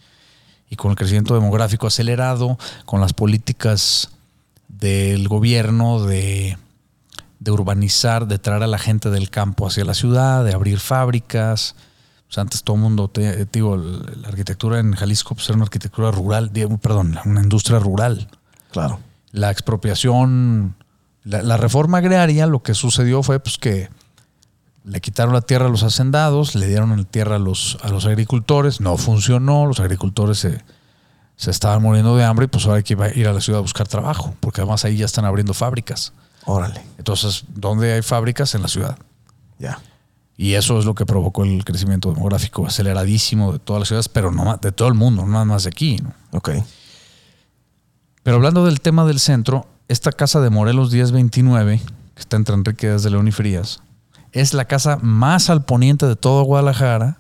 y 0.69 0.75
con 0.75 0.91
el 0.91 0.97
crecimiento 0.97 1.33
demográfico 1.33 1.88
acelerado, 1.88 2.57
con 2.85 3.01
las 3.01 3.13
políticas 3.13 4.09
del 4.67 5.27
gobierno 5.27 6.01
de, 6.03 6.57
de 7.39 7.51
urbanizar, 7.51 8.27
de 8.27 8.39
traer 8.39 8.63
a 8.63 8.67
la 8.67 8.79
gente 8.79 9.09
del 9.09 9.29
campo 9.29 9.67
hacia 9.67 9.85
la 9.85 9.93
ciudad, 9.93 10.43
de 10.43 10.53
abrir 10.53 10.79
fábricas. 10.79 11.75
Antes 12.35 12.63
todo 12.63 12.75
el 12.75 12.81
mundo, 12.81 13.07
te, 13.07 13.45
te 13.45 13.59
digo, 13.59 13.77
la 13.77 14.27
arquitectura 14.27 14.79
en 14.79 14.93
Jalisco 14.93 15.33
pues, 15.33 15.47
era 15.47 15.55
una 15.55 15.63
arquitectura 15.63 16.11
rural, 16.11 16.51
perdón, 16.81 17.17
una 17.25 17.41
industria 17.41 17.79
rural 17.79 18.27
Claro. 18.71 18.99
la 19.31 19.49
expropiación, 19.49 20.75
la, 21.23 21.41
la 21.41 21.55
reforma 21.57 21.99
agraria, 21.99 22.45
lo 22.45 22.61
que 22.61 22.73
sucedió 22.73 23.23
fue 23.23 23.39
pues 23.39 23.57
que 23.57 23.89
le 24.83 24.99
quitaron 25.01 25.33
la 25.33 25.41
tierra 25.41 25.67
a 25.67 25.69
los 25.69 25.83
hacendados, 25.83 26.53
le 26.55 26.67
dieron 26.67 26.95
la 26.95 27.03
tierra 27.05 27.38
a 27.38 27.39
los, 27.39 27.77
a 27.81 27.89
los 27.89 28.05
agricultores, 28.05 28.81
no 28.81 28.97
funcionó, 28.97 29.65
los 29.65 29.79
agricultores 29.79 30.38
se, 30.39 30.63
se 31.38 31.51
estaban 31.51 31.81
muriendo 31.81 32.15
de 32.17 32.23
hambre 32.25 32.45
y 32.45 32.47
pues 32.47 32.65
ahora 32.65 32.77
hay 32.77 32.83
que 32.83 32.97
ir 33.15 33.27
a 33.27 33.33
la 33.33 33.41
ciudad 33.41 33.59
a 33.59 33.61
buscar 33.61 33.88
trabajo, 33.88 34.35
porque 34.41 34.61
además 34.61 34.83
ahí 34.85 34.97
ya 34.97 35.05
están 35.05 35.25
abriendo 35.25 35.53
fábricas. 35.53 36.13
Órale. 36.47 36.81
Entonces, 36.97 37.43
¿dónde 37.53 37.93
hay 37.93 38.01
fábricas? 38.01 38.55
En 38.55 38.61
la 38.63 38.67
ciudad. 38.67 38.97
Ya. 39.59 39.79
Y 40.35 40.53
eso 40.53 40.79
es 40.79 40.85
lo 40.85 40.95
que 40.95 41.05
provocó 41.05 41.43
el 41.43 41.63
crecimiento 41.65 42.11
demográfico 42.13 42.65
aceleradísimo 42.65 43.53
de 43.53 43.59
todas 43.59 43.81
las 43.81 43.87
ciudades, 43.87 44.07
pero 44.09 44.31
no 44.31 44.45
más- 44.45 44.61
de 44.61 44.71
todo 44.71 44.87
el 44.87 44.93
mundo, 44.93 45.23
no 45.25 45.31
nada 45.33 45.45
más 45.45 45.63
de 45.63 45.69
aquí. 45.69 45.97
¿no? 45.97 46.13
Ok. 46.31 46.49
Pero 48.23 48.37
hablando 48.37 48.65
del 48.65 48.81
tema 48.81 49.05
del 49.05 49.19
centro, 49.19 49.67
esta 49.87 50.11
casa 50.11 50.39
de 50.41 50.49
Morelos 50.49 50.91
1029, 50.91 51.81
que 52.13 52.19
está 52.19 52.37
entre 52.37 52.55
Enrique 52.55 52.87
Díaz 52.87 53.03
de 53.03 53.09
León 53.11 53.27
y 53.27 53.31
Frías, 53.31 53.81
es 54.31 54.53
la 54.53 54.65
casa 54.65 54.97
más 55.01 55.49
al 55.49 55.63
poniente 55.65 56.05
de 56.05 56.15
todo 56.15 56.43
Guadalajara. 56.43 57.19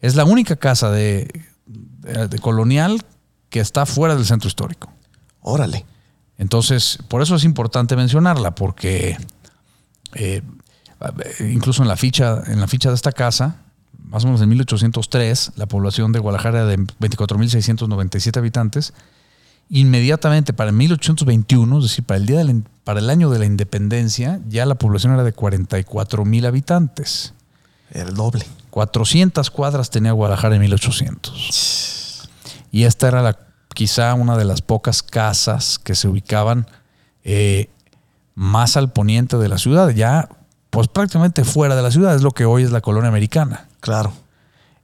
Es 0.00 0.14
la 0.14 0.24
única 0.24 0.56
casa 0.56 0.90
de, 0.90 1.44
de- 1.66 2.28
de 2.28 2.38
colonial 2.38 3.04
que 3.50 3.60
está 3.60 3.84
fuera 3.84 4.14
del 4.14 4.24
centro 4.24 4.48
histórico. 4.48 4.90
Órale. 5.42 5.84
Entonces, 6.40 6.98
por 7.08 7.20
eso 7.20 7.36
es 7.36 7.44
importante 7.44 7.96
mencionarla, 7.96 8.54
porque 8.54 9.18
eh, 10.14 10.40
incluso 11.40 11.82
en 11.82 11.88
la 11.88 11.98
ficha, 11.98 12.42
en 12.46 12.60
la 12.60 12.66
ficha 12.66 12.88
de 12.88 12.94
esta 12.94 13.12
casa, 13.12 13.56
más 14.08 14.24
o 14.24 14.26
menos 14.26 14.40
en 14.40 14.48
1803, 14.48 15.52
la 15.56 15.66
población 15.66 16.12
de 16.12 16.18
Guadalajara 16.18 16.60
era 16.60 16.66
de 16.66 16.78
24.697 16.78 18.38
habitantes. 18.38 18.94
Inmediatamente 19.68 20.54
para 20.54 20.72
1821, 20.72 21.76
es 21.76 21.84
decir, 21.84 22.04
para 22.04 22.16
el, 22.16 22.24
día 22.24 22.38
de 22.38 22.44
la 22.44 22.54
para 22.84 23.00
el 23.00 23.10
año 23.10 23.28
de 23.28 23.38
la 23.38 23.44
independencia, 23.44 24.40
ya 24.48 24.64
la 24.64 24.76
población 24.76 25.12
era 25.12 25.24
de 25.24 25.36
44.000 25.36 26.46
habitantes. 26.46 27.34
El 27.90 28.14
doble. 28.14 28.46
400 28.70 29.50
cuadras 29.50 29.90
tenía 29.90 30.12
Guadalajara 30.12 30.54
en 30.54 30.62
1800. 30.62 32.30
Y 32.72 32.84
esta 32.84 33.08
era 33.08 33.20
la, 33.20 33.49
quizá 33.74 34.14
una 34.14 34.36
de 34.36 34.44
las 34.44 34.62
pocas 34.62 35.02
casas 35.02 35.78
que 35.78 35.94
se 35.94 36.08
ubicaban 36.08 36.66
eh, 37.24 37.70
más 38.34 38.76
al 38.76 38.92
poniente 38.92 39.36
de 39.36 39.48
la 39.48 39.58
ciudad, 39.58 39.90
ya 39.90 40.28
pues 40.70 40.88
prácticamente 40.88 41.44
fuera 41.44 41.76
de 41.76 41.82
la 41.82 41.90
ciudad, 41.90 42.14
es 42.14 42.22
lo 42.22 42.30
que 42.30 42.44
hoy 42.44 42.62
es 42.62 42.70
la 42.70 42.80
colonia 42.80 43.08
americana. 43.08 43.68
Claro. 43.80 44.12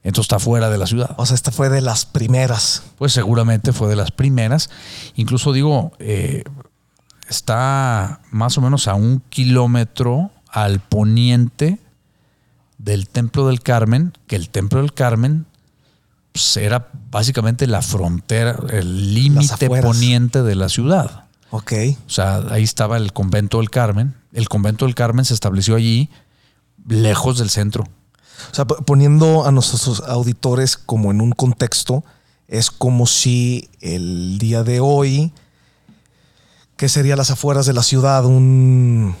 Entonces 0.03 0.25
está 0.25 0.39
fuera 0.39 0.69
de 0.69 0.77
la 0.77 0.85
ciudad. 0.85 1.15
O 1.17 1.25
sea, 1.25 1.35
esta 1.35 1.51
fue 1.51 1.69
de 1.69 1.81
las 1.81 2.05
primeras. 2.05 2.83
Pues 2.97 3.13
seguramente 3.13 3.73
fue 3.73 3.89
de 3.89 3.95
las 3.95 4.11
primeras. 4.11 4.69
Incluso 5.15 5.53
digo, 5.53 5.91
eh, 5.99 6.43
está 7.29 8.21
más 8.31 8.57
o 8.57 8.61
menos 8.61 8.87
a 8.87 8.93
un 8.93 9.21
kilómetro 9.29 10.31
al 10.49 10.79
poniente 10.79 11.79
del 12.77 13.09
Templo 13.09 13.47
del 13.47 13.61
Carmen, 13.61 14.13
que 14.27 14.35
el 14.35 14.49
Templo 14.49 14.81
del 14.81 14.93
Carmen 14.93 15.45
pues, 16.37 16.57
era 16.57 16.89
básicamente 17.09 17.65
la 17.65 17.81
frontera, 17.81 18.59
el 18.69 19.13
límite 19.13 19.69
poniente 19.69 20.43
de 20.43 20.55
la 20.55 20.69
ciudad. 20.69 21.25
Ok. 21.49 21.73
O 22.05 22.09
sea, 22.09 22.43
ahí 22.51 22.63
estaba 22.63 22.97
el 22.97 23.11
convento 23.11 23.57
del 23.57 23.69
Carmen. 23.71 24.13
El 24.33 24.47
convento 24.47 24.85
del 24.85 24.93
Carmen 24.93 25.25
se 25.25 25.33
estableció 25.33 25.75
allí, 25.75 26.09
lejos 26.87 27.39
del 27.39 27.49
centro. 27.49 27.85
O 28.51 28.55
sea, 28.55 28.65
poniendo 28.65 29.47
a 29.47 29.51
nuestros 29.51 30.01
auditores 30.01 30.77
como 30.77 31.09
en 31.09 31.21
un 31.21 31.31
contexto, 31.31 32.03
es 32.47 32.69
como 32.69 33.07
si 33.07 33.69
el 33.81 34.37
día 34.37 34.63
de 34.63 34.79
hoy, 34.79 35.33
¿qué 36.75 36.87
sería 36.87 37.15
las 37.15 37.31
afueras 37.31 37.65
de 37.65 37.73
la 37.73 37.81
ciudad? 37.81 38.25
Un. 38.25 39.15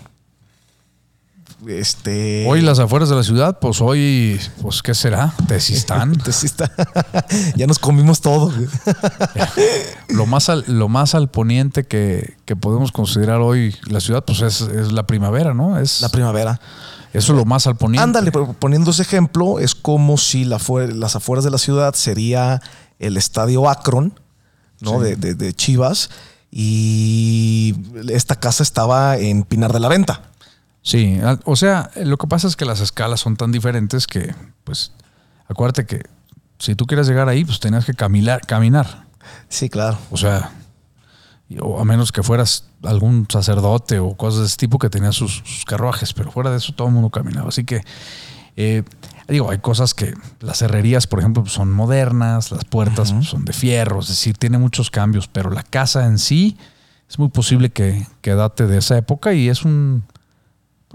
Este. 1.65 2.45
Hoy 2.47 2.61
las 2.61 2.77
afueras 2.77 3.09
de 3.09 3.15
la 3.15 3.23
ciudad, 3.23 3.57
pues 3.59 3.81
hoy, 3.81 4.39
pues 4.61 4.83
¿qué 4.83 4.93
será? 4.93 5.33
Tesistán. 5.47 6.15
Está- 6.27 6.71
ya 7.55 7.65
nos 7.65 7.79
comimos 7.79 8.21
todo. 8.21 8.53
lo 10.09 10.25
más 10.27 10.49
al, 10.49 10.63
lo 10.67 10.87
más 10.87 11.15
al 11.15 11.29
poniente 11.29 11.83
que, 11.85 12.35
que 12.45 12.55
podemos 12.55 12.91
considerar 12.91 13.41
hoy 13.41 13.75
la 13.87 13.99
ciudad, 14.01 14.23
pues 14.23 14.41
es, 14.41 14.61
es 14.61 14.91
la 14.91 15.07
primavera, 15.07 15.53
¿no? 15.55 15.79
Es, 15.79 16.01
La 16.01 16.09
primavera. 16.09 16.61
eso 17.13 17.33
es 17.33 17.37
lo 17.37 17.45
más 17.45 17.65
al 17.65 17.75
poniente. 17.75 18.03
Ándale, 18.03 18.31
poniendo 18.31 18.91
ese 18.91 19.01
ejemplo, 19.01 19.59
es 19.59 19.73
como 19.73 20.17
si 20.17 20.45
la 20.45 20.59
las 20.93 21.15
afueras 21.15 21.43
de 21.43 21.49
la 21.51 21.57
ciudad 21.57 21.95
sería 21.95 22.61
el 22.99 23.17
estadio 23.17 23.67
Akron, 23.67 24.19
¿no? 24.79 24.99
Sí. 24.99 25.05
De, 25.05 25.15
de- 25.15 25.33
de 25.35 25.53
Chivas. 25.53 26.09
Y 26.51 27.75
esta 28.09 28.35
casa 28.39 28.63
estaba 28.63 29.17
en 29.17 29.43
Pinar 29.43 29.73
de 29.73 29.79
la 29.79 29.87
Venta. 29.89 30.21
Sí, 30.87 31.19
o 31.43 31.57
sea, 31.57 31.91
lo 31.97 32.15
que 32.15 32.27
pasa 32.27 32.47
es 32.47 32.55
que 32.55 32.63
las 32.63 32.79
escalas 32.79 33.19
son 33.19 33.35
tan 33.35 33.51
diferentes 33.51 34.07
que, 34.07 34.33
pues, 34.63 34.93
acuérdate 35.49 35.85
que 35.85 36.03
si 36.59 36.75
tú 36.75 36.85
quieres 36.85 37.09
llegar 37.09 37.27
ahí, 37.27 37.43
pues 37.43 37.59
tenías 37.59 37.83
que 37.83 37.93
caminar, 37.93 38.39
caminar. 38.47 39.03
Sí, 39.49 39.67
claro. 39.67 39.97
O 40.11 40.15
sea, 40.15 40.49
o 41.59 41.81
a 41.81 41.83
menos 41.83 42.13
que 42.13 42.23
fueras 42.23 42.69
algún 42.83 43.27
sacerdote 43.29 43.99
o 43.99 44.15
cosas 44.15 44.39
de 44.39 44.45
ese 44.45 44.55
tipo 44.55 44.79
que 44.79 44.89
tenía 44.89 45.11
sus, 45.11 45.43
sus 45.43 45.65
carruajes, 45.65 46.13
pero 46.13 46.31
fuera 46.31 46.51
de 46.51 46.57
eso 46.59 46.71
todo 46.71 46.87
el 46.87 46.93
mundo 46.93 47.09
caminaba. 47.09 47.49
Así 47.49 47.65
que, 47.65 47.81
eh, 48.55 48.83
digo, 49.27 49.51
hay 49.51 49.57
cosas 49.57 49.93
que 49.93 50.13
las 50.39 50.61
herrerías, 50.61 51.05
por 51.05 51.19
ejemplo, 51.19 51.43
pues, 51.43 51.53
son 51.53 51.69
modernas, 51.69 52.49
las 52.49 52.63
puertas 52.63 53.11
pues, 53.11 53.27
son 53.27 53.43
de 53.43 53.51
fierro, 53.51 53.99
es 53.99 54.07
decir, 54.07 54.37
tiene 54.37 54.57
muchos 54.57 54.89
cambios, 54.89 55.27
pero 55.27 55.49
la 55.51 55.63
casa 55.63 56.05
en 56.05 56.17
sí 56.17 56.57
es 57.09 57.19
muy 57.19 57.27
posible 57.27 57.71
que, 57.71 58.07
que 58.21 58.35
date 58.35 58.67
de 58.67 58.77
esa 58.77 58.97
época 58.97 59.33
y 59.33 59.49
es 59.49 59.65
un, 59.65 60.05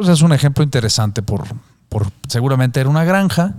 pues 0.05 0.18
es 0.18 0.22
un 0.22 0.32
ejemplo 0.32 0.62
interesante 0.64 1.22
por, 1.22 1.44
por 1.88 2.09
seguramente 2.28 2.80
era 2.80 2.88
una 2.90 3.05
granja 3.05 3.55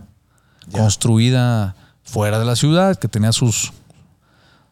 Ya. 0.67 0.79
construida 0.79 1.75
fuera 2.03 2.39
de 2.39 2.45
la 2.45 2.55
ciudad 2.55 2.97
que 2.97 3.07
tenía 3.07 3.31
sus 3.31 3.71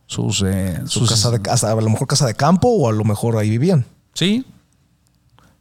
sus, 0.07 0.43
eh, 0.45 0.81
sus- 0.87 1.09
casa 1.09 1.31
de 1.31 1.71
a 1.71 1.75
lo 1.81 1.89
mejor 1.89 2.07
casa 2.07 2.25
de 2.25 2.33
campo 2.33 2.67
o 2.67 2.89
a 2.89 2.91
lo 2.91 3.03
mejor 3.05 3.37
ahí 3.37 3.49
vivían. 3.49 3.85
sí 4.13 4.45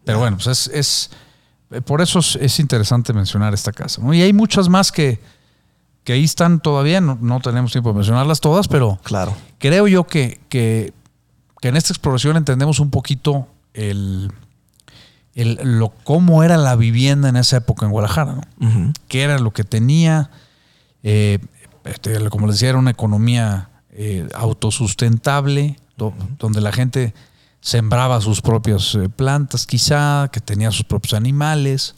pero 0.05 0.19
bueno 0.19 0.37
pues 0.39 0.47
es, 0.49 0.67
es- 0.75 1.11
eh, 1.71 1.81
por 1.81 2.01
eso 2.01 2.19
es, 2.19 2.37
es 2.37 2.59
interesante 2.59 3.13
mencionar 3.13 3.55
esta 3.55 3.71
casa 3.73 4.03
¿no? 4.03 4.13
y 4.13 4.23
hay 4.23 4.33
muchas 4.33 4.69
más 4.69 4.91
que 4.91 5.21
que 6.03 6.15
ahí 6.15 6.25
están 6.25 6.59
todavía 6.61 7.01
no, 7.01 7.17
no 7.21 7.39
tenemos 7.41 7.71
tiempo 7.73 7.91
de 7.91 7.97
mencionarlas 7.97 8.41
todas 8.41 8.67
pero 8.67 8.99
Claro. 9.05 9.37
creo 9.59 9.87
yo 9.87 10.05
que, 10.05 10.41
que, 10.49 10.93
que 11.61 11.69
en 11.69 11.77
esta 11.77 11.93
exploración 11.93 12.37
entendemos 12.37 12.81
un 12.81 12.91
poquito 12.91 13.47
el, 13.75 14.33
el- 15.35 15.59
lo 15.63 15.91
cómo 15.91 16.43
era 16.43 16.57
la 16.57 16.77
vivienda 16.77 17.29
en 17.29 17.37
esa 17.37 17.59
época 17.59 17.87
en 17.87 17.93
Guadalajara 17.93 18.41
qué 19.09 19.23
era 19.23 19.39
lo 19.39 19.53
que 19.53 19.65
tenía. 19.65 20.31
Eh, 21.03 21.39
este, 21.85 22.29
como 22.31 22.47
les 22.47 22.57
decía, 22.57 22.71
era 22.71 22.79
una 22.79 22.91
economía 22.91 23.69
eh, 23.93 24.29
autosustentable, 24.35 25.77
do- 25.97 26.15
donde 26.39 26.61
la 26.61 26.73
gente 26.73 27.15
sembraba 27.61 28.21
sus 28.21 28.41
propias 28.41 28.95
eh, 28.95 29.09
plantas, 29.09 29.67
quizá, 29.67 30.29
que 30.33 30.41
tenía 30.41 30.71
sus 30.71 30.85
propios 30.85 31.15
animales. 31.15 31.95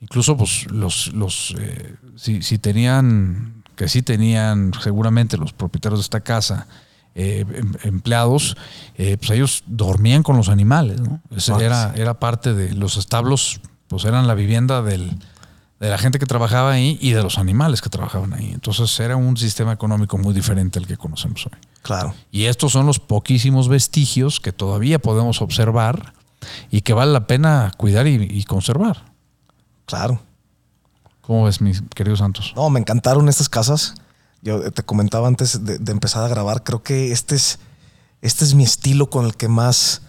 Incluso 0.00 0.36
pues 0.36 0.70
los, 0.70 1.12
los 1.12 1.54
si, 2.16 2.42
si 2.42 2.58
tenían, 2.58 3.62
que 3.76 3.88
sí 3.88 4.02
tenían 4.02 4.72
seguramente 4.82 5.36
los 5.36 5.52
propietarios 5.52 6.00
de 6.00 6.04
esta 6.04 6.20
casa, 6.20 6.66
eh, 7.20 7.44
em- 7.52 7.74
empleados, 7.82 8.56
eh, 8.96 9.16
pues 9.18 9.30
ellos 9.30 9.64
dormían 9.66 10.22
con 10.22 10.36
los 10.36 10.48
animales, 10.48 11.00
¿no? 11.00 11.20
Ese 11.36 11.52
era, 11.52 11.92
era 11.96 12.14
parte 12.14 12.54
de 12.54 12.72
los 12.74 12.96
establos, 12.96 13.60
pues 13.88 14.04
eran 14.04 14.28
la 14.28 14.34
vivienda 14.34 14.82
del, 14.82 15.18
de 15.80 15.90
la 15.90 15.98
gente 15.98 16.20
que 16.20 16.26
trabajaba 16.26 16.70
ahí 16.70 16.96
y 17.00 17.10
de 17.10 17.22
los 17.22 17.36
animales 17.36 17.82
que 17.82 17.88
trabajaban 17.88 18.34
ahí. 18.34 18.52
Entonces 18.54 19.00
era 19.00 19.16
un 19.16 19.36
sistema 19.36 19.72
económico 19.72 20.16
muy 20.16 20.32
diferente 20.32 20.78
al 20.78 20.86
que 20.86 20.96
conocemos 20.96 21.44
hoy. 21.46 21.58
Claro. 21.82 22.14
Y 22.30 22.44
estos 22.44 22.70
son 22.70 22.86
los 22.86 23.00
poquísimos 23.00 23.68
vestigios 23.68 24.38
que 24.38 24.52
todavía 24.52 25.00
podemos 25.00 25.42
observar 25.42 26.12
y 26.70 26.82
que 26.82 26.92
vale 26.92 27.12
la 27.12 27.26
pena 27.26 27.72
cuidar 27.76 28.06
y, 28.06 28.28
y 28.30 28.44
conservar. 28.44 29.12
Claro. 29.86 30.20
¿Cómo 31.20 31.44
ves, 31.44 31.60
mis 31.60 31.82
queridos 31.94 32.20
Santos? 32.20 32.52
No, 32.54 32.70
me 32.70 32.78
encantaron 32.78 33.28
estas 33.28 33.48
casas. 33.48 33.94
Yo 34.42 34.70
te 34.70 34.82
comentaba 34.82 35.26
antes 35.28 35.64
de, 35.64 35.78
de 35.78 35.92
empezar 35.92 36.24
a 36.24 36.28
grabar, 36.28 36.62
creo 36.62 36.82
que 36.82 37.10
este 37.12 37.34
es, 37.34 37.58
este 38.22 38.44
es 38.44 38.54
mi 38.54 38.62
estilo 38.64 39.10
con 39.10 39.24
el 39.26 39.34
que 39.36 39.48
más 39.48 40.02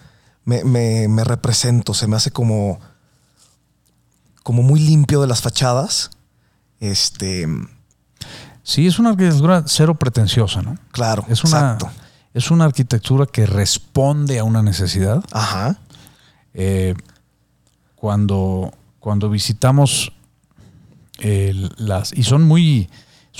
me, 0.44 0.62
me- 0.64 1.08
me 1.08 1.24
represento. 1.24 1.94
Se 1.94 2.06
me 2.06 2.16
hace 2.16 2.30
como, 2.30 2.78
como 4.42 4.62
muy 4.62 4.80
limpio 4.80 5.20
de 5.20 5.26
las 5.26 5.40
fachadas. 5.42 6.10
Este, 6.80 7.46
Sí, 8.62 8.86
es 8.86 8.98
una 8.98 9.10
arquitectura 9.10 9.64
cero 9.66 9.94
pretenciosa, 9.96 10.62
¿no? 10.62 10.76
claro, 10.92 11.24
Es 11.28 11.42
una, 11.44 11.56
exacto. 11.74 11.90
es 12.34 12.50
una 12.52 12.66
arquitectura 12.66 13.26
que 13.26 13.46
responde 13.46 14.38
a 14.38 14.44
una 14.44 14.62
necesidad. 14.62 15.24
Ajá, 15.32 15.78
Eh, 16.54 16.94
cuando, 17.96 18.72
cuando 18.98 19.28
visitamos 19.30 20.12
eh, 21.18 21.52
las 21.76 22.12
y 22.12 22.22
son 22.24 22.42
muy 22.44 22.88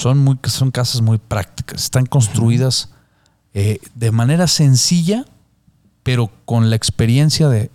son 0.01 0.19
muy 0.19 0.39
son 0.45 0.71
casas 0.71 1.01
muy 1.03 1.19
prácticas 1.19 1.85
están 1.85 2.07
construidas 2.07 2.91
eh, 3.55 3.79
de 3.95 4.11
manera 4.11 4.47
sencilla 4.47 5.25
pero 6.03 6.31
con 6.45 6.71
la 6.71 6.77
experiencia 6.77 7.49
de 7.49 7.71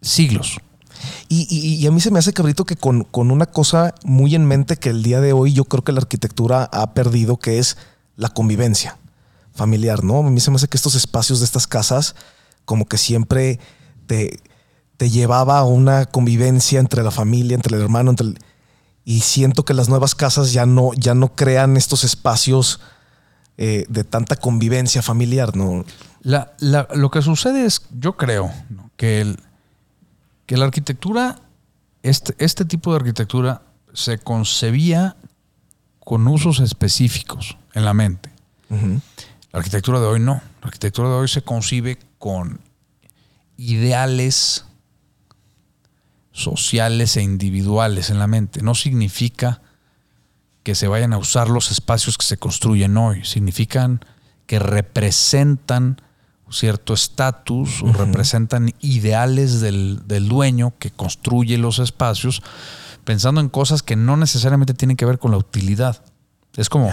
siglos 0.00 0.58
Y, 1.28 1.46
y- 1.50 1.86
a 1.86 1.90
mí 1.90 2.00
se 2.00 2.10
me 2.10 2.18
hace 2.18 2.32
cabrito 2.32 2.64
que 2.64 2.76
con, 2.76 3.04
con 3.04 3.30
una 3.30 3.46
cosa 3.46 3.94
muy 4.04 4.34
en 4.34 4.44
mente 4.46 4.76
que 4.76 4.90
el 4.90 5.02
día 5.02 5.20
de 5.20 5.32
hoy 5.32 5.52
yo 5.52 5.64
creo 5.64 5.82
que 5.82 5.92
la 5.92 6.00
arquitectura 6.00 6.64
ha 6.72 6.92
perdido, 6.92 7.38
que 7.38 7.58
es 7.58 7.76
la 8.16 8.28
convivencia 8.28 8.98
familiar, 9.54 10.04
¿no? 10.04 10.18
A 10.18 10.30
mí 10.30 10.40
se 10.40 10.50
me 10.50 10.56
hace 10.56 10.68
que 10.68 10.76
estos 10.76 10.94
espacios 10.94 11.38
de 11.40 11.44
estas 11.46 11.66
casas 11.66 12.14
como 12.66 12.84
que 12.86 12.98
siempre 12.98 13.58
te, 14.06 14.40
te 14.98 15.08
llevaba 15.08 15.58
a 15.58 15.64
una 15.64 16.04
convivencia 16.04 16.80
entre 16.80 17.02
la 17.02 17.10
familia, 17.10 17.54
entre 17.54 17.76
el 17.76 17.82
hermano, 17.82 18.10
entre 18.10 18.26
el- 18.28 18.38
y 19.04 19.20
siento 19.20 19.64
que 19.64 19.74
las 19.74 19.88
nuevas 19.88 20.14
casas 20.14 20.52
ya 20.52 20.66
no, 20.66 20.90
ya 20.94 21.14
no 21.14 21.34
crean 21.34 21.76
estos 21.76 22.04
espacios 22.04 22.80
eh, 23.58 23.84
de 23.88 24.04
tanta 24.04 24.36
convivencia 24.36 25.02
familiar, 25.02 25.56
¿no? 25.56 25.84
La- 26.22 26.52
la- 26.60 26.88
lo 26.94 27.10
que 27.10 27.20
sucede 27.22 27.64
es, 27.66 27.82
yo 27.98 28.16
creo, 28.16 28.52
¿no? 28.70 28.90
que, 28.96 29.20
el- 29.20 29.38
que 30.46 30.56
la 30.56 30.64
arquitectura, 30.66 31.40
este, 32.02 32.34
este 32.38 32.64
tipo 32.64 32.90
de 32.92 32.96
arquitectura 32.98 33.62
se 33.92 34.18
concebía 34.18 35.16
con 35.98 36.26
usos 36.28 36.60
específicos 36.60 37.56
en 37.74 37.84
la 37.84 37.94
mente. 37.94 38.30
La 39.52 39.58
arquitectura 39.58 39.98
de 40.00 40.06
hoy 40.06 40.20
no. 40.20 40.34
La 40.62 40.66
arquitectura 40.68 41.08
de 41.08 41.14
hoy 41.16 41.28
se 41.28 41.42
concibe 41.42 41.98
con 42.18 42.60
ideales 43.56 44.64
sociales 46.42 47.16
e 47.16 47.22
individuales 47.22 48.10
en 48.10 48.18
la 48.18 48.26
mente. 48.26 48.62
No 48.62 48.74
significa 48.74 49.62
que 50.62 50.74
se 50.74 50.88
vayan 50.88 51.12
a 51.12 51.18
usar 51.18 51.48
los 51.48 51.70
espacios 51.70 52.18
que 52.18 52.26
se 52.26 52.36
construyen 52.36 52.96
hoy. 52.96 53.24
Significan 53.24 54.04
que 54.46 54.58
representan 54.58 56.00
cierto 56.50 56.94
estatus 56.94 57.82
o 57.82 57.92
representan 57.92 58.74
ideales 58.80 59.60
del, 59.60 60.02
del 60.08 60.28
dueño 60.28 60.74
que 60.80 60.90
construye 60.90 61.58
los 61.58 61.78
espacios 61.78 62.42
pensando 63.04 63.40
en 63.40 63.48
cosas 63.48 63.82
que 63.82 63.96
no 63.96 64.16
necesariamente 64.16 64.74
tienen 64.74 64.96
que 64.96 65.06
ver 65.06 65.18
con 65.18 65.30
la 65.30 65.36
utilidad. 65.36 66.02
Es 66.56 66.68
como 66.68 66.92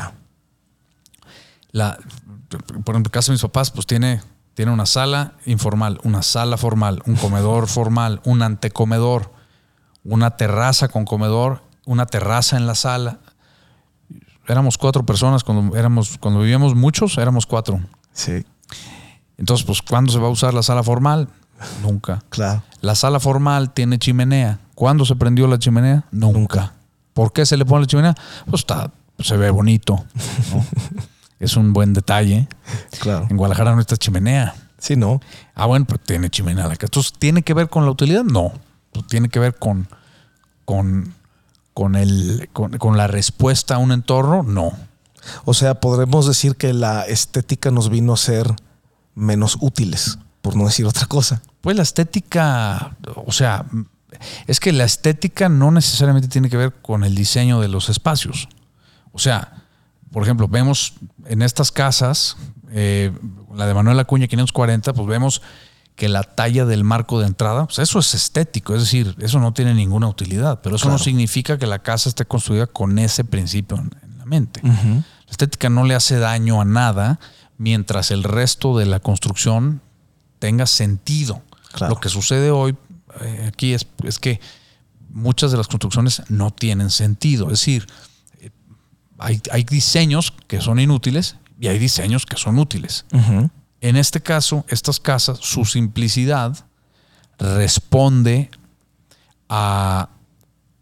la, 1.71 1.97
por 2.49 2.95
ejemplo, 2.95 2.97
en 2.97 3.03
casa 3.03 3.31
de 3.31 3.35
mis 3.35 3.41
papás, 3.41 3.71
pues 3.71 3.85
tiene, 3.85 4.21
tiene 4.53 4.71
una 4.71 4.85
sala 4.85 5.33
informal, 5.45 5.99
una 6.03 6.23
sala 6.23 6.57
formal, 6.57 7.01
un 7.05 7.15
comedor 7.15 7.67
formal, 7.67 8.21
un 8.25 8.41
antecomedor, 8.41 9.33
una 10.07 10.31
terraza 10.31 10.87
con 10.87 11.05
comedor, 11.05 11.61
una 11.85 12.05
terraza 12.05 12.57
en 12.57 12.65
la 12.65 12.75
sala. 12.75 13.19
Éramos 14.47 14.77
cuatro 14.77 15.05
personas 15.05 15.43
cuando 15.43 15.75
éramos, 15.75 16.17
cuando 16.17 16.39
vivíamos 16.39 16.75
muchos, 16.75 17.17
éramos 17.17 17.45
cuatro. 17.45 17.81
Sí, 18.13 18.45
Entonces, 19.37 19.65
pues, 19.65 19.81
¿cuándo 19.81 20.11
se 20.11 20.17
va 20.17 20.27
a 20.27 20.31
usar 20.31 20.53
la 20.53 20.63
sala 20.63 20.81
formal? 20.81 21.27
Nunca. 21.81 22.23
claro. 22.29 22.63
La 22.81 22.95
sala 22.95 23.19
formal 23.19 23.73
tiene 23.73 23.97
chimenea. 23.97 24.59
¿Cuándo 24.75 25.03
se 25.03 25.15
prendió 25.15 25.47
la 25.47 25.59
chimenea? 25.59 26.05
Nunca. 26.11 26.73
¿Por 27.13 27.33
qué 27.33 27.45
se 27.45 27.57
le 27.57 27.65
pone 27.65 27.81
la 27.81 27.87
chimenea? 27.87 28.15
Pues 28.45 28.61
está, 28.61 28.91
se 29.19 29.35
ve 29.35 29.49
bonito. 29.49 30.05
¿no? 30.53 30.65
es 31.39 31.57
un 31.57 31.73
buen 31.73 31.93
detalle. 31.93 32.47
Claro. 32.99 33.27
En 33.29 33.37
Guadalajara 33.37 33.73
no 33.75 33.81
está 33.81 33.97
chimenea. 33.97 34.55
Sí, 34.77 34.95
¿no? 34.95 35.19
Ah, 35.55 35.65
bueno, 35.65 35.85
pero 35.85 35.99
tiene 35.99 36.29
chimenea. 36.29 36.65
Entonces, 36.65 37.11
¿tiene 37.17 37.41
que 37.41 37.53
ver 37.53 37.67
con 37.69 37.85
la 37.85 37.91
utilidad? 37.91 38.23
No. 38.23 38.53
Pues 38.91 39.07
tiene 39.07 39.29
que 39.29 39.39
ver 39.39 39.55
con, 39.55 39.87
con, 40.67 41.13
con, 41.73 41.95
el, 41.95 42.49
con, 42.51 42.77
con 42.77 42.97
la 42.97 43.07
respuesta 43.07 43.75
a 43.75 43.77
un 43.77 43.93
entorno? 43.93 44.43
No. 44.43 44.73
O 45.45 45.53
sea, 45.53 45.75
podremos 45.79 46.27
decir 46.27 46.57
que 46.57 46.73
la 46.73 47.03
estética 47.03 47.71
nos 47.71 47.89
vino 47.89 48.11
a 48.11 48.17
ser 48.17 48.53
menos 49.15 49.57
útiles, 49.61 50.19
por 50.41 50.57
no 50.57 50.65
decir 50.65 50.85
otra 50.85 51.05
cosa. 51.05 51.41
Pues 51.61 51.77
la 51.77 51.83
estética, 51.83 52.97
o 53.15 53.31
sea, 53.31 53.65
es 54.45 54.59
que 54.59 54.73
la 54.73 54.83
estética 54.83 55.47
no 55.47 55.71
necesariamente 55.71 56.27
tiene 56.27 56.49
que 56.49 56.57
ver 56.57 56.73
con 56.73 57.05
el 57.05 57.15
diseño 57.15 57.61
de 57.61 57.69
los 57.69 57.87
espacios. 57.87 58.49
O 59.13 59.19
sea, 59.19 59.63
por 60.11 60.21
ejemplo, 60.23 60.49
vemos 60.49 60.95
en 61.27 61.43
estas 61.43 61.71
casas, 61.71 62.35
eh, 62.71 63.13
la 63.55 63.67
de 63.67 63.73
Manuel 63.73 63.99
Acuña 63.99 64.27
540, 64.27 64.91
pues 64.91 65.07
vemos 65.07 65.41
que 65.97 66.07
la 66.07 66.21
talla 66.21 66.63
del 66.65 66.83
marco 66.83 67.19
de 67.19 67.25
entrada, 67.25 67.65
pues 67.65 67.79
eso 67.79 67.97
es 67.97 68.13
estético, 68.13 68.75
es 68.75 68.81
decir, 68.81 69.15
eso 69.19 69.39
no 69.39 69.51
tiene 69.51 69.73
ninguna 69.73 70.07
utilidad, 70.07 70.61
pero 70.61 70.75
eso 70.75 70.89
no 70.89 70.99
significa 70.99 71.57
que 71.57 71.65
la 71.65 71.79
casa 71.79 72.07
esté 72.07 72.23
construida 72.23 72.67
con 72.67 72.99
ese 72.99 73.23
principio 73.23 73.77
en, 73.77 73.89
la 74.19 74.25
mente. 74.25 74.61
La 74.63 75.03
estética 75.27 75.69
no 75.69 75.85
le 75.85 75.95
hace 75.95 76.19
daño 76.19 76.61
a 76.61 76.65
nada 76.65 77.19
mientras 77.57 78.11
el 78.11 78.23
resto 78.23 78.77
de 78.77 78.85
la 78.85 78.99
construcción 78.99 79.81
tenga 80.37 80.67
sentido. 80.67 81.41
Claro. 81.73 81.95
Lo 81.95 81.99
que 81.99 82.09
sucede 82.09 82.51
hoy 82.51 82.77
eh, 83.21 83.45
aquí 83.47 83.73
es, 83.73 83.87
es 84.03 84.19
que 84.19 84.39
muchas 85.09 85.49
de 85.49 85.57
las 85.57 85.67
construcciones 85.67 86.21
no 86.29 86.51
tienen 86.51 86.91
sentido. 86.91 87.45
Es 87.45 87.53
decir, 87.53 87.87
eh, 88.39 88.51
hay, 89.17 89.41
hay 89.51 89.63
diseños 89.63 90.31
que 90.45 90.61
son 90.61 90.79
inútiles 90.79 91.37
y 91.59 91.69
hay 91.69 91.79
diseños 91.79 92.27
que 92.27 92.37
son 92.37 92.59
útiles. 92.59 93.05
En 93.81 93.95
este 93.95 94.21
caso, 94.21 94.65
estas 94.67 94.99
casas, 94.99 95.39
su 95.41 95.65
simplicidad 95.65 96.65
responde 97.37 98.49
a, 99.49 100.09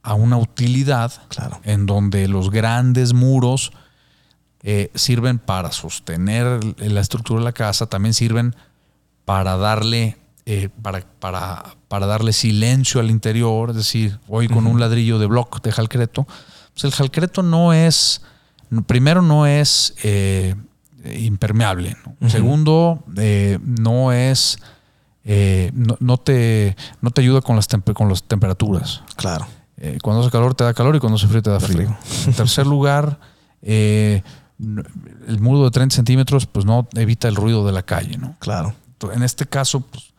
a 0.01 0.13
una 0.13 0.37
utilidad 0.37 1.11
Claro. 1.27 1.59
en 1.63 1.85
donde 1.85 2.27
los 2.27 2.49
grandes 2.49 3.13
muros 3.13 3.71
eh, 4.63 4.89
sirven 4.95 5.37
para 5.37 5.71
sostener 5.71 6.63
la 6.79 7.01
estructura 7.01 7.39
de 7.39 7.45
la 7.45 7.51
casa, 7.51 7.85
también 7.85 8.13
sirven 8.13 8.55
para 9.25 9.57
darle, 9.57 10.17
eh, 10.45 10.69
para, 10.81 11.01
para, 11.19 11.75
para 11.87 12.05
darle 12.07 12.33
silencio 12.33 12.99
al 12.99 13.11
interior, 13.11 13.71
es 13.71 13.75
decir, 13.75 14.19
hoy 14.27 14.47
con 14.47 14.65
un 14.65 14.79
ladrillo 14.79 15.19
de 15.19 15.25
block 15.27 15.61
de 15.61 15.71
jalcreto, 15.71 16.25
pues 16.73 16.83
el 16.83 16.91
jalcreto 16.91 17.43
no 17.43 17.73
es, 17.73 18.21
primero 18.87 19.21
no 19.21 19.45
es 19.45 19.93
eh, 20.03 20.55
impermeable, 21.19 21.95
¿no? 22.19 22.29
segundo 22.29 23.03
eh, 23.17 23.59
no 23.63 24.11
es, 24.11 24.57
eh, 25.23 25.71
no, 25.73 25.97
no 25.99 26.17
te, 26.17 26.75
no 27.01 27.11
te 27.11 27.21
ayuda 27.21 27.41
con 27.41 27.55
las, 27.55 27.67
con 27.93 28.09
las 28.09 28.23
temperaturas. 28.23 29.03
Claro. 29.15 29.47
Eh, 29.77 29.97
cuando 30.01 30.21
hace 30.21 30.31
calor 30.31 30.55
te 30.55 30.63
da 30.63 30.73
calor 30.73 30.95
y 30.95 30.99
cuando 30.99 31.17
hace 31.17 31.27
frío 31.27 31.41
te 31.41 31.49
da 31.49 31.59
frío. 31.59 31.95
En 32.27 32.33
tercer 32.33 32.65
lugar, 32.65 33.19
el 33.61 34.23
muro 35.39 35.63
de 35.65 35.71
30 35.71 35.95
centímetros 35.95 36.45
pues 36.45 36.65
no 36.65 36.87
evita 36.95 37.27
el 37.27 37.35
ruido 37.35 37.65
de 37.65 37.71
la 37.73 37.83
calle. 37.83 38.17
¿no? 38.17 38.35
Claro. 38.39 38.73
En 39.13 39.23
este 39.23 39.45
caso, 39.45 39.81
pues, 39.81 40.13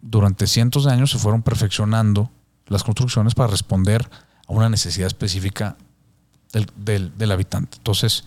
durante 0.00 0.46
cientos 0.46 0.84
de 0.84 0.92
años 0.92 1.10
se 1.10 1.18
fueron 1.18 1.42
perfeccionando 1.42 2.30
las 2.66 2.82
construcciones 2.84 3.34
para 3.34 3.48
responder 3.50 4.08
a 4.48 4.52
una 4.52 4.68
necesidad 4.68 5.06
específica 5.06 5.76
del, 6.52 6.66
del- 6.76 7.16
del 7.16 7.30
habitante. 7.32 7.76
Entonces, 7.78 8.24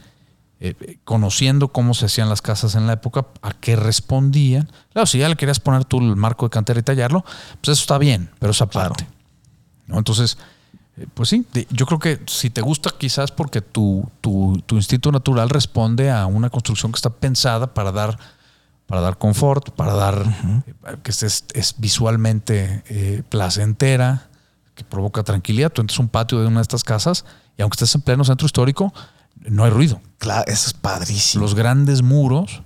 eh, 0.60 0.98
conociendo 1.04 1.68
cómo 1.70 1.94
se 1.94 2.06
hacían 2.06 2.30
las 2.30 2.42
casas 2.42 2.76
en 2.76 2.88
la 2.88 2.94
época, 2.94 3.26
a 3.42 3.52
qué 3.52 3.76
respondían. 3.76 4.72
Claro, 4.94 5.06
si 5.06 5.20
ya 5.20 5.28
le 5.30 5.36
querías 5.36 5.60
poner 5.60 5.86
tú 5.86 6.00
el 6.00 6.16
marco 6.16 6.46
de 6.46 6.50
cantera 6.50 6.80
y 6.80 6.84
tallarlo, 6.84 7.24
pues 7.62 7.78
eso 7.78 7.82
está 7.82 7.98
bien, 7.98 8.30
pero 8.40 8.52
esa 8.52 8.68
Claro. 8.68 8.90
parte. 8.96 9.08
¿no? 9.88 9.98
Entonces, 9.98 10.38
eh, 10.98 11.08
pues 11.14 11.30
sí, 11.30 11.46
yo 11.72 11.86
creo 11.86 12.00
que 12.00 12.22
si 12.28 12.50
te 12.50 12.62
gusta 12.62 12.92
quizás 12.98 13.32
porque 13.32 13.62
tu, 13.62 14.10
tu, 14.22 14.62
tu 14.66 14.78
instinto 14.78 15.12
natural 15.12 15.50
responde 15.50 16.10
a 16.10 16.26
una 16.26 16.50
construcción 16.50 16.92
que 16.92 16.96
está 16.98 17.10
pensada 17.10 17.74
para 17.74 17.92
dar, 17.92 18.18
para 18.88 19.02
dar 19.02 19.18
confort, 19.18 19.72
para 19.72 19.94
dar 19.94 20.24
eh, 20.88 20.96
que 21.04 21.12
estés- 21.12 21.44
es 21.54 21.76
visualmente 21.78 23.24
placentera, 23.30 24.30
que 24.74 24.84
provoca 24.84 25.24
tranquilidad. 25.24 25.72
Tú 25.72 25.82
entras 25.82 26.00
a 26.00 26.02
un 26.02 26.10
patio 26.10 26.40
de 26.42 26.48
una 26.48 26.58
de 26.58 26.64
estas 26.64 26.84
casas 26.84 27.26
y 27.58 27.62
aunque 27.62 27.76
estés 27.76 27.94
en 27.96 28.02
pleno 28.02 28.24
centro 28.24 28.46
histórico, 28.46 28.94
no 29.42 29.64
hay 29.64 29.72
ruido. 29.72 30.02
Claro, 30.18 30.44
eso 30.48 30.68
es 30.68 30.74
padrísimo. 30.74 31.42
Los 31.44 31.56
grandes 31.56 32.02
muros 32.02 32.62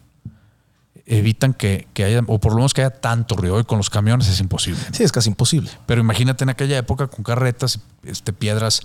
evitan 1.05 1.53
que, 1.53 1.87
que 1.93 2.03
haya, 2.03 2.21
o 2.27 2.39
por 2.39 2.51
lo 2.51 2.57
menos 2.57 2.73
que 2.73 2.81
haya 2.81 2.91
tanto 2.91 3.35
ruido. 3.35 3.59
Y 3.59 3.63
con 3.63 3.77
los 3.77 3.89
camiones 3.89 4.27
es 4.27 4.39
imposible. 4.39 4.79
Sí, 4.91 5.03
es 5.03 5.11
casi 5.11 5.29
imposible. 5.29 5.69
Pero 5.85 6.01
imagínate 6.01 6.43
en 6.43 6.49
aquella 6.49 6.77
época 6.77 7.07
con 7.07 7.23
carretas, 7.23 7.79
este, 8.03 8.31
piedras, 8.33 8.81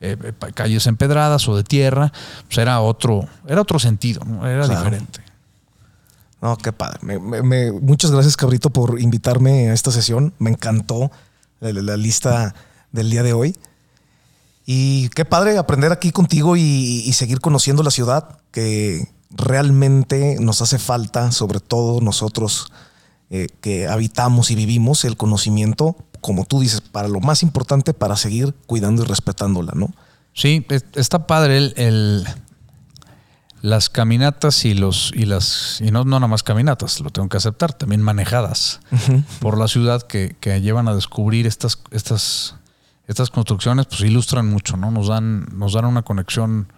eh, 0.00 0.16
calles 0.54 0.86
empedradas 0.86 1.48
o 1.48 1.56
de 1.56 1.64
tierra, 1.64 2.12
pues 2.46 2.58
era 2.58 2.80
otro, 2.80 3.26
era 3.46 3.60
otro 3.60 3.78
sentido, 3.78 4.22
¿no? 4.24 4.46
era 4.46 4.64
Claro. 4.64 4.80
diferente. 4.84 5.20
No, 6.40 6.56
qué 6.56 6.72
padre. 6.72 6.98
Me- 7.02 7.18
me- 7.18 7.42
me- 7.42 7.72
muchas 7.72 8.10
gracias, 8.12 8.36
Cabrito, 8.36 8.70
por 8.70 9.00
invitarme 9.00 9.70
a 9.70 9.72
esta 9.72 9.90
sesión. 9.90 10.34
Me 10.38 10.50
encantó 10.50 11.10
la, 11.60 11.72
la- 11.72 11.82
la 11.82 11.96
lista 11.96 12.54
del 12.92 13.10
día 13.10 13.22
de 13.24 13.32
hoy. 13.32 13.56
Y 14.70 15.08
qué 15.10 15.24
padre 15.24 15.56
aprender 15.56 15.92
aquí 15.92 16.10
contigo 16.12 16.54
y, 16.54 16.60
y 17.06 17.12
seguir 17.14 17.40
conociendo 17.40 17.82
la 17.82 17.90
ciudad, 17.90 18.36
que 18.50 19.08
realmente 19.30 20.36
nos 20.40 20.60
hace 20.60 20.78
falta, 20.78 21.32
sobre 21.32 21.58
todo 21.60 22.02
nosotros 22.02 22.70
eh, 23.30 23.46
que 23.62 23.88
habitamos 23.88 24.50
y 24.50 24.54
vivimos, 24.56 25.06
el 25.06 25.16
conocimiento, 25.16 25.96
como 26.20 26.44
tú 26.44 26.60
dices, 26.60 26.82
para 26.82 27.08
lo 27.08 27.20
más 27.20 27.42
importante, 27.42 27.94
para 27.94 28.16
seguir 28.16 28.54
cuidando 28.66 29.04
y 29.04 29.06
respetándola, 29.06 29.72
¿no? 29.74 29.90
Sí, 30.34 30.66
es- 30.68 30.84
está 30.94 31.26
padre 31.26 31.56
el, 31.56 31.72
el- 31.76 32.26
las 33.62 33.88
caminatas 33.88 34.64
y 34.66 34.74
los 34.74 35.12
y 35.16 35.24
las 35.24 35.80
y 35.80 35.90
no, 35.90 36.04
no 36.04 36.20
nada 36.20 36.28
más 36.28 36.42
caminatas, 36.42 37.00
lo 37.00 37.10
tengo 37.10 37.28
que 37.28 37.38
aceptar, 37.38 37.72
también 37.72 38.02
manejadas 38.02 38.80
por 39.40 39.58
la 39.58 39.66
ciudad 39.66 40.02
que, 40.02 40.36
que 40.40 40.60
llevan 40.60 40.86
a 40.88 40.94
descubrir 40.94 41.46
estas 41.46 41.78
estas 41.90 42.54
estas 43.08 43.30
construcciones, 43.30 43.86
pues 43.86 44.00
ilustran 44.02 44.48
mucho, 44.48 44.76
¿no? 44.76 44.90
Nos 44.92 45.08
dan 45.08 45.46
nos 45.52 45.72
dan 45.72 45.84
una 45.86 46.02
conexión 46.02 46.72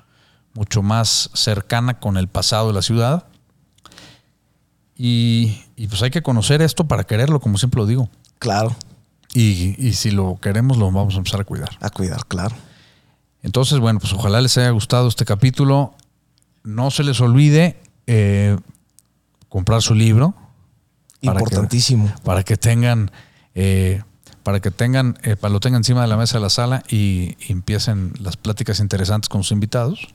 mucho 0.54 0.82
más 0.82 1.28
cercana 1.34 2.00
con 2.00 2.16
el 2.16 2.28
pasado 2.28 2.68
de 2.68 2.72
la 2.74 2.82
ciudad. 2.82 3.26
Y, 4.96 5.62
y 5.76 5.86
pues 5.88 6.02
hay 6.02 6.10
que 6.10 6.22
conocer 6.22 6.60
esto 6.62 6.84
para 6.86 7.04
quererlo, 7.04 7.40
como 7.40 7.56
siempre 7.58 7.78
lo 7.80 7.86
digo. 7.86 8.08
Claro, 8.38 8.74
Y, 9.34 9.74
y 9.78 9.92
si 9.94 10.10
lo 10.10 10.38
queremos, 10.40 10.76
lo 10.76 10.90
vamos 10.90 11.14
a 11.14 11.18
empezar 11.18 11.40
a 11.40 11.44
cuidar. 11.44 11.70
a 11.80 11.90
cuidar, 11.90 12.26
claro. 12.26 12.54
Entonces, 13.42 13.78
bueno, 13.78 13.98
pues 14.00 14.12
ojalá 14.12 14.40
les 14.40 14.56
haya 14.58 14.70
gustado 14.70 15.08
este 15.08 15.24
capítulo. 15.24 15.94
No 16.64 16.90
se 16.90 17.04
les 17.04 17.20
olvide 17.20 17.80
eh, 18.06 18.58
comprar 19.48 19.82
su 19.82 19.94
libro. 19.94 20.34
para 21.22 21.38
que- 21.38 21.44
Importantísimo. 21.44 22.12
para 22.24 22.42
que 22.42 22.56
tengan, 22.56 23.10
eh, 23.54 24.02
para 24.42 24.60
que 24.60 24.70
tengan, 24.70 25.18
eh, 25.22 25.36
para 25.36 25.52
lo 25.52 25.60
tengan 25.60 25.80
encima 25.80 26.02
de 26.02 26.08
la 26.08 26.16
mesa 26.16 26.38
de 26.38 26.42
la 26.42 26.50
sala 26.50 26.82
y, 26.88 27.36
y 27.46 27.52
empiecen 27.52 28.12
las 28.20 28.36
pláticas 28.36 28.80
interesantes 28.80 29.28
con 29.28 29.42
sus 29.42 29.52
invitados. 29.52 30.08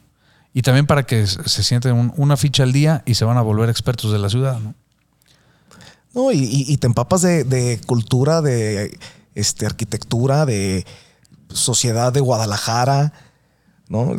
Y 0.54 0.62
también 0.62 0.88
para 0.88 1.04
que 1.04 1.28
se 1.28 1.64
sienten 1.64 1.94
un- 1.94 2.14
una 2.16 2.38
ficha 2.38 2.64
al 2.64 2.72
día 2.72 3.04
y 3.06 3.16
se 3.16 3.26
van 3.26 3.38
a 3.38 3.42
volver 3.42 3.70
expertos 3.70 4.12
de 4.12 4.20
la 4.20 4.30
ciudad. 4.30 4.60
¿no? 4.60 4.74
No, 6.14 6.32
y, 6.32 6.78
te 6.78 6.88
empapas 6.88 7.22
de, 7.24 7.44
de 7.44 7.80
cultura, 7.86 8.42
de 8.42 8.98
este, 9.36 9.66
arquitectura, 9.66 10.46
de 10.46 10.86
sociedad 11.50 12.14
de 12.14 12.22
Guadalajara, 12.22 13.12
¿no? 13.90 14.16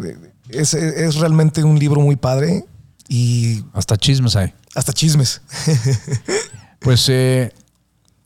Es, 0.51 0.75
es 0.75 1.15
realmente 1.17 1.65
un 1.65 1.79
libro 1.79 2.01
muy 2.03 2.17
padre 2.17 2.67
y 3.09 3.65
Hasta 3.73 3.97
chismes 3.97 4.37
hay. 4.37 4.53
hasta 4.75 4.93
chismes. 4.93 5.41
Pues 6.81 7.09
eh, 7.09 7.53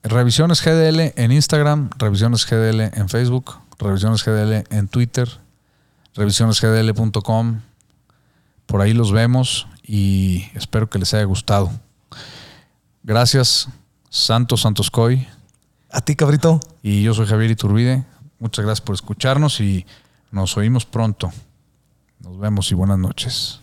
Revisiones 0.03 0.64
GDL 0.64 1.12
en 1.16 1.32
Instagram, 1.32 1.90
Revisiones 1.98 2.46
GDL 2.46 2.98
en 2.98 3.09
Facebook, 3.09 3.57
Revisiones 3.78 4.24
GDL 4.24 4.64
en 4.70 4.88
Twitter, 4.88 5.28
revisionesgdl.com. 6.14 7.61
Por 8.66 8.80
ahí 8.80 8.92
los 8.92 9.12
vemos 9.12 9.66
y 9.82 10.46
espero 10.55 10.88
que 10.88 10.98
les 10.98 11.12
haya 11.14 11.24
gustado. 11.24 11.70
Gracias, 13.03 13.68
Santos 14.09 14.62
Santoscoy. 14.62 15.26
A 15.90 16.01
ti, 16.01 16.14
cabrito. 16.16 16.61
Y 16.82 17.03
yo 17.03 17.14
soy 17.14 17.26
Javier 17.26 17.51
Iturbide. 17.51 18.05
Muchas 18.38 18.64
gracias 18.64 18.80
por 18.84 18.94
escucharnos 18.94 19.61
y 19.61 19.86
nos 20.30 20.57
oímos 20.57 20.86
pronto. 20.86 21.30
Nos 22.20 22.38
vemos 22.38 22.70
y 22.70 22.74
buenas 22.74 22.98
noches. 22.98 23.59